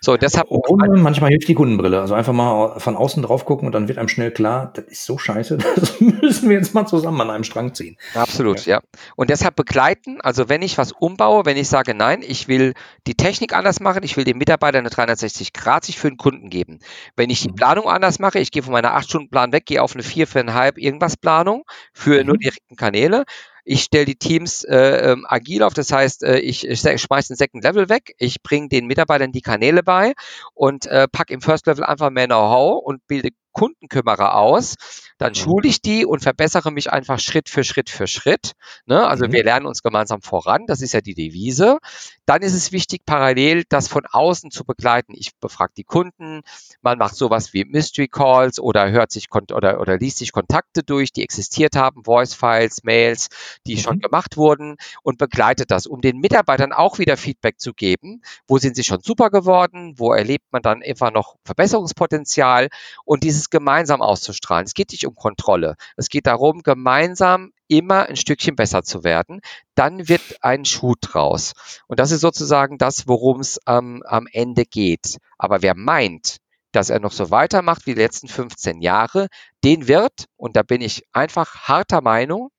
So, 0.01 0.17
deshalb. 0.17 0.49
Und 0.49 1.03
manchmal 1.03 1.31
hilft 1.31 1.49
die 1.49 1.55
Kundenbrille. 1.55 2.01
Also 2.01 2.15
einfach 2.15 2.33
mal 2.33 2.79
von 2.79 2.97
außen 2.97 3.23
drauf 3.23 3.45
gucken 3.45 3.67
und 3.67 3.73
dann 3.73 3.89
wird 3.89 3.99
einem 3.99 4.09
schnell 4.09 4.31
klar, 4.31 4.73
das 4.75 4.85
ist 4.87 5.05
so 5.05 5.19
scheiße, 5.19 5.59
das 5.77 6.01
müssen 6.01 6.49
wir 6.49 6.57
jetzt 6.57 6.75
mal 6.75 6.87
zusammen 6.87 7.21
an 7.23 7.31
einem 7.31 7.45
Strang 7.45 7.75
ziehen. 7.75 7.97
Absolut, 8.15 8.67
ja. 8.67 8.81
Und 9.17 9.31
deshalb 9.31 9.57
begleiten, 9.57 10.21
also 10.21 10.49
wenn 10.49 10.63
ich 10.63 10.79
was 10.79 10.93
umbaue, 10.93 11.45
wenn 11.47 11.57
ich 11.57 11.69
sage, 11.69 11.95
nein, 11.95 12.23
ich 12.27 12.49
will 12.49 12.75
die 13.07 13.15
Technik 13.15 13.55
anders 13.55 13.81
machen, 13.81 14.03
ich 14.03 14.17
will 14.17 14.25
dem 14.25 14.39
Mitarbeiter 14.39 14.79
eine 14.79 14.91
360 14.91 15.53
Grad 15.53 15.85
sich 15.85 15.99
für 15.99 16.09
den 16.09 16.19
Kunden 16.19 16.51
geben. 16.51 16.81
Wenn 17.17 17.31
ich 17.31 17.41
die 17.41 17.51
mhm. 17.51 17.55
Planung 17.55 17.89
anders 17.89 18.19
mache, 18.19 18.39
ich 18.39 18.51
gehe 18.51 18.63
von 18.63 18.73
meiner 18.73 18.97
8-Stunden-Plan 18.97 19.53
weg, 19.53 19.67
gehe 19.67 19.83
auf 19.83 19.95
eine 19.95 20.03
4, 20.03 20.27
4,5 20.27 20.79
irgendwas 20.79 21.06
Planung 21.15 21.65
für 21.93 22.25
nur 22.25 22.37
mhm. 22.37 22.41
direkten 22.41 22.77
Kanäle, 22.77 23.25
ich 23.69 23.83
stelle 23.83 24.05
die 24.05 24.15
Teams 24.15 24.63
äh, 24.63 25.11
ähm, 25.11 25.27
agil 25.29 25.65
auf, 25.65 25.75
das 25.75 25.91
heißt, 25.91 26.23
äh, 26.23 26.39
ich, 26.39 26.67
ich 26.67 26.81
schmeiße 26.81 27.33
den 27.33 27.37
Second 27.37 27.65
Level 27.65 27.89
weg, 27.89 28.15
ich 28.19 28.41
bringe 28.43 28.69
den 28.69 28.87
Mitarbeitern 28.87 29.33
die 29.33 29.41
Kanäle 29.41 29.83
bei 29.83 30.15
und 30.55 30.87
äh, 30.87 31.09
pack 31.09 31.31
im 31.31 31.41
First 31.41 31.67
Level 31.67 31.83
einfach 31.83 32.11
mehr 32.11 32.27
Know-how 32.27 32.81
und 32.83 33.05
bilde 33.09 33.31
Kundenkümmerer 33.57 34.35
aus, 34.35 34.75
dann 35.17 35.31
mhm. 35.31 35.37
schule 35.37 35.69
ich 35.69 35.81
die 35.81 36.05
und 36.05 36.23
verbessere 36.23 36.71
mich 36.71 36.93
einfach 36.93 37.19
Schritt 37.19 37.49
für 37.49 37.65
Schritt 37.65 37.89
für 37.89 38.07
Schritt. 38.07 38.53
Ne? 38.85 39.07
Also 39.07 39.27
mhm. 39.27 39.33
wir 39.33 39.45
lernen 39.45 39.65
uns 39.65 39.83
gemeinsam 39.83 40.21
voran, 40.21 40.67
das 40.67 40.83
ist 40.83 40.93
ja 40.93 41.01
die 41.01 41.15
Devise. 41.15 41.79
Dann 42.27 42.43
ist 42.43 42.53
es 42.53 42.71
wichtig, 42.71 43.07
parallel 43.07 43.65
das 43.71 43.89
von 43.89 44.05
außen 44.05 44.51
zu 44.51 44.65
begleiten. 44.65 45.15
Ich 45.17 45.35
befrage 45.41 45.73
die 45.75 45.85
Kunden, 45.85 46.43
man 46.83 46.99
macht 46.99 47.17
sowas 47.17 47.55
wie 47.55 47.65
Mystery 47.65 48.09
Calls 48.09 48.61
oder 48.61 48.91
hört 48.91 49.11
sich 49.11 49.29
oder, 49.33 49.81
oder 49.81 49.97
liest 49.97 50.19
sich 50.19 50.33
Kontakte 50.33 50.83
durch, 50.83 51.13
die 51.13 51.23
existiert 51.23 51.77
haben, 51.77 52.05
Voice 52.05 52.35
Files, 52.35 52.85
Mails, 52.85 53.29
die 53.67 53.77
mhm. 53.77 53.81
schon 53.81 54.01
gemacht 54.01 54.37
wurden 54.37 54.77
und 55.03 55.17
begleitet 55.17 55.71
das, 55.71 55.87
um 55.87 56.03
den 56.03 56.19
Mitarbeitern 56.19 56.75
auch 56.75 56.99
wieder 56.99 57.17
Feedback 57.17 57.59
zu 57.59 57.73
geben. 57.73 58.21
Wo 58.47 58.59
sind 58.59 58.77
sie 58.77 58.85
schon 58.85 59.01
super 59.03 59.31
geworden? 59.31 59.95
Wo 59.97 60.13
erlebt 60.13 60.45
man 60.51 60.61
dann 60.61 60.83
einfach 60.83 61.11
noch 61.11 61.37
Verbesserungspotenzial? 61.47 62.69
Und 63.07 63.23
dieses 63.23 63.46
es 63.47 63.51
gemeinsam 63.51 64.03
auszustrahlen. 64.03 64.67
Es 64.67 64.75
geht 64.75 64.93
nicht 64.93 65.07
um 65.07 65.15
Kontrolle. 65.15 65.77
Es 65.97 66.09
geht 66.09 66.27
darum, 66.27 66.63
gemeinsam 66.63 67.53
immer 67.69 68.07
ein 68.07 68.17
Stückchen 68.17 68.57
besser 68.57 68.83
zu 68.83 69.05
werden. 69.05 69.41
Dann 69.75 70.09
wird 70.09 70.23
ein 70.41 70.65
Schuh 70.65 70.95
draus. 71.01 71.53
Und 71.87 72.01
das 72.01 72.11
ist 72.11 72.21
sozusagen 72.21 72.79
das, 72.79 73.07
worum 73.09 73.41
es 73.41 73.59
ähm, 73.67 74.03
am 74.07 74.27
Ende 74.31 74.65
geht. 74.65 75.19
Aber 75.39 75.63
wer 75.63 75.77
meint, 75.77 76.39
dass 76.73 76.91
er 76.91 77.01
noch 77.01 77.13
so 77.13 77.31
weitermacht 77.31 77.87
wie 77.87 77.95
die 77.95 78.01
letzten 78.01 78.29
15 78.29 78.83
Jahre, 78.83 79.29
den 79.65 79.89
wird, 79.89 80.27
und 80.37 80.57
da 80.57 80.63
bin 80.63 80.81
ich 80.81 81.05
einfach 81.13 81.69
harter 81.69 82.03
Meinung, 82.03 82.51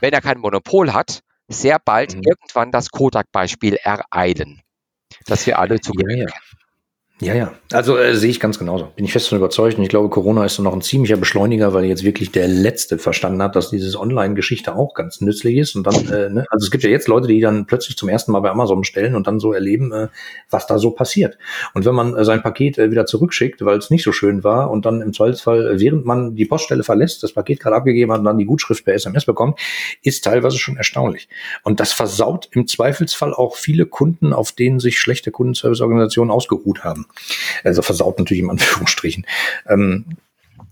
wenn 0.00 0.12
er 0.12 0.20
kein 0.20 0.38
Monopol 0.38 0.92
hat, 0.92 1.20
sehr 1.48 1.78
bald 1.78 2.14
mhm. 2.14 2.22
irgendwann 2.22 2.70
das 2.70 2.90
Kodak-Beispiel 2.90 3.74
ereilen, 3.82 4.62
dass 5.26 5.46
wir 5.46 5.58
alle 5.58 5.80
zu 5.80 5.92
ja, 5.98 6.16
ja. 6.16 6.26
Ja, 7.22 7.34
ja. 7.34 7.52
Also 7.72 7.96
äh, 7.96 8.16
sehe 8.16 8.30
ich 8.30 8.40
ganz 8.40 8.58
genauso. 8.58 8.88
Bin 8.96 9.04
ich 9.04 9.12
fest 9.12 9.26
davon 9.26 9.38
überzeugt. 9.38 9.78
Und 9.78 9.84
ich 9.84 9.88
glaube, 9.88 10.08
Corona 10.08 10.44
ist 10.44 10.58
noch 10.58 10.72
ein 10.72 10.82
ziemlicher 10.82 11.16
Beschleuniger, 11.16 11.72
weil 11.72 11.84
jetzt 11.84 12.02
wirklich 12.02 12.32
der 12.32 12.48
Letzte 12.48 12.98
verstanden 12.98 13.40
hat, 13.42 13.54
dass 13.54 13.70
dieses 13.70 13.96
Online-Geschichte 13.96 14.74
auch 14.74 14.92
ganz 14.94 15.20
nützlich 15.20 15.56
ist. 15.56 15.76
Und 15.76 15.86
dann, 15.86 15.94
äh, 16.08 16.30
ne, 16.30 16.44
also 16.50 16.64
es 16.64 16.70
gibt 16.72 16.82
ja 16.82 16.90
jetzt 16.90 17.06
Leute, 17.06 17.28
die 17.28 17.40
dann 17.40 17.66
plötzlich 17.66 17.96
zum 17.96 18.08
ersten 18.08 18.32
Mal 18.32 18.40
bei 18.40 18.50
Amazon 18.50 18.80
bestellen 18.80 19.14
und 19.14 19.28
dann 19.28 19.38
so 19.38 19.52
erleben, 19.52 19.92
äh, 19.92 20.08
was 20.50 20.66
da 20.66 20.78
so 20.78 20.90
passiert. 20.90 21.38
Und 21.74 21.84
wenn 21.84 21.94
man 21.94 22.16
äh, 22.16 22.24
sein 22.24 22.42
Paket 22.42 22.76
äh, 22.78 22.90
wieder 22.90 23.06
zurückschickt, 23.06 23.64
weil 23.64 23.78
es 23.78 23.90
nicht 23.90 24.02
so 24.02 24.10
schön 24.10 24.42
war 24.42 24.70
und 24.70 24.84
dann 24.84 25.00
im 25.00 25.12
Zweifelsfall, 25.12 25.76
äh, 25.76 25.80
während 25.80 26.04
man 26.04 26.34
die 26.34 26.44
Poststelle 26.44 26.82
verlässt, 26.82 27.22
das 27.22 27.32
Paket 27.32 27.60
gerade 27.60 27.76
abgegeben 27.76 28.10
hat 28.10 28.18
und 28.18 28.24
dann 28.24 28.38
die 28.38 28.46
Gutschrift 28.46 28.84
per 28.84 28.94
SMS 28.94 29.26
bekommt, 29.26 29.60
ist 30.02 30.24
teilweise 30.24 30.58
schon 30.58 30.76
erstaunlich. 30.76 31.28
Und 31.62 31.78
das 31.78 31.92
versaut 31.92 32.48
im 32.50 32.66
Zweifelsfall 32.66 33.32
auch 33.32 33.54
viele 33.54 33.86
Kunden, 33.86 34.32
auf 34.32 34.50
denen 34.50 34.80
sich 34.80 34.98
schlechte 34.98 35.30
Kundenserviceorganisationen 35.30 36.32
ausgeruht 36.32 36.82
haben. 36.82 37.06
Also 37.64 37.82
versaut 37.82 38.18
natürlich 38.18 38.42
im 38.42 38.50
Anführungsstrichen. 38.50 39.26
Ähm, 39.68 40.16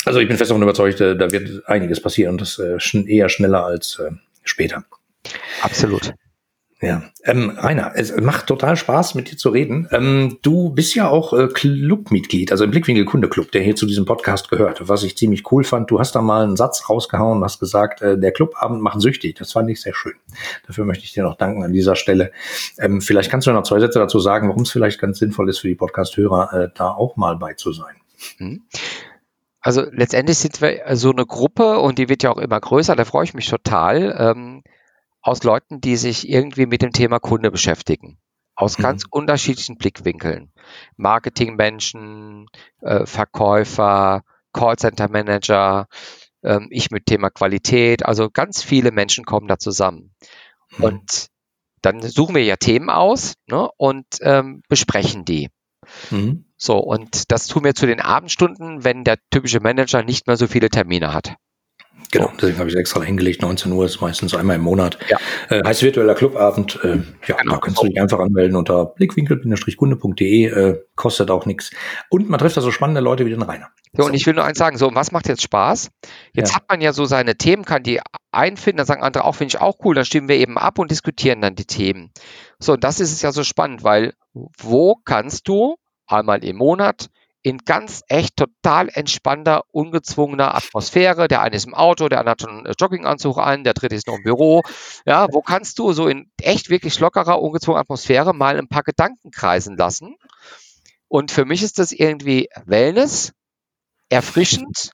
also 0.05 0.21
ich 0.21 0.29
bin 0.29 0.37
fest 0.37 0.51
davon 0.51 0.63
überzeugt, 0.63 1.01
äh, 1.01 1.17
da 1.17 1.31
wird 1.31 1.69
einiges 1.69 2.01
passieren 2.01 2.33
und 2.33 2.41
das 2.41 2.59
äh, 2.59 2.79
eher 3.07 3.29
schneller 3.29 3.65
als 3.65 3.99
äh, 3.99 4.11
später. 4.45 4.85
Absolut. 5.63 6.15
Ja, 6.83 7.03
ähm, 7.25 7.51
Rainer, 7.59 7.93
es 7.95 8.17
macht 8.17 8.47
total 8.47 8.75
Spaß, 8.75 9.15
mit 9.15 9.31
dir 9.31 9.37
zu 9.37 9.51
reden. 9.51 9.87
Ähm, 9.91 10.39
du 10.41 10.71
bist 10.71 10.95
ja 10.95 11.11
auch 11.11 11.35
äh, 11.35 11.49
Clubmitglied, 11.49 12.53
also 12.53 12.65
im 12.65 12.71
Blickwinkel 12.71 13.05
Kunde 13.05 13.29
Club, 13.29 13.53
der 13.53 13.61
hier 13.61 13.77
zu 13.77 13.85
diesem 13.85 14.07
Podcast 14.07 14.49
gehört. 14.49 14.89
Was 14.89 15.03
ich 15.03 15.15
ziemlich 15.15 15.53
cool 15.53 15.63
fand, 15.63 15.91
du 15.91 16.01
hast 16.01 16.13
da 16.13 16.23
mal 16.23 16.43
einen 16.43 16.57
Satz 16.57 16.89
rausgehauen, 16.89 17.45
hast 17.45 17.61
gesagt, 17.61 18.01
äh, 18.01 18.19
der 18.19 18.33
Clubabend 18.33 18.81
macht 18.81 19.03
süchtig. 19.03 19.37
Das 19.37 19.53
fand 19.53 19.69
ich 19.69 19.83
sehr 19.83 19.95
schön. 19.95 20.15
Dafür 20.67 20.87
möchte 20.87 21.05
ich 21.05 21.13
dir 21.13 21.23
noch 21.23 21.37
danken 21.37 21.63
an 21.65 21.75
dieser 21.75 21.97
Stelle. 21.97 22.33
Ähm, 22.79 23.03
vielleicht 23.03 23.31
kannst 23.31 23.47
du 23.47 23.53
noch 23.53 23.65
zwei 23.65 23.79
Sätze 23.79 23.99
dazu 23.99 24.19
sagen, 24.19 24.49
warum 24.49 24.63
es 24.63 24.71
vielleicht 24.71 24.99
ganz 24.99 25.19
sinnvoll 25.19 25.51
ist 25.51 25.59
für 25.59 25.69
die 25.69 25.75
Podcast-Hörer, 25.75 26.53
äh, 26.55 26.69
da 26.75 26.93
auch 26.93 27.17
mal 27.17 27.37
bei 27.37 27.53
zu 27.53 27.73
sein. 27.73 27.95
Mhm. 28.39 28.63
Also 29.61 29.85
letztendlich 29.93 30.39
sind 30.39 30.63
wir 30.63 30.81
so 30.97 31.11
eine 31.11 31.27
Gruppe 31.27 31.79
und 31.81 31.99
die 31.99 32.09
wird 32.09 32.23
ja 32.23 32.31
auch 32.31 32.39
immer 32.39 32.59
größer, 32.59 32.97
da 32.97 33.05
freue 33.05 33.25
ich 33.25 33.35
mich 33.35 33.51
total. 33.51 34.17
Ähm, 34.19 34.63
aus 35.23 35.43
Leuten, 35.43 35.81
die 35.81 35.97
sich 35.97 36.29
irgendwie 36.29 36.67
mit 36.67 36.83
dem 36.83 36.93
Thema 36.93 37.19
Kunde 37.19 37.51
beschäftigen. 37.51 38.19
Aus 38.55 38.79
mhm. 38.79 38.83
ganz 38.83 39.05
unterschiedlichen 39.11 39.77
Blickwinkeln. 39.77 40.53
Marketingmenschen, 40.97 42.47
äh, 42.81 43.07
Verkäufer, 43.07 44.23
Callcenter-Manager, 44.53 45.87
ähm, 46.43 46.69
ich 46.71 46.91
mit 46.91 47.07
Thema 47.07 47.31
Qualität. 47.31 48.05
Also 48.05 48.31
ganz 48.31 48.63
viele 48.63 48.91
Menschen 48.93 49.25
kommen 49.25 49.49
da 49.49 49.59
zusammen. 49.59 50.15
Mhm. 50.77 50.85
Und 50.85 51.27
dann 51.83 52.03
suchen 52.03 52.35
wir 52.35 52.45
ja 52.45 52.57
Themen 52.57 52.91
aus 52.91 53.35
ne, 53.47 53.69
und 53.77 54.07
ähm, 54.21 54.63
besprechen 54.69 55.25
die. 55.25 55.49
Mhm. 56.11 56.45
So, 56.57 56.79
und 56.79 57.31
das 57.33 57.47
tun 57.47 57.65
wir 57.65 57.75
zu 57.75 57.87
den 57.87 58.01
Abendstunden, 58.01 58.85
wenn 58.85 59.05
der 59.05 59.19
typische 59.31 59.61
Manager 59.61 60.03
nicht 60.03 60.27
mehr 60.27 60.37
so 60.37 60.47
viele 60.47 60.69
Termine 60.69 61.15
hat. 61.15 61.37
Genau, 62.13 62.33
deswegen 62.41 62.59
habe 62.59 62.69
ich 62.69 62.75
es 62.75 62.81
extra 62.81 63.03
hingelegt. 63.03 63.43
19 63.43 63.71
Uhr 63.73 63.85
ist 63.85 64.01
meistens 64.01 64.35
einmal 64.35 64.57
im 64.57 64.63
Monat. 64.63 64.99
Ja. 65.09 65.19
Äh, 65.49 65.63
heißt 65.65 65.83
virtueller 65.83 66.15
Clubabend. 66.15 66.79
Äh, 66.83 67.03
ja, 67.27 67.37
genau. 67.37 67.55
da 67.55 67.59
kannst 67.59 67.83
du 67.83 67.87
dich 67.87 68.01
einfach 68.01 68.19
anmelden 68.19 68.57
unter 68.57 68.87
blickwinkel-kunde.de. 68.87 70.45
Äh, 70.47 70.81
kostet 70.97 71.31
auch 71.31 71.47
nichts. 71.47 71.71
Und 72.09 72.29
man 72.29 72.41
trifft 72.41 72.57
da 72.57 72.61
so 72.61 72.71
spannende 72.71 73.01
Leute 73.01 73.27
wie 73.27 73.31
den 73.31 73.43
Rainer. 73.43 73.69
Ja, 73.93 74.05
und 74.05 74.15
ich 74.15 74.27
will 74.27 74.35
nur 74.35 74.45
eins 74.45 74.59
sagen, 74.59 74.77
so, 74.77 74.91
was 74.95 75.13
macht 75.13 75.29
jetzt 75.29 75.43
Spaß? 75.43 75.91
Jetzt 76.33 76.51
ja. 76.51 76.57
hat 76.57 76.65
man 76.69 76.81
ja 76.81 76.93
so 76.93 77.05
seine 77.05 77.37
Themen, 77.37 77.65
kann 77.65 77.83
die 77.83 78.01
einfinden, 78.33 78.79
dann 78.79 78.87
sagen 78.87 79.03
andere 79.03 79.25
auch, 79.25 79.35
finde 79.35 79.55
ich 79.55 79.61
auch 79.61 79.77
cool, 79.85 79.95
dann 79.95 80.05
stimmen 80.05 80.29
wir 80.29 80.37
eben 80.37 80.59
ab 80.59 80.79
und 80.79 80.91
diskutieren 80.91 81.41
dann 81.41 81.57
die 81.57 81.65
Themen. 81.65 82.11
So, 82.59 82.75
und 82.75 82.85
das 82.85 83.01
ist 83.01 83.13
es 83.13 83.23
ja 83.23 83.33
so 83.33 83.43
spannend, 83.43 83.83
weil 83.83 84.15
wo 84.33 84.95
kannst 85.05 85.49
du 85.49 85.77
einmal 86.07 86.45
im 86.45 86.57
Monat 86.57 87.09
in 87.43 87.59
ganz 87.59 88.03
echt 88.09 88.37
total 88.37 88.91
entspannter, 88.93 89.65
ungezwungener 89.73 90.55
Atmosphäre. 90.55 91.29
Der 91.29 91.41
eine 91.41 91.57
ist 91.57 91.67
im 91.67 91.75
Auto, 91.75 92.09
der 92.09 92.19
andere 92.19 92.33
hat 92.33 92.43
schon 92.43 92.67
einen 92.67 92.75
Jogginganzug 92.79 93.39
an, 93.39 93.65
der 93.65 93.75
dritte 93.75 93.95
ist 93.95 94.07
noch 94.07 94.17
im 94.17 94.23
Büro. 94.23 94.63
Ja, 95.07 95.27
wo 95.33 95.41
kannst 95.41 95.79
du 95.79 95.93
so 95.93 96.07
in 96.09 96.31
echt 96.41 96.69
wirklich 96.69 96.99
lockerer, 97.01 97.41
ungezwungener 97.41 97.81
Atmosphäre 97.81 98.35
mal 98.35 98.59
ein 98.59 98.69
paar 98.69 98.83
Gedanken 98.83 99.31
kreisen 99.31 99.77
lassen? 99.77 100.17
Und 101.09 101.33
für 101.33 101.45
mich 101.45 101.63
ist 101.63 101.79
das 101.79 101.93
irgendwie 101.93 102.49
Wellness, 102.67 103.33
erfrischend, 104.11 104.93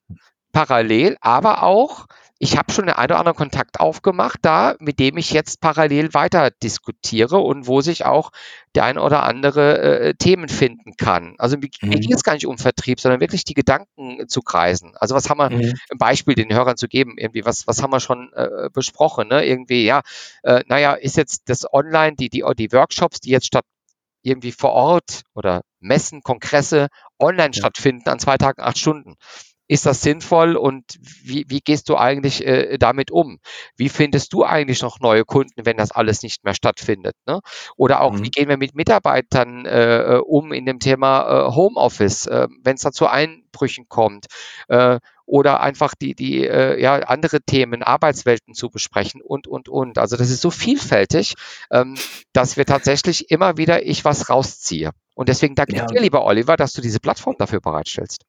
parallel, 0.53 1.17
aber 1.21 1.63
auch 1.63 2.07
ich 2.39 2.59
habe 2.59 2.71
schon 2.71 2.87
den 2.87 2.95
einen 2.95 3.13
oder 3.13 3.19
anderen 3.19 3.37
Kontakt 3.37 3.81
aufgemacht 3.81 4.41
da, 4.43 4.77
mit 4.79 4.99
dem 4.99 5.17
ich 5.17 5.31
jetzt 5.31 5.61
parallel 5.61 6.13
weiter 6.13 6.51
diskutiere 6.51 7.39
und 7.39 7.67
wo 7.67 7.81
sich 7.81 8.05
auch 8.05 8.31
der 8.75 8.85
ein 8.85 8.99
oder 8.99 9.23
andere 9.23 9.79
äh, 9.79 10.15
Themen 10.15 10.49
finden 10.49 10.97
kann. 10.97 11.35
Also 11.39 11.57
mir, 11.57 11.69
mhm. 11.81 11.91
geht 11.93 12.15
es 12.15 12.25
gar 12.25 12.35
nicht 12.35 12.47
um 12.47 12.59
Vertrieb, 12.59 13.01
sondern 13.01 13.21
wirklich 13.21 13.45
die 13.45 13.55
Gedanken 13.55 14.29
zu 14.29 14.43
kreisen. 14.43 14.93
Also 14.97 15.15
was 15.15 15.31
haben 15.31 15.39
wir, 15.39 15.49
mhm. 15.49 15.73
ein 15.91 15.99
Beispiel 15.99 16.35
den 16.35 16.53
Hörern 16.53 16.77
zu 16.77 16.89
geben, 16.89 17.15
irgendwie, 17.17 17.45
was, 17.47 17.67
was 17.67 17.83
haben 17.83 17.93
wir 17.93 18.01
schon 18.01 18.31
äh, 18.35 18.69
besprochen? 18.71 19.29
Ne? 19.29 19.47
Irgendwie, 19.47 19.87
ja, 19.87 20.03
äh, 20.43 20.63
naja, 20.67 20.93
ist 20.93 21.17
jetzt 21.17 21.49
das 21.49 21.65
Online, 21.73 22.17
die, 22.17 22.29
die, 22.29 22.45
die 22.59 22.73
Workshops, 22.73 23.21
die 23.21 23.31
jetzt 23.31 23.47
statt 23.47 23.65
irgendwie 24.23 24.53
vor 24.53 24.73
Ort 24.73 25.23
oder 25.35 25.63
Messen, 25.81 26.21
Kongresse 26.23 26.89
online 27.19 27.53
ja. 27.55 27.61
stattfinden 27.61 28.09
an 28.11 28.19
zwei 28.19 28.37
Tagen, 28.37 28.61
acht 28.61 28.79
Stunden 28.79 29.15
ist 29.69 29.87
das 29.87 30.03
sinnvoll 30.03 30.57
und 30.57 30.85
wie, 31.23 31.45
wie 31.49 31.61
gehst 31.61 31.89
du 31.89 31.97
eigentlich 31.97 32.47
äh, 32.47 32.79
damit 32.79 33.11
um? 33.11 33.39
Wie 33.77 33.89
findest 33.89 34.33
du 34.33 34.45
eigentlich 34.45 34.83
noch 34.83 35.01
neue 35.01 35.25
Kunden, 35.25 35.67
wenn 35.67 35.77
das 35.77 35.91
alles 35.91 36.23
nicht 36.23 36.45
mehr 36.45 36.55
stattfindet? 36.55 37.17
Ne? 37.27 37.41
Oder 37.77 38.01
auch, 38.01 38.13
mhm. 38.13 38.25
wie 38.25 38.31
gehen 38.31 38.49
wir 38.49 38.57
mit 38.57 38.75
Mitarbeitern 38.75 39.67
äh, 39.67 40.17
äh 40.17 40.19
um 40.19 40.53
in 40.53 40.67
dem 40.67 40.79
Thema 40.79 41.49
äh, 41.49 41.55
Homeoffice, 41.55 42.27
äh, 42.27 42.49
wenn 42.63 42.77
es 42.77 42.83
da 42.83 42.93
zu 42.93 43.07
Einbrüchen 43.07 43.89
kommt? 43.89 44.27
Äh, 44.69 45.01
oder 45.27 45.61
einfach 45.61 45.95
die, 45.95 46.15
die 46.15 46.47
äh, 46.47 46.81
ja, 46.81 47.01
andere 47.01 47.41
Themen, 47.41 47.83
Arbeitswelten 47.83 48.55
zu 48.55 48.71
besprechen 48.71 49.21
und, 49.21 49.49
und, 49.49 49.69
und. 49.69 49.99
Also 49.99 50.17
das 50.17 50.31
ist 50.31 50.41
so 50.41 50.51
vielfältig, 50.51 51.35
ähm, 51.71 51.97
dass 52.33 52.57
wir 52.57 52.65
tatsächlich 52.65 53.31
immer 53.31 53.57
wieder 53.57 53.85
ich 53.85 54.05
was 54.05 54.31
rausziehe. 54.31 54.93
Und 55.17 55.31
deswegen 55.31 55.55
danke 55.55 55.75
ja. 55.75 55.87
dir, 55.87 55.99
lieber 55.99 56.27
Oliver, 56.27 56.57
dass 56.57 56.75
du 56.75 56.83
diese 56.83 57.01
Plattform 57.01 57.37
dafür 57.39 57.61
bereitstellst. 57.61 58.27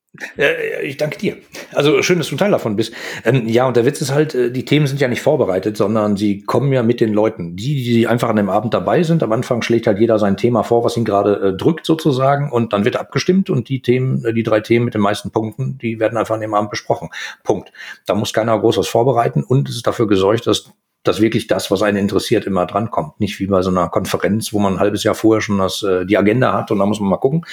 Ich 0.84 0.96
danke 0.96 1.18
dir. 1.18 1.36
Also 1.74 2.02
schön, 2.02 2.18
dass 2.18 2.30
du 2.30 2.38
Teil 2.38 2.52
davon 2.52 2.78
bist. 2.78 2.94
Ähm, 3.26 3.46
ja, 3.46 3.68
und 3.68 3.76
der 3.76 3.86
Witz 3.86 4.00
ist 4.00 4.14
halt, 4.14 4.34
äh, 4.34 4.52
die 4.52 4.64
Themen 4.64 4.88
sind 4.88 5.02
ja 5.02 5.10
nicht 5.10 5.22
vorbereitet, 5.22 5.76
sondern 5.76 6.16
sie 6.16 6.44
kommen 6.44 6.72
ja 6.72 6.84
mit 6.84 7.02
den 7.02 7.12
Leuten. 7.12 7.58
Die, 7.58 7.84
die 7.84 8.08
einfach 8.08 8.30
an 8.30 8.38
dem 8.38 8.50
Abend 8.50 8.74
dabei 8.74 9.04
sind, 9.04 9.22
am 9.22 9.34
Anfang 9.34 9.62
schlägt 9.64 9.86
halt 9.86 10.00
jeder 10.00 10.18
sein 10.18 10.38
Thema 10.38 10.64
vor, 10.64 10.86
was 10.86 10.96
ihn 10.96 11.04
gerade 11.04 11.50
äh, 11.50 11.58
drückt 11.58 11.86
sozusagen, 11.86 12.54
und 12.54 12.72
dann 12.72 12.86
wird 12.86 12.96
abgestimmt 12.96 13.50
und 13.50 13.68
die 13.68 13.82
Themen, 13.82 14.24
äh, 14.24 14.34
die 14.34 14.44
drei 14.44 14.62
Themen 14.62 14.86
mit 14.86 14.94
den 14.94 15.02
meisten 15.02 15.30
Punkten, 15.30 15.78
die 15.78 16.00
werden 16.00 16.18
einfach 16.18 16.36
an 16.36 16.42
dem 16.42 16.54
Abend 16.54 16.70
besprochen. 16.70 17.10
Punkt. 17.44 17.74
Da 18.06 18.16
muss 18.16 18.32
keiner 18.32 18.58
groß 18.58 18.78
was 18.78 18.88
vorbereiten 18.88 19.44
und 19.44 19.68
es 19.68 19.76
ist 19.76 19.88
dafür 19.88 20.08
gesorgt, 20.08 20.48
dass 20.48 20.72
dass 21.08 21.22
wirklich 21.22 21.48
das, 21.48 21.72
was 21.72 21.82
einen 21.82 21.98
interessiert, 21.98 22.46
immer 22.46 22.66
drankommt. 22.66 23.20
Nicht 23.20 23.40
wie 23.40 23.48
bei 23.48 23.62
so 23.62 23.70
einer 23.70 23.90
Konferenz, 23.90 24.54
wo 24.54 24.60
man 24.60 24.74
ein 24.74 24.80
halbes 24.80 25.04
Jahr 25.04 25.16
vorher 25.16 25.42
schon 25.42 25.58
das, 25.58 25.84
äh, 25.84 26.06
die 26.06 26.18
Agenda 26.18 26.54
hat 26.54 26.72
und 26.72 26.80
da 26.80 26.86
muss 26.86 27.00
man 27.00 27.10
mal 27.10 27.18
gucken. 27.18 27.46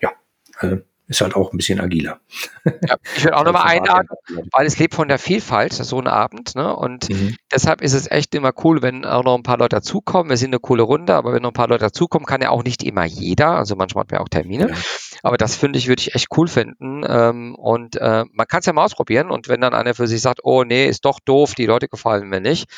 Ja, 0.00 0.12
äh, 0.60 0.78
ist 1.08 1.20
halt 1.20 1.36
auch 1.36 1.52
ein 1.52 1.56
bisschen 1.56 1.80
agiler. 1.80 2.20
Ja, 2.64 2.96
ich 3.16 3.24
will 3.24 3.32
auch 3.32 3.44
nochmal 3.44 3.66
einladen, 3.66 4.08
weil 4.52 4.66
es 4.66 4.78
lebt 4.78 4.94
von 4.94 5.08
der 5.08 5.18
Vielfalt, 5.18 5.72
so 5.72 5.98
ein 5.98 6.06
Abend. 6.06 6.54
Ne? 6.54 6.74
Und 6.74 7.10
mhm. 7.10 7.36
deshalb 7.52 7.82
ist 7.82 7.92
es 7.92 8.10
echt 8.10 8.34
immer 8.34 8.52
cool, 8.64 8.82
wenn 8.82 9.04
auch 9.04 9.22
noch 9.22 9.36
ein 9.36 9.42
paar 9.42 9.58
Leute 9.58 9.76
dazukommen. 9.76 10.30
Wir 10.30 10.36
sind 10.36 10.50
eine 10.50 10.60
coole 10.60 10.82
Runde, 10.82 11.14
aber 11.14 11.32
wenn 11.32 11.42
noch 11.42 11.50
ein 11.50 11.54
paar 11.54 11.68
Leute 11.68 11.84
dazukommen, 11.84 12.24
kann 12.24 12.40
ja 12.40 12.50
auch 12.50 12.64
nicht 12.64 12.82
immer 12.82 13.04
jeder. 13.04 13.50
Also 13.50 13.76
manchmal 13.76 14.04
hat 14.04 14.12
man 14.12 14.20
auch 14.20 14.28
Termine. 14.28 14.70
Ja. 14.70 14.76
Aber 15.22 15.36
das 15.36 15.56
finde 15.56 15.78
ich, 15.78 15.88
würde 15.88 16.00
ich 16.00 16.14
echt 16.14 16.28
cool 16.36 16.48
finden. 16.48 17.04
Ähm, 17.06 17.54
und 17.54 17.96
äh, 17.96 18.24
man 18.32 18.46
kann 18.46 18.60
es 18.60 18.66
ja 18.66 18.72
mal 18.72 18.84
ausprobieren. 18.84 19.30
Und 19.30 19.48
wenn 19.48 19.60
dann 19.60 19.74
einer 19.74 19.94
für 19.94 20.06
sich 20.06 20.20
sagt, 20.20 20.40
oh 20.42 20.64
nee, 20.64 20.86
ist 20.86 21.04
doch 21.04 21.20
doof, 21.20 21.54
die 21.54 21.66
Leute 21.66 21.88
gefallen 21.88 22.28
mir 22.28 22.40
nicht, 22.40 22.68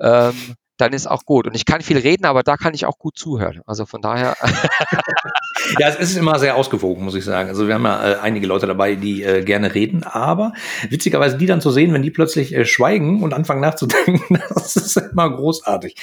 ähm, 0.00 0.56
dann 0.80 0.92
ist 0.92 1.06
auch 1.06 1.24
gut. 1.24 1.46
Und 1.46 1.54
ich 1.54 1.64
kann 1.64 1.80
viel 1.80 1.98
reden, 1.98 2.24
aber 2.24 2.42
da 2.42 2.56
kann 2.56 2.74
ich 2.74 2.86
auch 2.86 2.98
gut 2.98 3.18
zuhören. 3.18 3.60
Also 3.66 3.86
von 3.86 4.00
daher. 4.00 4.36
ja, 5.78 5.88
es 5.88 5.96
ist 5.96 6.16
immer 6.16 6.38
sehr 6.38 6.56
ausgewogen, 6.56 7.04
muss 7.04 7.14
ich 7.14 7.24
sagen. 7.24 7.48
Also 7.48 7.66
wir 7.66 7.74
haben 7.74 7.84
ja 7.84 8.12
äh, 8.12 8.16
einige 8.20 8.46
Leute 8.46 8.66
dabei, 8.66 8.94
die 8.94 9.22
äh, 9.22 9.44
gerne 9.44 9.74
reden, 9.74 10.04
aber 10.04 10.52
witzigerweise 10.88 11.36
die 11.36 11.46
dann 11.46 11.60
zu 11.60 11.70
sehen, 11.70 11.92
wenn 11.92 12.02
die 12.02 12.10
plötzlich 12.10 12.54
äh, 12.54 12.64
schweigen 12.64 13.22
und 13.22 13.34
anfangen 13.34 13.60
nachzudenken, 13.60 14.38
das 14.54 14.76
ist 14.76 14.96
immer 14.96 15.30
großartig. 15.30 15.96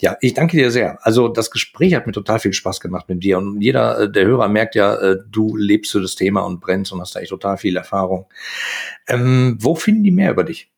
Ja, 0.00 0.16
ich 0.20 0.34
danke 0.34 0.56
dir 0.56 0.70
sehr. 0.70 0.98
Also 1.02 1.28
das 1.28 1.50
Gespräch 1.50 1.94
hat 1.94 2.06
mir 2.06 2.12
total 2.12 2.38
viel 2.38 2.52
Spaß 2.52 2.80
gemacht 2.80 3.08
mit 3.08 3.22
dir 3.22 3.38
und 3.38 3.60
jeder 3.60 4.00
äh, 4.00 4.12
der 4.12 4.26
Hörer 4.26 4.48
merkt 4.48 4.74
ja, 4.74 4.94
äh, 4.94 5.16
du 5.30 5.56
lebst 5.56 5.92
für 5.92 6.00
das 6.00 6.14
Thema 6.14 6.42
und 6.42 6.60
brennst 6.60 6.92
und 6.92 7.00
hast 7.00 7.14
da 7.16 7.20
echt 7.20 7.30
total 7.30 7.56
viel 7.56 7.76
Erfahrung. 7.76 8.26
Ähm, 9.08 9.56
wo 9.60 9.74
finden 9.74 10.04
die 10.04 10.10
mehr 10.10 10.30
über 10.30 10.44
dich? 10.44 10.70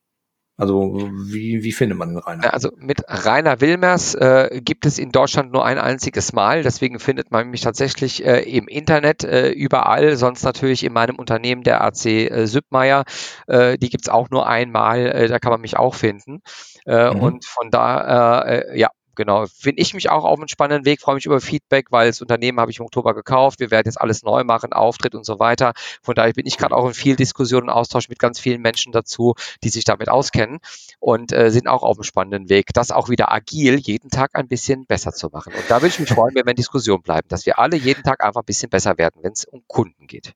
Also 0.61 1.09
wie, 1.11 1.63
wie 1.63 1.73
findet 1.73 1.97
man 1.97 2.11
den 2.11 2.19
Rainer? 2.19 2.53
Also 2.53 2.71
mit 2.77 3.03
Rainer 3.09 3.63
Wilmers 3.63 4.15
äh, 4.15 4.61
gibt 4.63 4.85
es 4.85 4.99
in 4.99 5.11
Deutschland 5.11 5.53
nur 5.53 5.65
ein 5.65 5.79
einziges 5.79 6.35
Mal. 6.35 6.63
Deswegen 6.63 6.99
findet 6.99 7.31
man 7.31 7.49
mich 7.49 7.63
tatsächlich 7.63 8.27
äh, 8.27 8.43
im 8.43 8.69
Internet 8.69 9.25
äh, 9.25 9.49
überall. 9.51 10.17
Sonst 10.17 10.43
natürlich 10.43 10.85
in 10.85 10.93
meinem 10.93 11.17
Unternehmen 11.17 11.63
der 11.63 11.83
AC 11.83 12.05
äh, 12.05 12.47
Süppmeier. 12.47 13.05
Äh, 13.47 13.79
die 13.79 13.89
gibt 13.89 14.05
es 14.05 14.11
auch 14.11 14.29
nur 14.29 14.47
einmal. 14.47 15.07
Äh, 15.07 15.29
da 15.29 15.39
kann 15.39 15.51
man 15.51 15.63
mich 15.63 15.79
auch 15.79 15.95
finden. 15.95 16.43
Äh, 16.85 17.15
mhm. 17.15 17.21
Und 17.21 17.45
von 17.47 17.71
da, 17.71 18.43
äh, 18.43 18.79
ja, 18.79 18.91
genau. 19.15 19.47
Finde 19.47 19.83
ich 19.83 19.95
mich 19.95 20.11
auch 20.11 20.25
auf 20.25 20.39
einem 20.39 20.49
spannenden 20.49 20.85
Weg, 20.85 21.01
freue 21.01 21.17
mich 21.17 21.27
über 21.27 21.41
Feedback, 21.41 21.87
weil 21.91 22.09
das 22.09 22.21
Unternehmen 22.21 22.61
habe 22.61 22.71
ich 22.71 22.79
im 22.79 22.85
Oktober 22.85 23.15
gekauft. 23.15 23.61
Wir 23.61 23.71
werden 23.71 23.87
jetzt 23.87 24.01
alles 24.01 24.23
neu 24.23 24.45
machen, 24.45 24.73
Auftritt 24.73 25.15
und 25.15 25.25
so 25.25 25.39
weiter. 25.39 25.73
Von 26.03 26.15
daher 26.15 26.33
bin 26.33 26.47
ich 26.47 26.57
gerade 26.57 26.75
auch 26.75 26.87
in 26.87 26.95
viel 26.95 27.17
Diskussion 27.17 27.65
und 27.65 27.71
Austausch 27.71 28.09
mit 28.09 28.19
ganz 28.19 28.41
vielen 28.41 28.61
Menschen 28.61 28.93
dazu, 28.93 29.35
die 29.63 29.69
sich 29.69 29.85
damit 29.85 30.09
auskennen 30.09 30.59
und 30.99 31.33
äh, 31.33 31.51
sind 31.51 31.69
auch 31.69 31.83
auf 31.83 31.97
einem 31.97 32.05
spannenden 32.05 32.49
Weg, 32.49 32.69
das 32.73 32.91
auch 32.91 33.09
wieder 33.09 33.33
agil 33.33 33.79
jeden 33.79 34.11
Tag 34.11 34.31
ein 34.35 34.49
bisschen 34.49 34.87
besser 34.87 35.13
zu 35.13 35.29
machen. 35.29 35.53
Und 35.55 35.65
da 35.69 35.77
würde 35.77 35.89
ich 35.89 35.99
mich 36.01 36.11
freuen, 36.11 36.35
wenn 36.35 36.47
wir 36.47 36.51
in 36.51 36.57
Diskussion 36.57 37.03
bleiben, 37.03 37.29
dass 37.29 37.47
wir 37.47 37.59
alle 37.59 37.77
jeden 37.77 38.03
Tag 38.03 38.25
einfach 38.25 38.43
ein 38.43 38.47
bisschen 38.47 38.71
besser 38.71 38.99
werden, 38.99 39.23
wenn 39.23 39.33
es 39.33 39.45
um 39.45 39.63
Kunden 39.67 40.07
geht. 40.07 40.35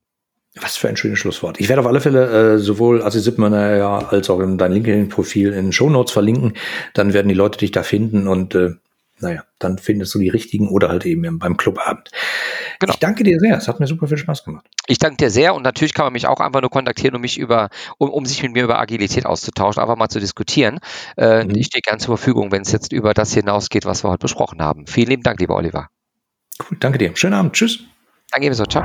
Was 0.60 0.76
für 0.76 0.88
ein 0.88 0.96
schönes 0.96 1.18
Schlusswort. 1.18 1.58
Ich 1.58 1.68
werde 1.68 1.80
auf 1.80 1.86
alle 1.86 2.00
Fälle 2.00 2.54
äh, 2.54 2.58
sowohl 2.58 3.02
Assi 3.02 3.18
Sippmann 3.20 3.52
ja, 3.52 3.98
als 3.98 4.30
auch 4.30 4.38
in 4.38 4.56
dein 4.56 4.72
LinkedIn-Profil 4.72 5.52
in 5.52 5.72
Show 5.72 5.90
Notes 5.90 6.12
verlinken. 6.12 6.52
Dann 6.92 7.12
werden 7.12 7.28
die 7.28 7.34
Leute 7.34 7.58
dich 7.58 7.72
da 7.72 7.82
finden 7.82 8.28
und 8.28 8.54
äh, 8.54 8.74
naja, 9.20 9.44
dann 9.58 9.78
findest 9.78 10.14
du 10.14 10.18
die 10.18 10.28
richtigen 10.28 10.68
oder 10.68 10.88
halt 10.88 11.06
eben 11.06 11.38
beim 11.38 11.56
Clubabend. 11.56 12.10
Genau. 12.80 12.92
Ich 12.92 12.98
danke 12.98 13.24
dir 13.24 13.38
sehr. 13.38 13.56
Es 13.56 13.68
hat 13.68 13.80
mir 13.80 13.86
super 13.86 14.08
viel 14.08 14.18
Spaß 14.18 14.44
gemacht. 14.44 14.66
Ich 14.86 14.98
danke 14.98 15.16
dir 15.16 15.30
sehr 15.30 15.54
und 15.54 15.62
natürlich 15.62 15.94
kann 15.94 16.06
man 16.06 16.12
mich 16.12 16.26
auch 16.26 16.40
einfach 16.40 16.60
nur 16.60 16.70
kontaktieren, 16.70 17.14
um 17.14 17.20
mich 17.20 17.38
über, 17.38 17.68
um, 17.98 18.10
um 18.10 18.26
sich 18.26 18.42
mit 18.42 18.52
mir 18.52 18.64
über 18.64 18.78
Agilität 18.78 19.24
auszutauschen, 19.26 19.80
einfach 19.80 19.96
mal 19.96 20.08
zu 20.08 20.20
diskutieren. 20.20 20.80
Äh, 21.16 21.44
mhm. 21.44 21.54
Ich 21.56 21.66
stehe 21.66 21.82
gern 21.82 21.98
zur 21.98 22.16
Verfügung, 22.16 22.52
wenn 22.52 22.62
es 22.62 22.72
jetzt 22.72 22.92
über 22.92 23.14
das 23.14 23.32
hinausgeht, 23.32 23.86
was 23.86 24.04
wir 24.04 24.10
heute 24.10 24.20
besprochen 24.20 24.60
haben. 24.60 24.86
Vielen 24.86 25.08
lieben 25.08 25.22
Dank, 25.22 25.40
lieber 25.40 25.56
Oliver. 25.56 25.88
Cool, 26.60 26.76
danke 26.80 26.98
dir. 26.98 27.16
Schönen 27.16 27.34
Abend. 27.34 27.54
Tschüss. 27.54 27.80
Danke 28.30 28.46
ebenso. 28.46 28.64
Ciao. 28.64 28.84